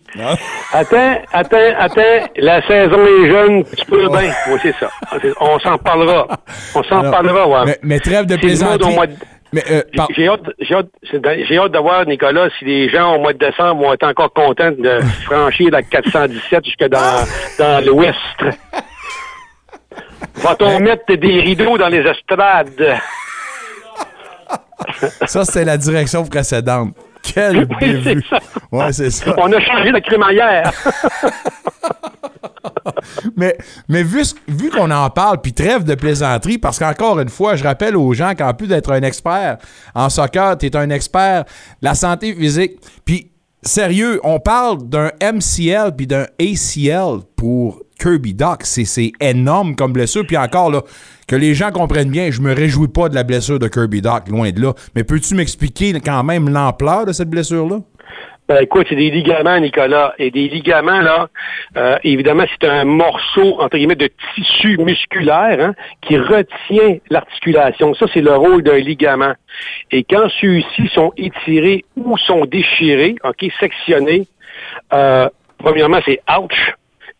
[0.72, 2.26] Attends, attends, attends.
[2.36, 4.32] La saison est jeune, tu peux bien.
[4.50, 4.90] Oui, c'est ça.
[5.40, 6.28] On s'en parlera.
[6.74, 7.64] On s'en parlera, ouais.
[7.66, 8.96] mais- mais trêve de plaisanterie.
[9.52, 13.32] Mais, euh, par- J'ai hâte, j'ai hâte, de voir, Nicolas, si les gens au mois
[13.32, 17.24] de décembre vont être encore contents de franchir la 417 jusque dans,
[17.58, 18.16] dans l'ouest.
[20.36, 22.96] Va-t-on mettre des rideaux dans les estrades?
[25.26, 26.94] ça, c'est la direction précédente.
[27.22, 28.38] Quelle Oui, c'est ça.
[28.70, 29.34] Ouais, ça.
[29.38, 30.70] On a changé de crémaillère.
[33.36, 33.56] mais
[33.88, 37.96] mais vu, qu'on en parle, puis trêve de plaisanterie, parce qu'encore une fois, je rappelle
[37.96, 39.58] aux gens qu'en plus d'être un expert
[39.94, 42.72] en soccer, tu es un expert de la santé physique.
[43.04, 43.30] Puis,
[43.62, 48.60] sérieux, on parle d'un MCL puis d'un ACL pour Kirby Doc.
[48.64, 50.26] C'est c'est énorme comme blessure.
[50.26, 50.82] Puis encore, là,
[51.26, 54.28] que les gens comprennent bien, je me réjouis pas de la blessure de Kirby Doc,
[54.28, 54.74] loin de là.
[54.94, 57.80] Mais peux-tu m'expliquer quand même l'ampleur de cette blessure-là?
[58.48, 60.14] Ben, écoute, c'est des ligaments, Nicolas.
[60.18, 61.28] Et des ligaments, là,
[61.76, 67.94] euh, évidemment, c'est un morceau, entre guillemets, de tissu musculaire hein, qui retient l'articulation.
[67.94, 69.34] Ça, c'est le rôle d'un ligament.
[69.90, 74.28] Et quand ceux-ci sont étirés ou sont déchirés, OK, sectionnés,
[74.92, 75.28] euh,
[75.58, 76.74] premièrement, c'est ouch.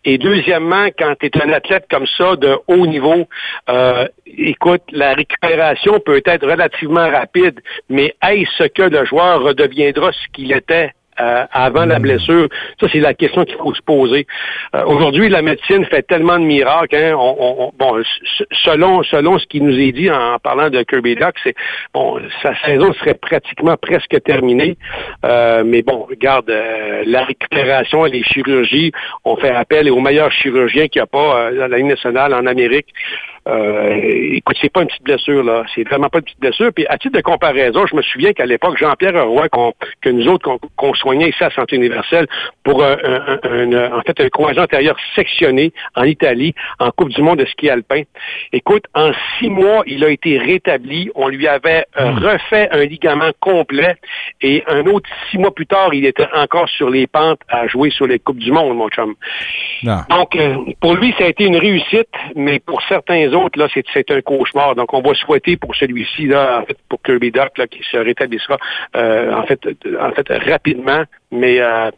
[0.05, 3.27] Et deuxièmement, quand tu es un athlète comme ça, de haut niveau,
[3.68, 10.29] euh, écoute, la récupération peut être relativement rapide, mais est-ce que le joueur redeviendra ce
[10.33, 12.49] qu'il était euh, avant la blessure?
[12.81, 14.27] Ça, c'est la question qu'il faut se poser.
[14.75, 16.97] Euh, Aujourd'hui, la médecine fait tellement de miracles.
[16.97, 18.03] Hein, on, on- on- bon,
[18.64, 21.35] selon, selon ce qui nous est dit en, parlant de Kirby Doc,
[21.95, 24.77] bon, sa saison serait pratiquement presque terminée.
[25.25, 28.93] Euh, mais bon, regarde, euh, la récupération les chirurgies,
[29.25, 32.47] on fait appel aux meilleurs chirurgiens qu'il n'y a pas euh, dans la nationale en
[32.47, 32.89] Amérique.
[33.47, 33.90] Euh,
[34.34, 35.62] écoute, c'est pas une petite blessure, là.
[35.74, 36.70] C'est vraiment pas une petite blessure.
[36.74, 39.47] Puis, à titre de comparaison, je me souviens qu'à l'époque, Jean-Pierre Roy,
[40.01, 42.26] que nous autres, qu'on soignait ici à Santé universelle
[42.64, 47.11] pour un, un- un- un- en fait, un croisé antérieur sectionné en Italie, en Coupe
[47.11, 48.03] du monde de ski alpin.
[48.53, 51.11] Écoute, en six mois, il a été rétabli.
[51.14, 53.95] On lui avait euh, refait un ligament complet.
[54.42, 57.91] Et un autre six mois plus tard, il était encore sur les pentes à jouer
[57.91, 59.14] sur les Coupes du monde, mon chum.
[59.84, 59.99] Non.
[60.11, 64.11] Donc, euh, pour lui, ça a été une réussite, mais pour certains autres, là, c'est,
[64.11, 64.75] un cauchemar.
[64.75, 67.96] Donc, on va souhaiter pour celui-ci, là, en fait, pour Kirby Doc, là, qui se
[67.96, 68.57] rétablissera,
[68.96, 69.61] euh, en fait,
[70.00, 71.04] en fait, rapidement.
[71.30, 71.91] Mais, euh,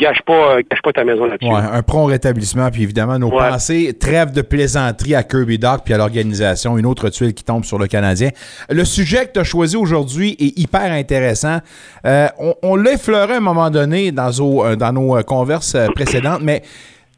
[0.00, 1.46] gâche pas, euh, gâche pas ta maison là-dessus.
[1.48, 3.48] Ouais, un prompt rétablissement, puis évidemment, nos Ouais.
[3.48, 7.64] pensées, trêve de plaisanterie à Kirby Doc, puis à l'organisation, une autre tuile qui tombe
[7.64, 8.30] sur le Canadien.
[8.70, 11.58] Le sujet que tu as choisi aujourd'hui est hyper intéressant.
[12.06, 16.40] Euh, on on l'a effleuré à un moment donné dans, nos- dans nos converses précédentes,
[16.42, 16.62] mais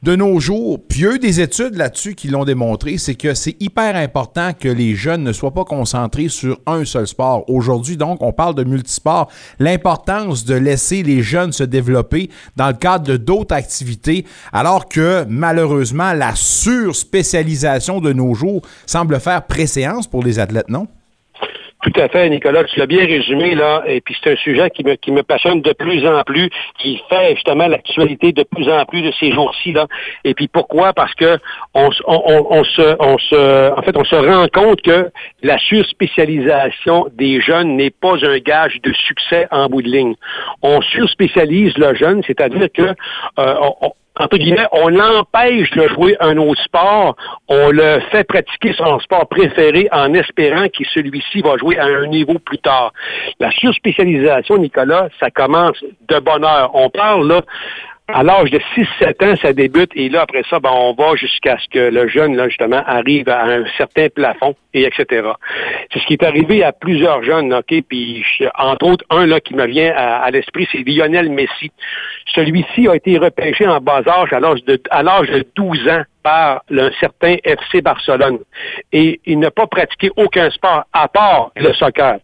[0.02, 4.52] de nos jours, puis des études là-dessus qui l'ont démontré, c'est que c'est hyper important
[4.52, 7.48] que les jeunes ne soient pas concentrés sur un seul sport.
[7.48, 9.30] Aujourd'hui, donc, on parle de multisport.
[9.58, 15.24] L'importance de laisser les jeunes se développer dans le cadre de d'autres activités, alors que
[15.28, 20.88] malheureusement, la surspécialisation de nos jours semble faire préséance pour les athlètes, non?
[21.86, 24.82] Tout à fait, Nicolas, tu l'as bien résumé, là, et puis c'est un sujet qui
[24.82, 28.84] me, qui me passionne de plus en plus, qui fait justement l'actualité de plus en
[28.86, 29.86] plus de ces jours-ci, là.
[30.24, 30.92] Et puis pourquoi?
[30.92, 31.38] Parce que
[31.74, 35.10] on, on, se, on se, en fait, on se rend compte que
[35.44, 40.14] la surspécialisation des jeunes n'est pas un gage de succès en bout de ligne.
[40.62, 42.82] On surspécialise le jeune, c'est-à-dire que,
[43.38, 47.16] euh, on- entre guillemets, on l'empêche de jouer un autre sport,
[47.48, 52.06] on le fait pratiquer son sport préféré en espérant que celui-ci va jouer à un
[52.06, 52.92] niveau plus tard.
[53.40, 56.70] La surspécialisation, Nicolas, ça commence de bonne heure.
[56.74, 57.42] On parle là
[58.08, 61.58] à l'âge de 6-7 ans, ça débute et là, après ça, ben, on va jusqu'à
[61.58, 65.28] ce que le jeune, là, justement, arrive à un certain plafond et etc.
[65.92, 67.74] C'est ce qui est arrivé à plusieurs jeunes, OK?
[67.88, 68.24] Puis,
[68.56, 71.72] entre autres, un là, qui me vient à, l'esprit, c'est Lionel Messi.
[72.34, 76.02] Celui-ci a été repêché en bas âge à l'âge de, à l'âge de 12 ans
[76.22, 78.38] par un certain FC Barcelone.
[78.92, 82.18] Et il n'a pas pratiqué aucun sport à part le soccer.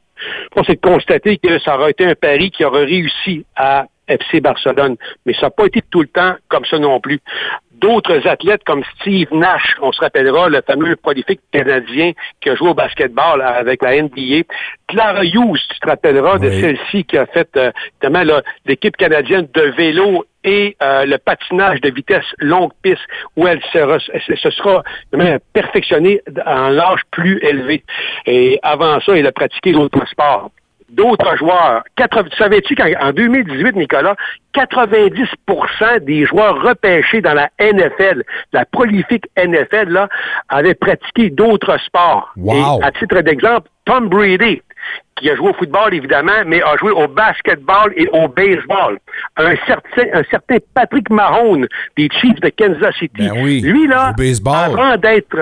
[0.54, 4.40] On s'est de constater que ça aurait été un pari qui aurait réussi à FC
[4.40, 4.96] Barcelone.
[5.26, 7.20] Mais ça n'a pas été tout le temps comme ça non plus.
[7.72, 12.68] D'autres athlètes comme Steve Nash, on se rappellera, le fameux prolifique Canadien qui a joué
[12.68, 14.44] au basketball avec la NBA.
[14.86, 17.72] Clara Hughes, tu te rappelleras de celle-ci qui a fait euh,
[18.66, 23.02] l'équipe canadienne de vélo et euh, le patinage de vitesse longue piste
[23.36, 27.82] où elle sera, se se sera vraiment perfectionnée en l'âge plus élevé.
[28.26, 30.50] Et avant ça, elle a pratiqué d'autres sports
[30.93, 31.82] d'autres joueurs.
[31.97, 34.14] 80 Savais-tu qu'en 2018, Nicolas,
[34.55, 40.09] 90% des joueurs repêchés dans la NFL, la prolifique NFL, là,
[40.48, 42.32] avaient pratiqué d'autres sports?
[42.36, 42.81] Wow.
[42.81, 44.62] Et à titre d'exemple, Tom Brady,
[45.16, 48.98] qui a joué au football, évidemment, mais a joué au basketball et au baseball.
[49.36, 51.66] Un certain, un certain Patrick Mahone
[51.97, 53.28] des Chiefs de Kansas City.
[53.62, 54.12] Lui, là,
[54.47, 55.36] avant d'être,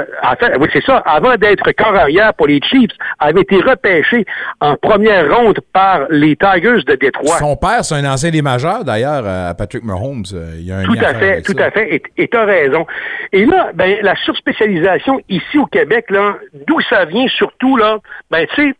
[0.59, 4.25] oui, c'est ça, avant d'être corps arrière pour les Chiefs, avait été repêché
[4.61, 7.39] en première ronde par les Tigers de Détroit.
[7.39, 10.25] Son père, c'est un ancien des majeurs, d'ailleurs, à Patrick Mahomes.
[10.35, 11.67] Euh, Il y a un Tout à fait, tout ça.
[11.67, 12.03] à fait.
[12.17, 12.87] Et tu as raison.
[13.33, 16.37] Et là, ben, la surspécialisation ici au Québec, là,
[16.67, 17.99] d'où ça vient surtout, là,
[18.31, 18.75] ben, tu sais,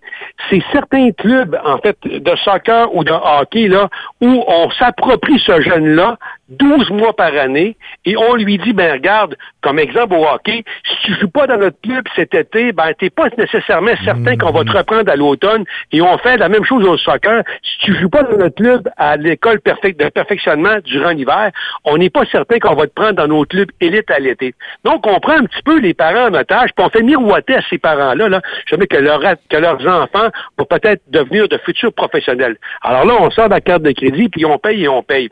[0.51, 3.89] c'est certains clubs, en fait, de soccer ou de hockey, là,
[4.21, 6.17] où on s'approprie ce jeune-là
[6.51, 10.97] 12 mois par année et on lui dit, ben, regarde, comme exemple au hockey, si
[11.05, 14.65] tu joues pas dans notre club cet été, ben, t'es pas nécessairement certain qu'on va
[14.65, 17.43] te reprendre à l'automne et on fait la même chose au soccer.
[17.63, 21.51] Si tu joues pas dans notre club à l'école de perfectionnement durant l'hiver,
[21.85, 24.55] on n'est pas certain qu'on va te prendre dans nos clubs élite à l'été.
[24.85, 27.63] Donc, on prend un petit peu les parents en otage, puis on fait miroiter à
[27.69, 32.57] ces parents-là, là, jamais que, leur, que leurs enfants vont peut-être devenir de futurs professionnels.
[32.83, 35.31] Alors là, on sort la carte de crédit, puis on paye et on paye.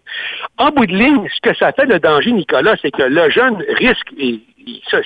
[0.59, 3.57] En bout de ligne, ce que ça fait le danger, Nicolas, c'est que le jeune
[3.77, 4.41] risque, et
[4.91, 4.99] ça,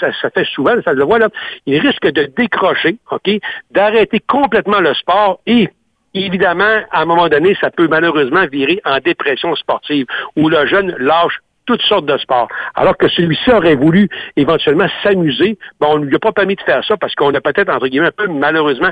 [0.00, 1.28] ça, ça- fait souvent, ça se voit là,
[1.66, 3.30] il risque de décrocher, OK,
[3.70, 5.68] d'arrêter complètement le sport et
[6.14, 10.06] évidemment, à un moment donné, ça peut malheureusement virer en dépression sportive
[10.36, 12.48] où le jeune lâche toutes sortes de sports.
[12.74, 16.60] Alors que celui-ci aurait voulu éventuellement s'amuser, ben, on ne lui a pas permis de
[16.62, 18.90] faire ça parce qu'on a peut-être, entre guillemets, un peu malheureusement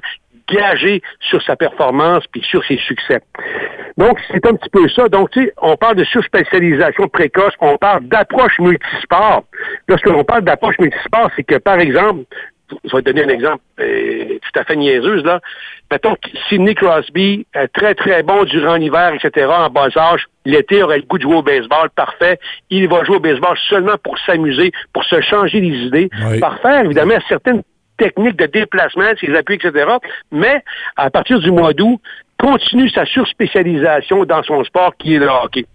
[0.49, 3.21] gagé sur sa performance puis sur ses succès.
[3.97, 5.09] Donc, c'est un petit peu ça.
[5.09, 9.45] Donc, tu sais, on parle de surspécialisation précoce, on parle d'approche multisport.
[9.89, 12.25] Lorsqu'on parle d'approche multisport, c'est que, par exemple,
[12.85, 15.41] je vais te donner un exemple euh, tout à fait niaiseuse, là.
[15.91, 20.83] Mettons que Sidney Crosby, euh, très, très bon durant l'hiver, etc., en bas âge, l'été
[20.83, 22.39] aurait le goût de jouer au baseball, parfait.
[22.71, 26.41] Il va jouer au baseball seulement pour s'amuser, pour se changer les idées, Oui.
[26.41, 27.63] par faire, évidemment, certaines
[28.03, 29.91] techniques de déplacement, ses appuis, etc.
[30.33, 30.65] Mais,
[30.97, 32.01] à partir du mois d'août,
[32.39, 35.67] continue sa surspécialisation dans son sport qui est le hockey.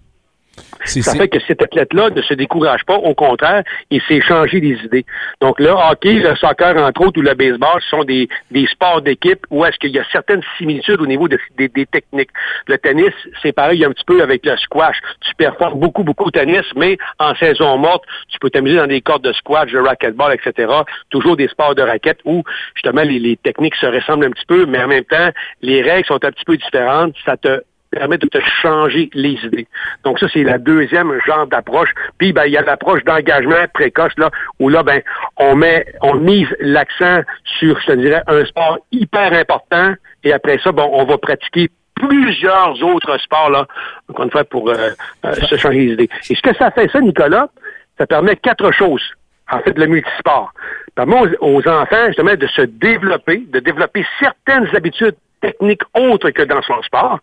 [1.01, 4.77] Ça fait que cet athlète-là ne se décourage pas, au contraire, il s'est changé les
[4.85, 5.05] idées.
[5.41, 9.01] Donc le hockey, le soccer, entre autres, ou le baseball, ce sont des, des sports
[9.01, 12.29] d'équipe où est-ce qu'il y a certaines similitudes au niveau de- des, des techniques.
[12.67, 13.11] Le tennis,
[13.41, 14.97] c'est pareil un petit peu avec le squash.
[15.21, 19.01] Tu performes beaucoup, beaucoup au tennis, mais en saison morte, tu peux t'amuser dans des
[19.01, 20.71] cordes de squash, de racquetball, etc.
[21.09, 22.43] Toujours des sports de raquette où,
[22.75, 25.29] justement, les, les techniques se ressemblent un petit peu, mais en même temps,
[25.61, 27.13] les règles sont un petit peu différentes.
[27.25, 27.61] Ça te
[27.97, 29.67] permet de te changer les idées.
[30.03, 31.89] Donc ça, c'est la deuxième genre d'approche.
[32.17, 34.29] Puis ben, il y a l'approche d'engagement précoce, là,
[34.59, 35.01] où là, ben,
[35.37, 37.21] on met, on mise l'accent
[37.59, 39.93] sur, je te dirais, un sport hyper important,
[40.23, 43.65] et après ça, bon, on va pratiquer plusieurs autres sports, là,
[44.09, 44.89] encore une fois, pour euh,
[45.25, 46.09] euh, se changer les idées.
[46.29, 47.49] Et ce que ça fait, ça, Nicolas,
[47.97, 49.03] ça permet quatre choses.
[49.49, 50.51] En fait, le multisport.
[50.97, 56.29] Ça permet aux, aux enfants, justement, de se développer, de développer certaines habitudes techniques autres
[56.31, 57.19] que dans son sport.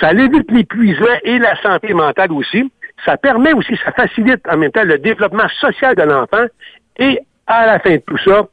[0.00, 2.70] Ça évite l'épuisement et la santé mentale aussi.
[3.04, 6.46] Ça permet aussi, ça facilite en même temps le développement social de l'enfant
[6.98, 8.46] et à la fin de tout ça,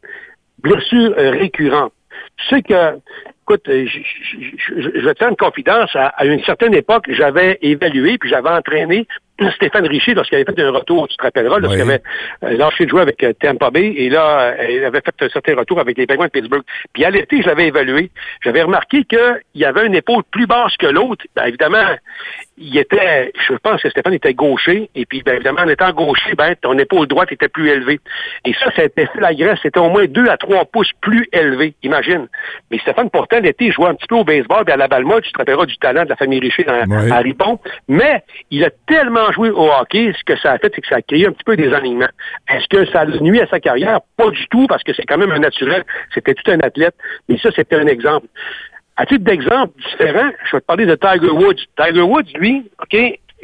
[0.61, 1.93] blessures récurrentes.
[2.37, 2.99] Tu sais que,
[3.43, 5.95] écoute, je, vais te faire une confidence.
[5.95, 9.07] À une certaine époque, j'avais évalué puis j'avais entraîné
[9.55, 11.89] Stéphane Richer lorsqu'il avait fait un retour, tu te rappelleras, lorsqu'il Oui.
[11.91, 12.01] avait
[12.43, 15.29] euh, lâché de jouer avec euh, Tampa Bay et là, euh, il avait fait un
[15.29, 16.63] certain retour avec les Penguins de Pittsburgh.
[16.93, 18.11] Puis à l'été, je l'avais évalué.
[18.43, 21.25] J'avais remarqué qu'il y avait une épaule plus basse que l'autre.
[21.35, 21.83] Ben, évidemment,
[22.57, 26.35] il était, je pense que Stéphane était gaucher, et puis ben, évidemment, en étant gaucher,
[26.37, 27.99] ben, ton épaule droite était plus élevée.
[28.45, 32.27] Et ça, c'était flagrant, c'était au moins 2 à 3 pouces plus élevé, imagine.
[32.69, 35.31] Mais Stéphane, pourtant, l'été, jouait un petit peu au baseball, puis à la balle tu
[35.31, 37.11] te rappelleras du talent de la famille Richer dans, Oui.
[37.11, 40.81] à Ripon, mais il a tellement joué au hockey, ce que ça a fait, c'est
[40.81, 42.09] que ça a créé un petit peu des enlignements.
[42.49, 43.99] Est-ce que ça nuit à sa carrière?
[44.17, 45.83] Pas du tout, parce que c'est quand même un naturel,
[46.13, 46.95] c'était tout un athlète,
[47.29, 48.27] mais ça, c'était un exemple.
[48.95, 51.65] À titre d'exemple différent, je vais te parler de Tiger Woods.
[51.77, 52.93] Tiger Woods, lui, OK,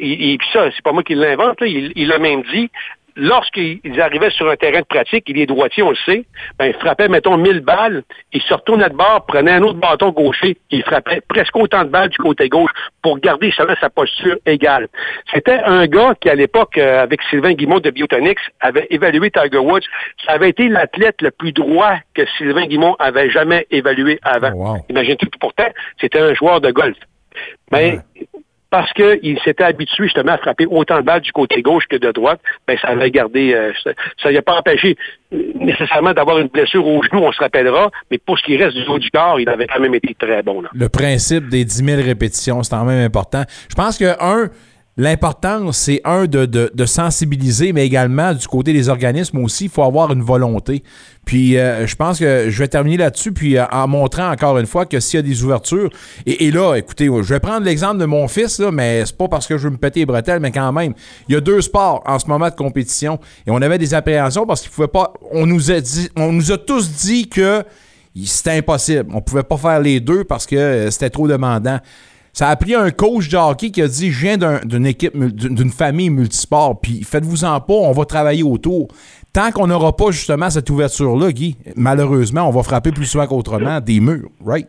[0.02, 2.70] et, puis ça, c'est pas moi qui l'invente, il l'a même dit,
[3.20, 6.24] lorsqu'ils arrivaient sur un terrain de pratique, il est droitier, on le sait,
[6.58, 8.02] ben, il frappait, mettons, 1000 balles,
[8.32, 11.90] il se retournait de bord, prenait un autre bâton gaucher, il frappait presque autant de
[11.90, 12.70] balles du côté gauche
[13.02, 14.88] pour garder justement sa posture égale.
[15.32, 19.58] C'était un gars qui, à l'époque, euh, avec Sylvain Guimond de Biotonix, avait évalué Tiger
[19.58, 19.84] Woods.
[20.24, 24.78] Ça avait été l'athlète le plus droit que Sylvain Guimond avait jamais évalué avant.
[24.88, 25.68] Imagine-tu, pourtant,
[26.00, 26.96] c'était un joueur de golf.
[27.70, 27.98] Mais
[28.70, 32.12] parce qu'il s'était habitué justement à frapper autant de balles du côté gauche que de
[32.12, 33.72] droite, ben ça avait gardé, euh,
[34.22, 34.96] ça n'a pas empêché
[35.32, 38.76] euh, nécessairement d'avoir une blessure au genou, on se rappellera, mais pour ce qui reste
[38.76, 40.62] du haut du corps, il avait quand même été très bon.
[40.62, 40.70] Là.
[40.72, 43.42] Le principe des 10 000 répétitions, c'est quand même important.
[43.68, 44.50] Je pense que, un,
[44.96, 49.82] l'importance, c'est un, de, de- sensibiliser, mais également du côté des organismes aussi, il faut
[49.82, 50.82] avoir une volonté.
[51.24, 54.66] Puis euh, je pense que je vais terminer là-dessus, puis euh, en montrant encore une
[54.66, 55.90] fois que s'il y a des ouvertures,
[56.26, 59.46] et, là, écoutez, je vais prendre l'exemple de mon fils, là, mais c'est pas parce
[59.46, 60.94] que je veux me péter les bretelles, mais quand même,
[61.28, 64.46] il y a deux sports en ce moment de compétition, et on avait des appréhensions
[64.46, 65.80] parce qu'il pouvait pas, on nous a
[66.16, 67.62] nous a tous dit que
[68.24, 69.06] c'était impossible.
[69.14, 71.78] On pouvait pas faire les deux parce que euh, c'était trop demandant.
[72.32, 75.16] Ça a pris un coach de hockey qui a dit Je viens d'un- d'une équipe,
[75.16, 78.88] d'une famille multisport, puis faites-vous-en pas, on va travailler autour.
[79.32, 83.80] Tant qu'on n'aura pas justement cette ouverture-là, Guy, malheureusement, on va frapper plus souvent qu'autrement
[83.80, 84.68] des murs, right?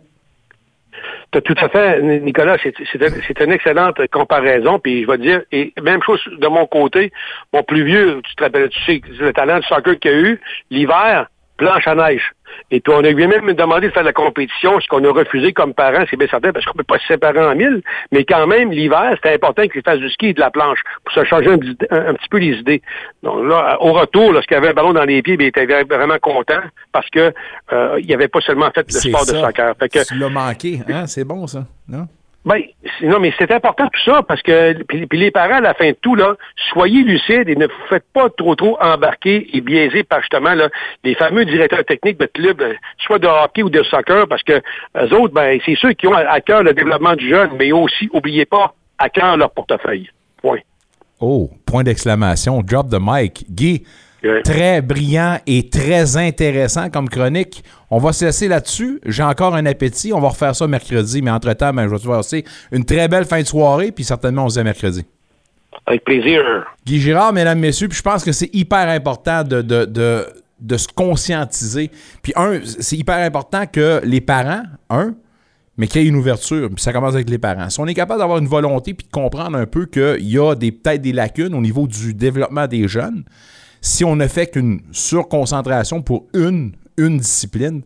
[1.32, 5.22] Tout à fait, Nicolas, c'est c'est un- c'est une excellente comparaison, puis je vais te
[5.22, 7.12] dire, et même chose de mon côté,
[7.54, 10.42] mon plus vieux, tu te rappelles, tu sais, le talent de soccer qu'il a eu,
[10.70, 12.34] l'hiver, planche à neige.
[12.72, 15.12] Et puis on a lui même demandé de faire de la compétition, ce qu'on a
[15.12, 18.24] refusé comme parents, c'est bien certain, parce qu'on peut pas se séparer en mille, mais
[18.26, 21.24] quand même, l'hiver, c'était important qu'il fasse du ski et de la planche, pour se
[21.26, 22.82] changer un, petit- un- un petit peu les idées.
[23.24, 26.18] Donc là, au retour, lorsqu'il avait un ballon dans les pieds, ben, il était vraiment
[26.20, 26.62] content,
[26.92, 27.34] parce que
[27.74, 29.74] euh, il avait pas seulement fait le sport de soccer.
[29.80, 31.08] Fait que, Tu l'as manqué, hein?
[31.08, 32.08] C'est bon, ça, non?
[32.44, 32.60] Ben,
[33.04, 35.98] non, mais c'est important tout ça parce que puis, les parents, à la fin de
[36.02, 36.36] tout, là,
[36.72, 40.70] soyez lucides et ne vous faites pas trop trop embarquer et biaiser par justement là,
[41.04, 44.54] les fameux directeurs techniques de clubs, euh, soit de hockey ou de soccer, parce que
[44.98, 47.72] eux autres, ben, c'est ceux qui ont à à cœur le développement du jeune, mais
[47.72, 50.10] aussi, oubliez pas, à cœur leur portefeuille.
[50.42, 50.60] Point.
[51.20, 53.46] Oh, point d'exclamation, drop the mic.
[53.50, 53.84] Guy,
[54.44, 57.64] Très brillant et très intéressant comme chronique.
[57.90, 59.00] On va se laisser là-dessus.
[59.06, 60.14] J'ai encore un appétit.
[60.14, 63.26] On va refaire ça mercredi, mais entre-temps, ben, je vais te passer une très belle
[63.26, 65.06] fin de soirée, puis certainement on se dit à mercredi.
[65.88, 66.42] Avec plaisir.
[66.86, 70.26] Guy Girard, mesdames, messieurs, puis je pense que c'est hyper important de, de, de,
[70.60, 71.90] de se conscientiser.
[72.22, 75.16] Puis un, c'est hyper important que les parents, un,
[75.78, 77.70] mais qu'il y ait une ouverture, puis ça commence avec les parents.
[77.70, 80.54] Si on est capable d'avoir une volonté puis de comprendre un peu qu'il y a
[80.54, 83.24] des, peut-être des lacunes au niveau du développement des jeunes,
[83.82, 87.82] si on ne fait qu'une surconcentration pour une, une discipline,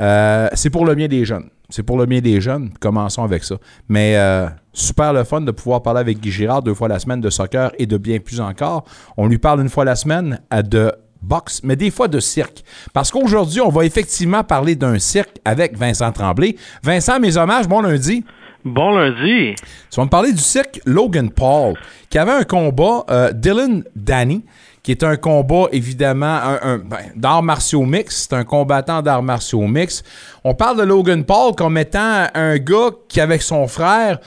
[0.00, 1.50] euh, c'est pour le bien des jeunes.
[1.68, 2.70] C'est pour le bien des jeunes.
[2.80, 3.56] Commençons avec ça.
[3.88, 7.20] Mais euh, super le fun de pouvoir parler avec Guy Girard deux fois la semaine
[7.20, 8.84] de soccer et de bien plus encore.
[9.16, 10.92] On lui parle une fois la semaine à de
[11.22, 12.62] boxe, mais des fois de cirque.
[12.92, 16.56] Parce qu'aujourd'hui, on va effectivement parler d'un cirque avec Vincent Tremblay.
[16.82, 18.24] Vincent, mes hommages, bon lundi.
[18.64, 19.54] Bon lundi.
[19.90, 21.74] Tu vas me parler du cirque Logan Paul,
[22.10, 24.44] qui avait un combat, euh, Dylan Danny,
[24.86, 28.28] qui est un combat évidemment un, ben, d'arts martiaux mix.
[28.28, 30.04] C'est un combattant d'arts martiaux mix.
[30.44, 34.20] On parle de Logan Paul comme étant un gars qui, avec son frère,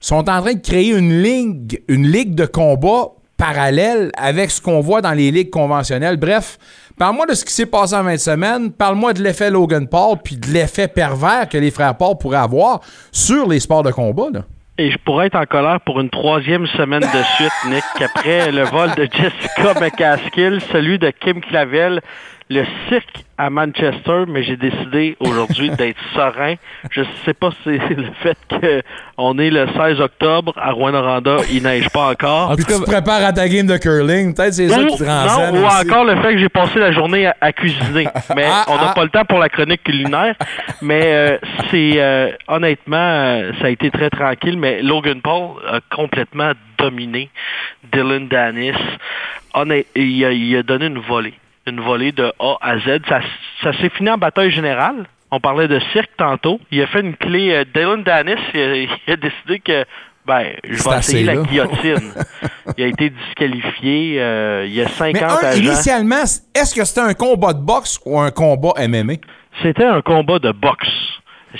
[0.00, 4.80] sont en train de créer une ligue, une ligue de combat parallèle avec ce qu'on
[4.80, 6.16] voit dans les ligues conventionnelles.
[6.16, 6.58] Bref,
[6.98, 10.36] parle-moi de ce qui s'est passé en 20 semaines, parle-moi de l'effet Logan Paul, puis
[10.36, 12.80] de l'effet pervers que les frères Paul pourraient avoir
[13.12, 14.26] sur les sports de combat.
[14.80, 18.62] Et je pourrais être en colère pour une troisième semaine de suite, Nick, qu'après le
[18.62, 22.00] vol de Jessica McCaskill, celui de Kim Clavel,
[22.52, 26.56] le cirque à Manchester, mais j'ai décidé aujourd'hui d'être serein.
[26.90, 28.36] Je sais pas si c'est le fait
[29.16, 32.50] qu'on est le 16 octobre à Rouen-Noranda, il neige pas encore.
[32.50, 34.34] En tout cas, tu te prépares à ta game de curling.
[34.34, 35.54] Peut-être c'est ça Ou- qui te renseigne.
[35.54, 35.88] Non, ou aussi.
[35.88, 38.08] encore le fait que j'ai passé la journée à, à cuisiner.
[38.36, 38.94] Mais Ah, on n'a ah.
[38.94, 40.34] pas le temps pour la chronique culinaire.
[40.82, 41.38] Mais euh,
[41.70, 44.58] c'est euh, honnêtement, euh, ça a été très tranquille.
[44.58, 47.30] Mais Logan Paul a complètement dominé
[47.92, 48.72] Dylan Dennis.
[49.54, 51.34] Honnêt, il, a, il a donné une volée.
[51.66, 53.00] Une volée de A à Z.
[53.08, 53.20] Ça,
[53.62, 55.06] ça s'est fini en bataille générale.
[55.30, 56.60] On parlait de cirque tantôt.
[56.70, 57.52] Il a fait une clé.
[57.52, 58.76] euh, Dylan Dennis, il a,
[59.06, 59.84] il a décidé que
[60.26, 62.12] ben, je vais essayer la guillotine.
[62.76, 64.16] il a été disqualifié.
[64.20, 65.62] euh, il y a 50 Mais un, agents.
[65.62, 66.22] initialement,
[66.54, 69.14] est-ce que c'était un combat de boxe ou un combat MMA?
[69.62, 70.88] C'était un combat de boxe.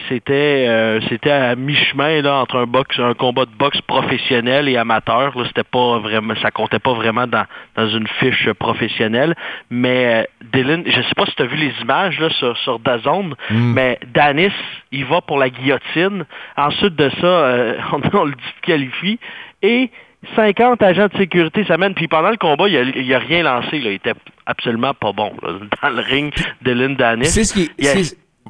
[0.09, 4.77] C'était euh, c'était à mi-chemin là entre un boxe un combat de boxe professionnel et
[4.77, 5.37] amateur.
[5.37, 7.45] Là, c'était pas vraiment ça comptait pas vraiment dans,
[7.77, 9.35] dans une fiche professionnelle.
[9.69, 12.79] Mais euh, Dylan, je sais pas si tu as vu les images là, sur, sur
[12.79, 13.73] DAZN, Mm.
[13.75, 14.53] mais Danis,
[14.93, 16.25] il va pour la guillotine.
[16.57, 19.19] Ensuite de ça, euh, on, on le disqualifie.
[19.63, 19.91] Et
[20.37, 21.95] 50 agents de sécurité s'amènent.
[21.95, 23.79] Puis pendant le combat, il a, il a rien lancé.
[23.81, 23.91] Là.
[23.91, 24.15] Il était
[24.47, 26.33] absolument pas bon là, dans le ring.
[26.63, 27.25] Dylan Danis.
[27.27, 27.71] C'est ce qui-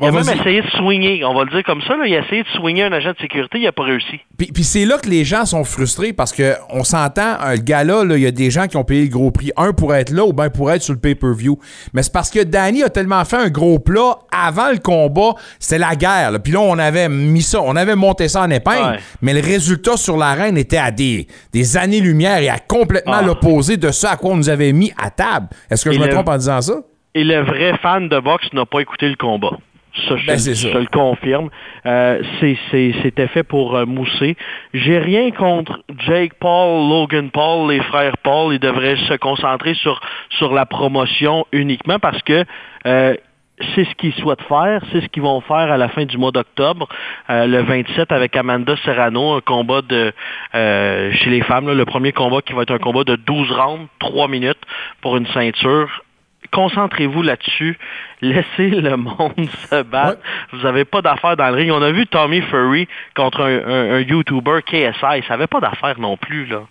[0.01, 1.97] Il a- même essayé de swinguer, on va le dire comme ça.
[1.97, 2.07] Là.
[2.07, 4.21] Il a essayé de swinguer un agent de sécurité, il n'a pas réussi.
[4.39, 8.05] Puis, puis c'est là que les gens sont frustrés parce que on s'entend, un gars-là,
[8.05, 9.51] là, il y a des gens qui ont payé le gros prix.
[9.57, 11.59] Un pour être là ou bien pour être sur le pay-per-view.
[11.93, 15.79] Mais c'est parce que Danny a tellement fait un gros plat avant le combat, c'était
[15.79, 16.31] la guerre.
[16.31, 16.39] là.
[16.39, 18.99] Puis là, on avait mis ça, on avait monté ça en épingle, Ouais.
[19.23, 23.23] mais le résultat sur l'arène était à des, des années-lumière et à complètement Ah.
[23.23, 25.49] l'opposé de ce à quoi on nous avait mis à table.
[25.71, 26.75] Est-ce que je me le- trompe en disant ça?
[27.15, 29.51] Et le vrai fan de boxe n'a pas écouté le combat.
[30.09, 31.51] Ça, je, Ben, je le confirme.
[31.87, 34.37] Euh, C'était fait pour euh, mousser.
[34.73, 38.55] J'ai rien contre Jake Paul, Logan Paul, les frères Paul.
[38.55, 40.01] Ils devraient se concentrer sur,
[40.31, 42.45] sur la promotion uniquement parce que
[42.87, 43.15] euh,
[43.75, 46.33] c'est ce qu'ils souhaitent faire, c'est ce qu'ils vont faire à la fin du mois
[46.33, 46.89] d'octobre,
[47.29, 50.13] euh, le 27 avec Amanda Serrano, un combat de
[50.55, 53.51] euh, chez les femmes, là, le premier combat qui va être un combat de 12
[53.53, 54.61] rounds, 3 minutes
[55.03, 56.03] pour une ceinture
[56.53, 57.79] concentrez-vous là-dessus.
[58.23, 59.33] Laissez le monde
[59.71, 60.21] se battre.
[60.53, 61.71] Vous n'avez pas d'affaires dans le ring.
[61.73, 65.01] On a vu Tommy Fury contre un, un- un YouTuber KSI.
[65.01, 66.63] Ça n'avait pas d'affaires non plus, là.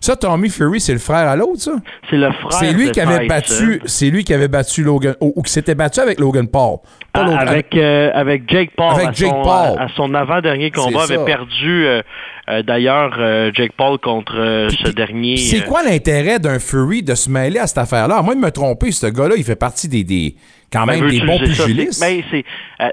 [0.00, 1.72] Ça, Tommy Fury, c'est le frère à l'autre, ça?
[2.08, 5.32] C'est le frère C'est lui qui avait battu, c'est lui qui avait battu Logan, ou,
[5.34, 6.78] ou qui s'était battu avec Logan Paul.
[7.26, 8.92] Pas Ah, avec, euh, avec Jake Paul.
[8.94, 9.78] Avec à Jake son, Paul.
[9.78, 12.02] À, à son avant-dernier combat, avait perdu euh,
[12.48, 15.36] euh, d'ailleurs euh, Jake Paul contre euh, ce dernier.
[15.36, 18.16] C'est euh, quoi l'intérêt d'un Fury de se mêler à cette affaire-là?
[18.18, 20.34] À moins de me tromper, ce gars-là, il fait partie des, des
[20.72, 22.00] quand Ben, même des bons pugilistes.
[22.02, 22.44] Mais c'est
[22.80, 22.90] euh,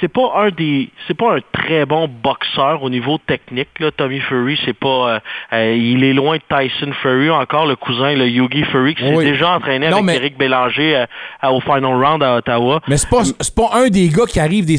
[0.00, 3.90] c'est pas un des c'est pas un très bon boxeur au niveau technique là.
[3.90, 5.18] Tommy Fury c'est pas euh,
[5.52, 9.14] euh, il est loin de Tyson Fury encore le cousin le Yugi Fury qui s'est
[9.16, 9.24] Oui.
[9.24, 11.04] déjà entraîné Non, avec mais- Eric Bélanger
[11.42, 12.80] au final round à Ottawa.
[12.88, 14.78] Mais c'est pas, c'est pas un des gars qui arrive des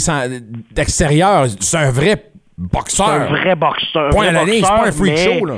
[0.72, 1.46] d'extérieur.
[1.60, 2.24] C'est un vrai
[2.58, 3.08] boxeur.
[3.08, 4.10] C'est un vrai boxeur.
[4.12, 5.56] Point vrai à la ligne, c'est pas un freak mais- show, là.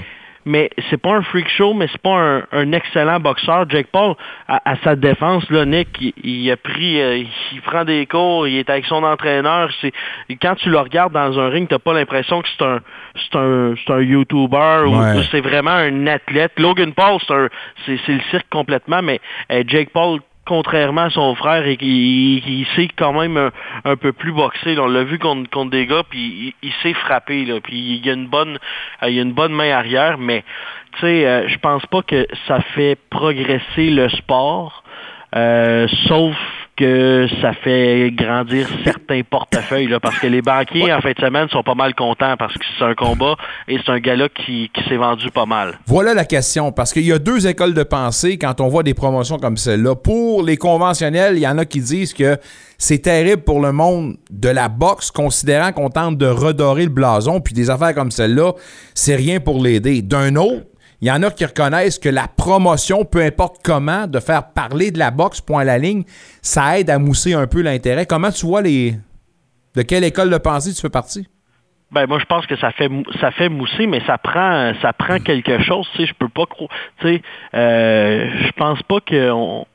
[0.49, 3.65] Mais c'est pas un freak show, mais c'est pas un, un excellent boxeur.
[3.69, 4.15] Jake Paul,
[4.47, 7.17] à, à sa défense, là, Nick, il, il a pris, euh,
[7.51, 9.69] il prend des cours, il est avec son entraîneur.
[9.81, 9.91] C'est
[10.41, 12.79] quand tu le regardes dans un ring, t'as pas l'impression que c'est un,
[13.29, 15.17] c'est un, c'est un YouTuber ou Ouais.
[15.19, 16.53] ou c'est vraiment un athlète.
[16.57, 17.49] Logan Paul, c'est un,
[17.85, 19.19] c'est, c'est le cirque complètement, mais
[19.51, 23.51] euh, Jake Paul contrairement à son frère, et il, il sait quand même un,
[23.85, 24.75] un peu plus boxer.
[24.75, 24.83] là.
[24.83, 27.45] On l'a vu contre, contre des gars, puis il, sait frapper.
[27.45, 28.57] Là, puis il a une bonne,
[29.05, 30.43] il a une bonne main arrière, mais
[30.93, 34.83] tu sais, euh, je pense pas que ça fait progresser le sport.
[35.35, 36.35] euh, sauf
[36.77, 41.49] que ça fait grandir certains portefeuilles là, parce que les banquiers en fin de semaine
[41.49, 43.35] sont pas mal contents parce que c'est un combat
[43.67, 45.79] et c'est un gars-là qui, qui s'est vendu pas mal.
[45.87, 48.93] Voilà la question, parce qu'il y a deux écoles de pensée quand on voit des
[48.93, 49.95] promotions comme celle-là.
[49.95, 52.37] Pour les conventionnels, il y en a qui disent que
[52.77, 57.41] c'est terrible pour le monde de la boxe, considérant qu'on tente de redorer le blason,
[57.41, 58.53] puis des affaires comme celle-là,
[58.93, 60.03] c'est rien pour l'aider.
[60.03, 60.65] D'un autre,
[61.01, 64.91] il y en a qui reconnaissent que la promotion, peu importe comment, de faire parler
[64.91, 66.03] de la boxe, point à la ligne,
[66.41, 68.05] ça aide à mousser un peu l'intérêt.
[68.05, 68.95] Comment tu vois les...
[69.75, 71.27] De quelle école de pensée tu fais partie?
[71.89, 72.89] Ben moi je pense que ça fait
[73.21, 75.87] ça fait mousser, mais ça prend ça prend quelque chose.
[75.93, 76.43] Tu sais, je peux pas.
[76.99, 77.21] Tu sais,
[77.53, 79.65] euh, je pense pas que on-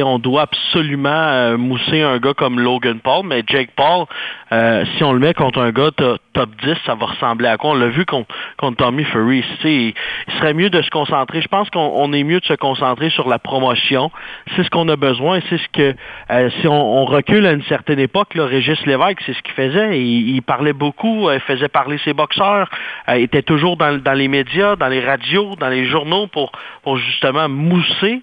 [0.00, 4.06] on- doit absolument euh, mousser un gars comme Logan Paul, mais Jake Paul,
[4.52, 7.56] euh, si on le met contre un gars to- top 10, ça va ressembler à
[7.56, 7.70] quoi?
[7.70, 8.28] On l'a vu contre,
[8.76, 9.44] Tommy Fury.
[9.64, 9.94] Il, il
[10.38, 11.42] serait mieux de se concentrer.
[11.42, 14.10] Je pense qu'on on est mieux de se concentrer sur la promotion.
[14.54, 15.40] C'est ce qu'on a besoin.
[15.50, 15.94] C'est ce que,
[16.30, 20.00] euh, si on, recule à une certaine époque, là, Régis Lévesque, c'est ce qu'il faisait.
[20.00, 22.70] Il, il parlait beaucoup, euh, faisait parler ses boxeurs,
[23.08, 26.52] euh, était toujours dans, les médias, dans les radios, dans les journaux pour
[26.96, 28.22] justement mousser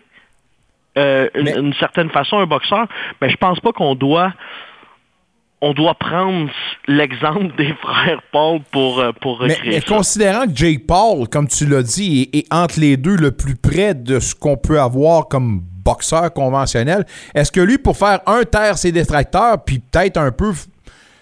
[0.98, 2.88] euh, une- une certaine façon un boxeur,
[3.22, 4.34] mais je pense pas qu'on doit
[5.62, 6.50] on doit prendre
[6.88, 11.84] l'exemple des frères Paul pour, euh, pour Mais, considérant que Jake Paul, comme tu l'as
[11.84, 15.60] dit, est, est entre les deux le plus près de ce qu'on peut avoir comme
[15.84, 17.06] boxeur conventionnel,
[17.36, 20.54] est-ce que lui, pour faire un taire ses détracteurs, puis peut-être un peu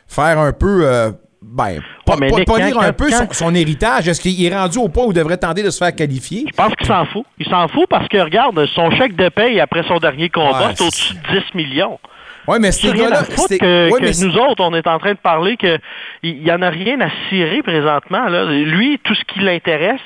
[0.08, 0.82] faire un peu.
[0.86, 1.12] euh,
[1.50, 4.90] ben, pas, mais quand- un peu quand- son, son héritage, est-ce qu'il est rendu au
[4.90, 6.46] point où il devrait tenter de se faire qualifier?
[6.48, 7.26] Je pense qu'il s'en fout.
[7.40, 10.74] Il s'en fout parce que, regarde, son chèque de paye après son dernier combat, Ouais,
[10.76, 12.00] c'est au-dessus de 10 millions.
[12.48, 14.74] Oui, mais C'est ces rien à foutre c'est- que, ouais, que mais nous autres, on
[14.74, 15.78] est en train de parler que
[16.24, 18.30] il y en a rien à cirer présentement.
[18.30, 18.46] Là.
[18.46, 20.00] Lui, tout ce qui l'intéresse,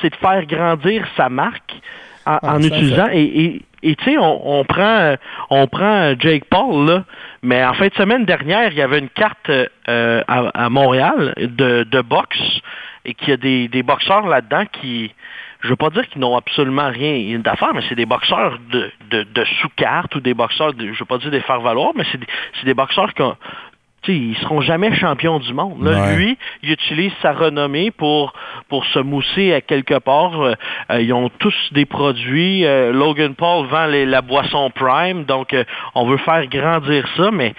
[0.00, 1.74] c'est de faire grandir sa marque
[2.24, 2.96] en, Ah, en utilisant.
[3.08, 3.14] ça.
[3.14, 5.16] Et, tu sais, on, on prend
[5.50, 7.04] on prend Jake Paul, là,
[7.42, 9.50] mais en fin de semaine dernière, il y avait une carte
[9.88, 12.60] euh, à, Montréal de, boxe
[13.04, 13.36] et qu'il y a
[13.68, 15.12] des, boxeurs là-dedans qui
[15.60, 20.14] je veux pas dire qu'ils n'ont absolument rien d'affaires, mais c'est des boxeurs de, sous-carte
[20.16, 22.26] ou des boxeurs, de, je veux pas dire des faire-valoir, mais c'est des,
[22.64, 23.36] des boxeurs qui ont-
[24.02, 25.82] tu sais, ils seront jamais champions du monde.
[25.82, 26.16] Là, Ouais.
[26.16, 28.32] Lui, il utilise sa renommée pour
[28.68, 30.40] pour se mousser à quelque part.
[30.40, 30.54] Euh,
[30.90, 32.64] euh, ils ont tous des produits.
[32.64, 35.64] Euh, Logan Paul vend les- la boisson Prime, donc euh,
[35.94, 37.54] on veut faire grandir ça, mais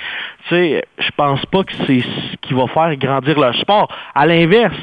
[0.52, 0.82] je
[1.16, 3.88] pense pas que c'est ce qui va faire grandir le sport.
[4.14, 4.76] À l'inverse,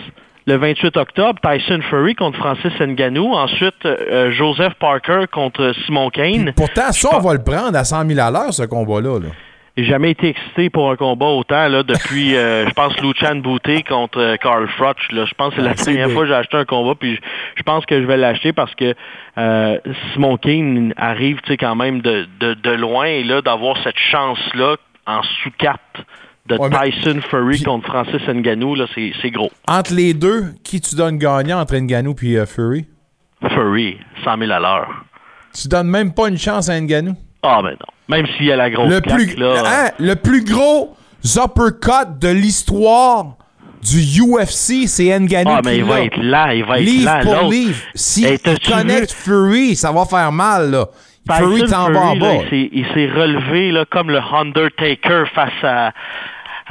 [0.47, 3.35] le 28 octobre, Tyson Fury contre Francis Ngannou.
[3.35, 6.53] Ensuite, euh, Joseph Parker contre Simon Kane.
[6.57, 9.19] Pourtant, ça, on va le prendre à 100 000 à l'heure, ce combat-là.
[9.21, 9.29] là.
[9.77, 13.83] J'ai jamais été excité pour un combat autant là, depuis, euh, je pense, Luchan Bouté
[13.83, 14.97] contre euh, Carl Froch.
[15.13, 15.25] Là.
[15.27, 16.09] Je pense que c'est la Ah, bien.
[16.15, 17.21] fois que j'ai acheté un combat, puis je,
[17.57, 18.95] je pense que je vais l'acheter parce que
[19.39, 19.79] euh,
[20.13, 23.99] Simon Kane arrive tu sais, quand même de, de, de loin et là, d'avoir cette
[23.99, 24.77] chance-là
[25.07, 25.81] en sous-carte
[26.47, 29.51] de Ouais, Tyson Fury contre Francis Ngannou, là, c'est, gros.
[29.69, 32.87] Entre les deux, qui tu donnes gagnant entre Ngannou et euh, Fury?
[33.49, 35.05] Fury, 100 000 à l'heure.
[35.55, 37.15] Tu donnes même pas une chance à Ngannou?
[37.43, 38.17] Ah, ben non.
[38.17, 39.63] Même s'il y a la grosse le plus, là.
[39.65, 40.97] hein, le plus gros
[41.37, 43.37] uppercut de l'histoire
[43.83, 45.51] du UFC, c'est Ngannou.
[45.51, 47.21] Ah, mais il va être là, il va être livre là.
[47.23, 47.79] pour livre.
[47.95, 50.87] Si Hey, il t'as-tu connecte Fury, ça va faire mal, là.
[51.29, 52.41] Tyson Fury t'en va en là, bas.
[52.51, 55.93] s'est- il s'est relevé là, comme le Undertaker face à,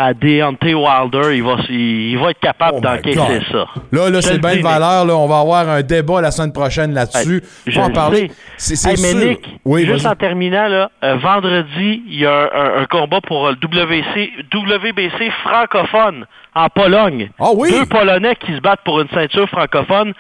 [0.02, 1.36] à Deontay Wilder.
[1.36, 3.44] Il va, il, va être capable d'encaisser Oh God.
[3.52, 3.66] ça.
[3.92, 5.04] Là, là, c'est bien de valeur.
[5.06, 7.44] Là, on va avoir un débat la semaine prochaine là-dessus.
[7.68, 8.32] Hey, je en le parler.
[8.56, 9.18] C'est Hey, sûr.
[9.20, 13.20] Nick, oui, juste en terminant, là, euh, vendredi, il y a un, un- un combat
[13.22, 17.30] pour euh, le WC, WBC francophone en Pologne.
[17.38, 17.70] Ah oui?
[17.72, 20.14] Deux Polonais qui se battent pour une ceinture francophone.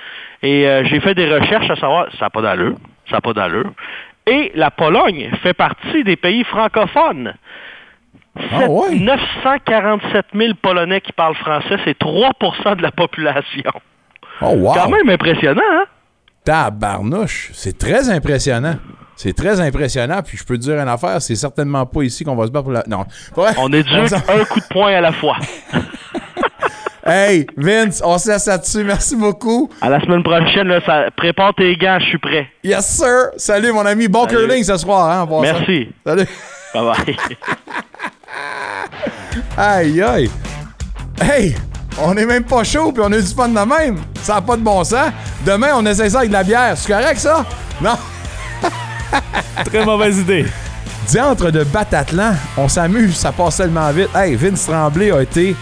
[0.44, 2.76] Et euh, j'ai fait des recherches à savoir, ça n'a pas d'allure.
[3.10, 3.72] Ça n'a pas d'allure.
[4.28, 7.34] Et la Pologne fait partie des pays francophones.
[8.52, 8.95] Ah Sept- ouais?
[8.99, 13.72] 947 000 Polonais qui parlent français, c'est 3% de la population.
[14.41, 14.74] Oh, wow.
[14.74, 15.86] Quand même impressionnant, hein?
[16.45, 17.49] Tabarnouche.
[17.53, 18.76] C'est très impressionnant.
[19.16, 20.22] C'est très impressionnant.
[20.26, 22.64] Puis je peux te dire une affaire, c'est certainement pas ici qu'on va se battre
[22.64, 22.84] pour la.
[22.88, 23.03] Non.
[23.57, 25.36] On est dû un coup de poing à la fois.
[27.06, 28.84] Hey, Vince, on se laisse là-dessus.
[28.84, 29.68] Merci beaucoup.
[29.82, 32.48] À la semaine prochaine, là, ça, prépare tes gants, je suis prêt.
[32.64, 33.30] Yes, sir.
[33.36, 34.07] Salut, mon ami.
[34.07, 34.45] Bon Salut.
[34.45, 35.10] curling ce soir.
[35.10, 35.28] Hein.
[35.41, 35.90] Merci.
[36.06, 36.28] Salut.
[36.72, 37.18] Bye bye.
[39.61, 40.31] Aïe, aïe.
[41.19, 41.53] Hey,
[42.02, 43.98] on est même pas chaud, puis on a du fun de même.
[44.23, 45.11] Ça n'a pas de bon sens.
[45.45, 46.77] Demain, on essaie ça avec de la bière.
[46.77, 47.45] C'est correct, ça?
[47.81, 47.98] Non?
[49.65, 50.45] Très mauvaise idée.
[51.10, 54.07] Diantre de Batatlan, on s'amuse, ça passe tellement vite.
[54.15, 55.53] Hey, Vince Tremblay a été.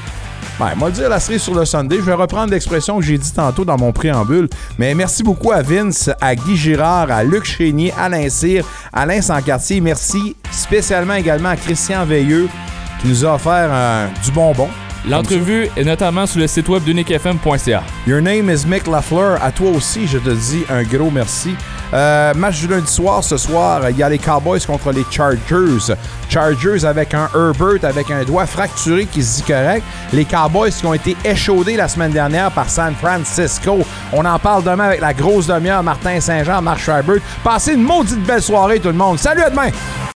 [0.60, 1.96] Ben, moi dire la série sur le Sunday.
[1.96, 4.48] Je vais reprendre l'expression que j'ai dit tantôt dans mon préambule.
[4.78, 8.64] Mais merci beaucoup à Vince, à Guy Girard, à Luc Chénier, Alain Cyr,
[8.94, 9.82] Alain Sancartier.
[9.82, 12.48] Merci spécialement également à Christian Veilleux
[13.02, 14.70] qui nous a offert euh, du bonbon.
[15.08, 17.84] L'entrevue est notamment sur le site web d'uniquefm.ca.
[18.06, 19.42] Your name is Mick Lafleur.
[19.42, 21.56] À toi aussi, je te dis un gros merci.
[21.94, 25.96] Euh, match du lundi soir, ce soir, il y a les Cowboys contre les Chargers.
[26.28, 29.84] Chargers avec un Herbert avec un doigt fracturé qui se dit correct.
[30.12, 33.80] Les Cowboys qui ont été échaudés la semaine dernière par San Francisco.
[34.12, 35.84] On en parle demain avec la grosse demi-heure.
[35.84, 37.22] Martin Saint-Jean, Marc Herbert.
[37.46, 39.18] Passez une maudite belle soirée, tout le monde.
[39.20, 39.70] Salut, à demain!